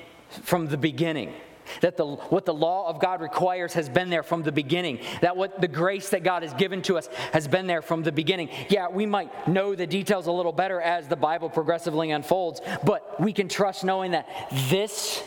from 0.43 0.67
the 0.67 0.77
beginning. 0.77 1.33
That 1.81 1.97
the, 1.97 2.07
what 2.07 2.45
the 2.45 2.55
law 2.55 2.89
of 2.89 3.01
God 3.01 3.21
requires 3.21 3.73
has 3.75 3.89
been 3.89 4.11
there 4.11 4.23
from 4.23 4.43
the 4.43 4.53
beginning. 4.53 5.01
That 5.21 5.37
what 5.37 5.61
the 5.61 5.69
grace 5.69 6.11
that 6.11 6.25
God 6.25 6.43
has 6.43 6.53
given 6.55 6.83
to 6.83 6.99
us 6.99 7.09
has 7.33 7.47
been 7.49 7.67
there 7.67 7.83
from 7.83 8.03
the 8.03 8.13
beginning. 8.13 8.51
Yeah, 8.69 8.89
we 8.89 9.07
might 9.07 9.49
know 9.49 9.75
the 9.75 9.87
details 9.87 10.27
a 10.27 10.33
little 10.33 10.53
better 10.53 10.81
as 10.81 11.09
the 11.09 11.17
Bible 11.17 11.49
progressively 11.49 12.11
unfolds, 12.11 12.61
but 12.85 13.21
we 13.21 13.33
can 13.33 13.49
trust 13.49 13.85
knowing 13.85 14.11
that 14.11 14.29
this 14.69 15.23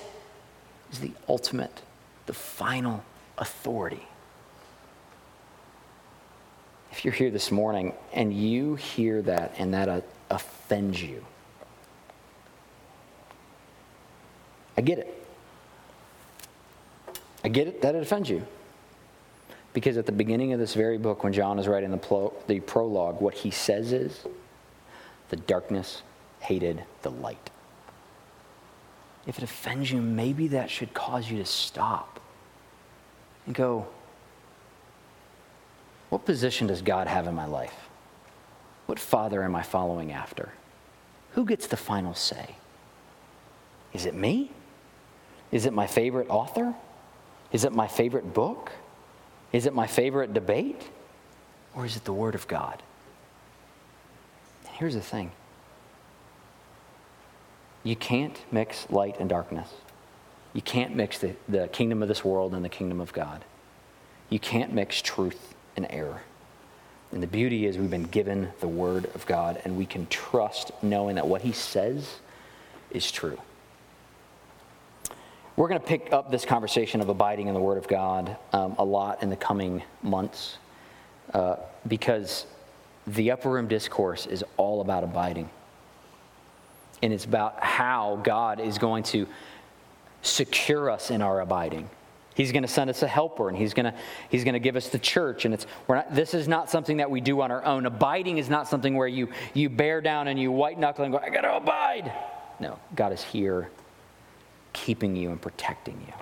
is 0.92 1.00
the 1.00 1.12
ultimate, 1.28 1.82
the 2.26 2.34
final 2.34 3.04
authority. 3.38 4.06
If 6.96 7.04
you're 7.04 7.14
here 7.14 7.30
this 7.30 7.52
morning 7.52 7.94
and 8.14 8.34
you 8.34 8.76
hear 8.76 9.22
that 9.24 9.56
and 9.58 9.74
that 9.74 9.90
uh, 9.90 10.00
offends 10.30 11.04
you, 11.04 11.26
I 14.78 14.82
get 14.82 15.00
it. 15.00 15.28
I 17.44 17.50
get 17.50 17.68
it 17.68 17.82
that 17.82 17.96
it 17.96 18.02
offends 18.02 18.30
you. 18.30 18.48
Because 19.74 19.98
at 19.98 20.06
the 20.06 20.14
beginning 20.14 20.54
of 20.54 20.60
this 20.60 20.74
very 20.74 20.98
book, 20.98 21.26
when 21.26 21.34
John 21.34 21.60
is 21.60 21.68
writing 21.68 21.92
the, 21.92 21.98
pro- 21.98 22.34
the 22.48 22.62
prologue, 22.62 23.20
what 23.20 23.34
he 23.34 23.52
says 23.52 23.92
is 23.92 24.26
the 25.28 25.36
darkness 25.36 26.02
hated 26.40 26.82
the 27.02 27.12
light. 27.12 27.50
If 29.28 29.38
it 29.38 29.44
offends 29.44 29.92
you, 29.92 30.02
maybe 30.02 30.48
that 30.48 30.70
should 30.70 30.94
cause 30.94 31.30
you 31.30 31.40
to 31.40 31.46
stop 31.46 32.22
and 33.46 33.54
go, 33.54 33.86
What 36.16 36.24
position 36.24 36.68
does 36.68 36.82
God 36.82 37.08
have 37.08 37.28
in 37.28 37.36
my 37.36 37.46
life? 37.46 37.76
What 38.86 39.00
father 39.00 39.44
am 39.44 39.54
I 39.54 39.64
following 39.64 40.14
after? 40.14 40.54
Who 41.32 41.44
gets 41.44 41.68
the 41.68 41.76
final 41.76 42.14
say? 42.14 42.56
Is 43.92 44.06
it 44.06 44.16
me? 44.16 44.52
Is 45.52 45.66
it 45.66 45.74
my 45.74 45.88
favorite 45.88 46.30
author? 46.30 46.74
Is 47.52 47.66
it 47.66 47.74
my 47.74 47.90
favorite 47.90 48.34
book? 48.34 48.72
Is 49.52 49.66
it 49.66 49.74
my 49.74 49.88
favorite 49.88 50.34
debate? 50.34 50.90
Or 51.76 51.86
is 51.86 51.98
it 51.98 52.06
the 52.06 52.14
Word 52.14 52.34
of 52.34 52.48
God? 52.48 52.82
Here's 54.70 54.94
the 54.94 55.02
thing 55.02 55.34
you 57.84 57.98
can't 57.98 58.40
mix 58.54 58.90
light 58.90 59.20
and 59.20 59.30
darkness. 59.30 59.68
You 60.54 60.62
can't 60.62 60.96
mix 60.96 61.20
the, 61.20 61.36
the 61.50 61.68
kingdom 61.68 62.02
of 62.02 62.08
this 62.08 62.24
world 62.24 62.54
and 62.54 62.64
the 62.64 62.70
kingdom 62.70 63.02
of 63.02 63.12
God. 63.12 63.44
You 64.30 64.40
can't 64.40 64.74
mix 64.74 65.02
truth 65.02 65.55
and 65.76 65.88
error. 65.90 66.22
And 67.12 67.22
the 67.22 67.28
beauty 67.28 67.66
is, 67.66 67.78
we've 67.78 67.90
been 67.90 68.04
given 68.04 68.50
the 68.60 68.68
Word 68.68 69.06
of 69.16 69.26
God, 69.26 69.62
and 69.64 69.78
we 69.78 69.86
can 69.86 70.08
trust 70.08 70.72
knowing 70.82 71.16
that 71.16 71.28
what 71.28 71.42
He 71.42 71.52
says 71.52 72.18
is 72.92 73.10
true. 73.12 73.40
We're 75.56 75.70
going 75.70 75.80
to 75.80 75.88
pick 75.88 76.12
up 76.12 76.32
this 76.32 76.44
conversation 76.44 77.00
of 77.00 77.08
abiding 77.08 77.48
in 77.48 77.54
the 77.54 77.62
Word 77.62 77.78
of 77.78 77.88
God 77.88 78.36
um, 78.52 78.76
a 78.78 78.84
lot 78.84 79.24
in 79.24 79.30
the 79.30 79.38
coming 79.38 79.84
months 80.04 80.58
uh, 81.34 81.56
because 81.88 82.46
the 83.08 83.32
upper 83.32 83.50
room 83.50 83.68
discourse 83.68 84.26
is 84.26 84.44
all 84.58 84.82
about 84.82 85.04
abiding. 85.04 85.50
And 87.02 87.14
it's 87.14 87.26
about 87.26 87.64
how 87.64 88.20
God 88.24 88.60
is 88.60 88.78
going 88.78 89.04
to 89.04 89.28
secure 90.22 90.90
us 90.90 91.12
in 91.12 91.22
our 91.22 91.40
abiding. 91.40 91.90
He's 92.36 92.52
going 92.52 92.64
to 92.64 92.68
send 92.68 92.90
us 92.90 93.02
a 93.02 93.08
helper 93.08 93.48
and 93.48 93.58
he's 93.58 93.74
going 93.74 93.86
to, 93.86 93.94
he's 94.30 94.44
going 94.44 94.54
to 94.54 94.60
give 94.60 94.76
us 94.76 94.90
the 94.90 95.00
church. 95.00 95.46
And 95.46 95.54
it's, 95.54 95.66
we're 95.88 95.96
not, 95.96 96.14
this 96.14 96.34
is 96.34 96.48
not 96.48 96.70
something 96.70 96.98
that 96.98 97.10
we 97.10 97.22
do 97.22 97.42
on 97.42 97.50
our 97.50 97.64
own. 97.66 97.86
Abiding 97.86 98.38
is 98.38 98.50
not 98.50 98.68
something 98.68 98.96
where 98.96 99.08
you, 99.08 99.30
you 99.54 99.70
bear 99.70 100.02
down 100.02 100.28
and 100.28 100.38
you 100.38 100.52
white 100.52 100.78
knuckle 100.78 101.06
and 101.06 101.14
go, 101.14 101.20
I 101.20 101.30
got 101.30 101.42
to 101.42 101.56
abide. 101.56 102.12
No, 102.60 102.78
God 102.94 103.14
is 103.14 103.24
here 103.24 103.70
keeping 104.74 105.16
you 105.16 105.32
and 105.32 105.42
protecting 105.42 105.98
you. 106.06 106.14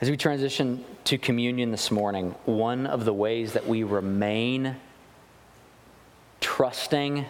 As 0.00 0.08
we 0.08 0.16
transition 0.16 0.84
to 1.04 1.18
communion 1.18 1.72
this 1.72 1.90
morning, 1.90 2.36
one 2.44 2.86
of 2.86 3.04
the 3.04 3.12
ways 3.12 3.54
that 3.54 3.66
we 3.66 3.82
remain 3.82 4.76
trusting 6.40 7.26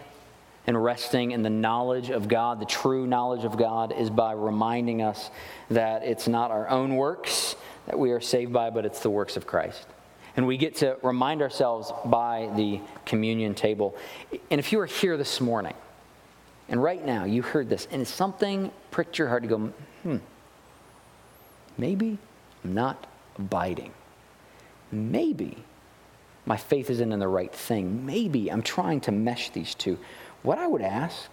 and 0.67 0.81
resting 0.81 1.31
in 1.31 1.43
the 1.43 1.49
knowledge 1.49 2.09
of 2.09 2.27
God, 2.27 2.59
the 2.59 2.65
true 2.65 3.05
knowledge 3.05 3.43
of 3.43 3.57
God, 3.57 3.91
is 3.91 4.09
by 4.09 4.33
reminding 4.33 5.01
us 5.01 5.29
that 5.69 6.03
it's 6.03 6.27
not 6.27 6.51
our 6.51 6.67
own 6.69 6.95
works 6.95 7.55
that 7.85 7.97
we 7.99 8.11
are 8.11 8.21
saved 8.21 8.51
by, 8.51 8.69
but 8.69 8.85
it's 8.85 9.01
the 9.01 9.09
works 9.09 9.37
of 9.37 9.45
Christ. 9.45 9.85
And 10.37 10.47
we 10.47 10.57
get 10.57 10.77
to 10.77 10.97
remind 11.01 11.41
ourselves 11.41 11.91
by 12.05 12.49
the 12.55 12.81
communion 13.05 13.53
table. 13.53 13.95
And 14.51 14.59
if 14.59 14.71
you 14.71 14.79
are 14.79 14.85
here 14.85 15.17
this 15.17 15.39
morning 15.39 15.75
and 16.67 16.81
right 16.81 17.03
now 17.05 17.25
you 17.25 17.41
heard 17.41 17.69
this, 17.69 17.87
and 17.91 18.07
something 18.07 18.71
pricked 18.91 19.17
your 19.17 19.29
heart 19.29 19.43
to 19.43 19.49
go, 19.49 19.57
hmm, 20.03 20.17
maybe 21.77 22.17
I'm 22.63 22.73
not 22.73 23.07
abiding. 23.37 23.93
Maybe 24.91 25.57
my 26.45 26.57
faith 26.57 26.89
isn't 26.89 27.11
in 27.11 27.19
the 27.19 27.27
right 27.27 27.53
thing. 27.53 28.05
Maybe 28.05 28.51
I'm 28.51 28.61
trying 28.61 29.01
to 29.01 29.11
mesh 29.11 29.49
these 29.51 29.73
two. 29.73 29.97
What 30.45 30.59
I 30.59 30.67
would 30.67 30.83
ask 30.83 31.29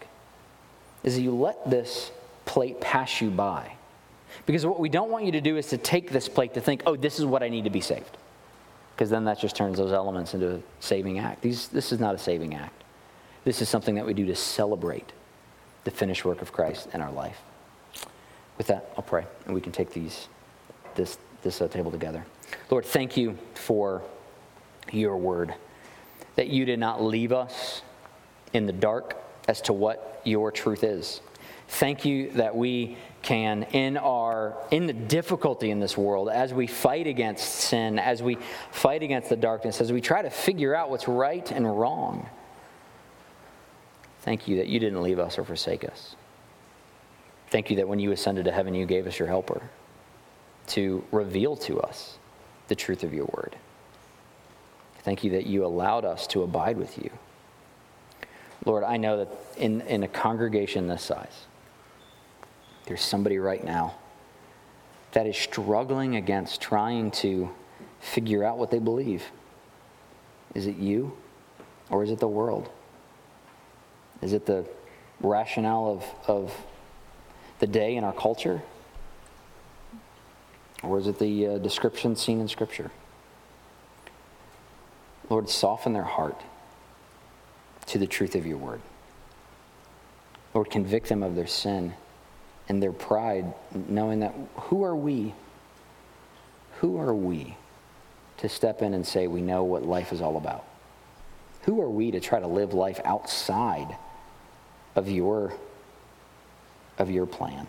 is 1.05 1.17
that 1.17 1.23
you 1.23 1.35
let 1.35 1.69
this 1.69 2.11
plate 2.47 2.81
pass 2.81 3.21
you 3.21 3.31
by. 3.31 3.73
Because 4.47 4.65
what 4.65 4.81
we 4.81 4.89
don't 4.89 5.11
want 5.11 5.27
you 5.27 5.33
to 5.33 5.41
do 5.43 5.59
is 5.59 5.67
to 5.69 5.77
take 5.77 6.11
this 6.11 6.31
plate 6.31 6.55
to 6.55 6.63
think, 6.63 6.83
oh, 6.87 6.97
this 6.97 7.19
is 7.19 7.27
what 7.27 7.43
I 7.43 7.51
need 7.51 7.65
to 7.65 7.71
be 7.71 7.83
saved. 7.83 8.17
Because 8.95 9.11
then 9.11 9.25
that 9.25 9.39
just 9.39 9.55
turns 9.55 9.77
those 9.77 9.93
elements 9.93 10.33
into 10.33 10.57
a 10.57 10.61
saving 10.81 11.19
act. 11.19 11.43
These, 11.43 11.69
this 11.69 11.93
is 11.93 12.01
not 12.01 12.15
a 12.15 12.19
saving 12.19 12.55
act. 12.55 12.85
This 13.45 13.61
is 13.61 13.69
something 13.69 13.97
that 13.97 14.07
we 14.07 14.15
do 14.15 14.25
to 14.27 14.35
celebrate 14.35 15.13
the 15.85 15.91
finished 15.91 16.25
work 16.25 16.41
of 16.41 16.53
Christ 16.53 16.89
in 16.95 17.03
our 17.03 17.13
life. 17.13 17.39
With 18.57 18.69
that, 18.69 18.93
I'll 18.97 19.03
pray, 19.03 19.27
and 19.45 19.55
we 19.55 19.61
can 19.61 19.73
take 19.73 19.93
these, 19.93 20.29
this, 20.95 21.19
this 21.43 21.61
uh, 21.61 21.69
table 21.69 21.91
together. 21.91 22.25
Lord, 22.71 22.87
thank 22.87 23.19
you 23.19 23.37
for 23.55 24.03
your 24.91 25.19
word, 25.19 25.55
that 26.37 26.49
you 26.49 26.65
did 26.65 26.79
not 26.79 27.03
leave 27.03 27.33
us 27.33 27.83
in 28.53 28.67
the 28.67 28.73
dark 28.73 29.17
as 29.49 29.61
to 29.63 29.73
what 29.73 30.21
your 30.25 30.53
truth 30.53 30.85
is. 30.85 31.21
Thank 31.69 32.05
you 32.05 32.31
that 32.33 32.55
we 32.55 32.97
can 33.23 33.63
in 33.73 33.97
our 33.97 34.57
in 34.71 34.87
the 34.87 34.93
difficulty 34.93 35.71
in 35.71 35.79
this 35.79 35.97
world 35.97 36.29
as 36.29 36.53
we 36.53 36.67
fight 36.67 37.07
against 37.07 37.49
sin 37.49 38.01
as 38.01 38.21
we 38.21 38.37
fight 38.73 39.05
against 39.05 39.29
the 39.29 39.37
darkness 39.37 39.81
as 39.81 39.93
we 39.93 40.01
try 40.01 40.21
to 40.21 40.29
figure 40.29 40.75
out 40.75 40.91
what's 40.91 41.07
right 41.07 41.53
and 41.53 41.65
wrong 41.79 42.29
Thank 44.23 44.47
you 44.47 44.57
that 44.59 44.69
you 44.69 44.79
didn't 44.79 45.03
leave 45.03 45.19
us 45.19 45.37
or 45.37 45.45
forsake 45.45 45.85
us. 45.85 46.15
Thank 47.49 47.71
you 47.71 47.77
that 47.77 47.89
when 47.89 47.99
you 47.99 48.13
ascended 48.13 48.45
to 48.45 48.53
heaven, 48.53 48.73
you 48.73 48.87
gave 48.87 49.07
us 49.07 49.19
your 49.19 49.29
helper 49.29 49.61
to 50.69 51.05
reveal 51.11 51.57
to 51.57 51.81
us 51.81 52.19
the 52.69 52.77
truth 52.77 53.03
of 53.03 53.13
your 53.13 53.27
word. 53.27 53.57
Thank 55.01 55.25
you 55.25 55.33
that 55.33 55.47
you 55.47 55.67
allowed 55.67 56.05
us 56.05 56.29
to 56.29 56.45
abide 56.45 56.77
with 56.77 56.97
you. 56.99 57.11
Lord, 58.65 58.85
I 58.85 58.97
know 58.97 59.19
that 59.19 59.29
in, 59.57 59.81
in 59.83 60.03
a 60.03 60.09
congregation 60.09 60.87
this 60.87 61.03
size, 61.03 61.47
there's 62.87 63.03
somebody 63.03 63.39
right 63.39 63.63
now 63.63 63.95
that 65.13 65.27
is 65.27 65.37
struggling 65.37 66.17
against 66.17 66.61
trying 66.61 67.11
to 67.11 67.51
figure 68.01 68.45
out 68.45 68.59
what 68.59 68.71
they 68.71 68.79
believe. 68.79 69.25
Is 70.55 70.67
it 70.67 70.77
you 70.77 71.17
or 71.91 72.05
is 72.05 72.11
it 72.11 72.19
the 72.19 72.29
world? 72.29 72.71
Is 74.21 74.33
it 74.33 74.47
the 74.47 74.65
rationale 75.21 75.89
of, 75.89 76.29
of 76.29 76.57
the 77.59 77.67
day 77.67 77.97
in 77.97 78.05
our 78.05 78.13
culture? 78.13 78.63
Or 80.83 80.99
is 80.99 81.07
it 81.07 81.19
the 81.19 81.47
uh, 81.47 81.59
description 81.59 82.17
seen 82.17 82.41
in 82.41 82.49
Scripture? 82.49 82.91
Lord, 85.29 85.49
soften 85.49 85.93
their 85.93 86.03
heart 86.03 86.41
to 87.87 87.99
the 87.99 88.07
truth 88.07 88.35
of 88.35 88.47
your 88.47 88.57
word. 88.57 88.81
Lord, 90.55 90.71
convict 90.71 91.09
them 91.09 91.23
of 91.23 91.35
their 91.35 91.47
sin 91.47 91.95
and 92.69 92.83
their 92.83 92.93
pride, 92.93 93.53
knowing 93.89 94.21
that 94.21 94.35
who 94.55 94.85
are 94.85 94.95
we? 94.97 95.35
Who 96.81 96.99
are 96.99 97.15
we 97.15 97.57
to 98.39 98.49
step 98.49 98.83
in 98.83 98.95
and 98.95 99.07
say 99.07 99.27
we 99.27 99.41
know 99.41 99.65
what 99.65 99.85
life 99.85 100.13
is 100.13 100.21
all 100.21 100.37
about? 100.37 100.65
Who 101.63 101.81
are 101.81 101.91
we 101.91 102.11
to 102.11 102.21
try 102.21 102.41
to 102.41 102.47
live 102.47 102.75
life 102.75 103.01
outside 103.05 103.97
of 104.95 105.09
your, 105.09 105.53
of 106.99 107.11
your 107.11 107.27
plan. 107.27 107.67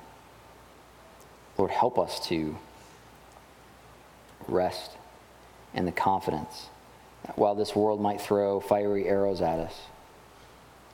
Lord, 1.58 1.72
help 1.72 2.00
us 2.00 2.26
to 2.28 2.58
rest 4.48 4.92
in 5.74 5.86
the 5.86 5.92
confidence 5.92 6.68
that 7.26 7.38
while 7.38 7.56
this 7.56 7.76
world 7.76 8.02
might 8.02 8.20
throw 8.20 8.60
fiery 8.60 9.08
arrows 9.08 9.42
at 9.42 9.60
us, 9.60 9.80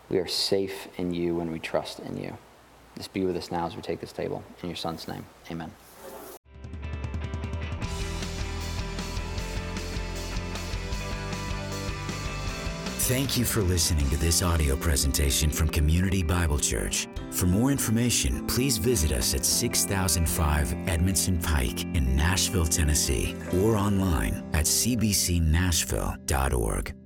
we 0.10 0.18
are 0.18 0.28
safe 0.28 0.88
in 0.98 1.14
you 1.14 1.36
when 1.36 1.52
we 1.52 1.60
trust 1.60 2.00
in 2.00 2.18
you. 2.18 2.38
Just 2.98 3.14
be 3.14 3.24
with 3.24 3.38
us 3.38 3.52
now 3.52 3.66
as 3.66 3.76
we 3.76 3.82
take 3.82 4.02
this 4.02 4.12
table. 4.12 4.44
In 4.62 4.70
your 4.70 4.76
son's 4.76 5.08
name, 5.08 5.26
amen. 5.52 5.72
Thank 13.10 13.38
you 13.40 13.46
for 13.46 13.62
listening 13.62 14.08
to 14.12 14.18
this 14.18 14.44
audio 14.44 14.76
presentation 14.76 15.50
from 15.50 15.70
Community 15.70 16.22
Bible 16.22 16.60
Church. 16.60 17.08
For 17.32 17.48
more 17.48 17.72
information, 17.72 18.46
please 18.46 18.78
visit 18.78 19.12
us 19.12 19.34
at 19.34 19.44
6005 19.44 20.88
Edmondson 20.88 21.40
Pike 21.40 21.86
in 21.96 22.16
Nashville, 22.16 22.68
Tennessee, 22.68 23.36
or 23.64 23.76
online 23.76 24.48
at 24.54 24.66
cbcnashville.org. 24.66 26.99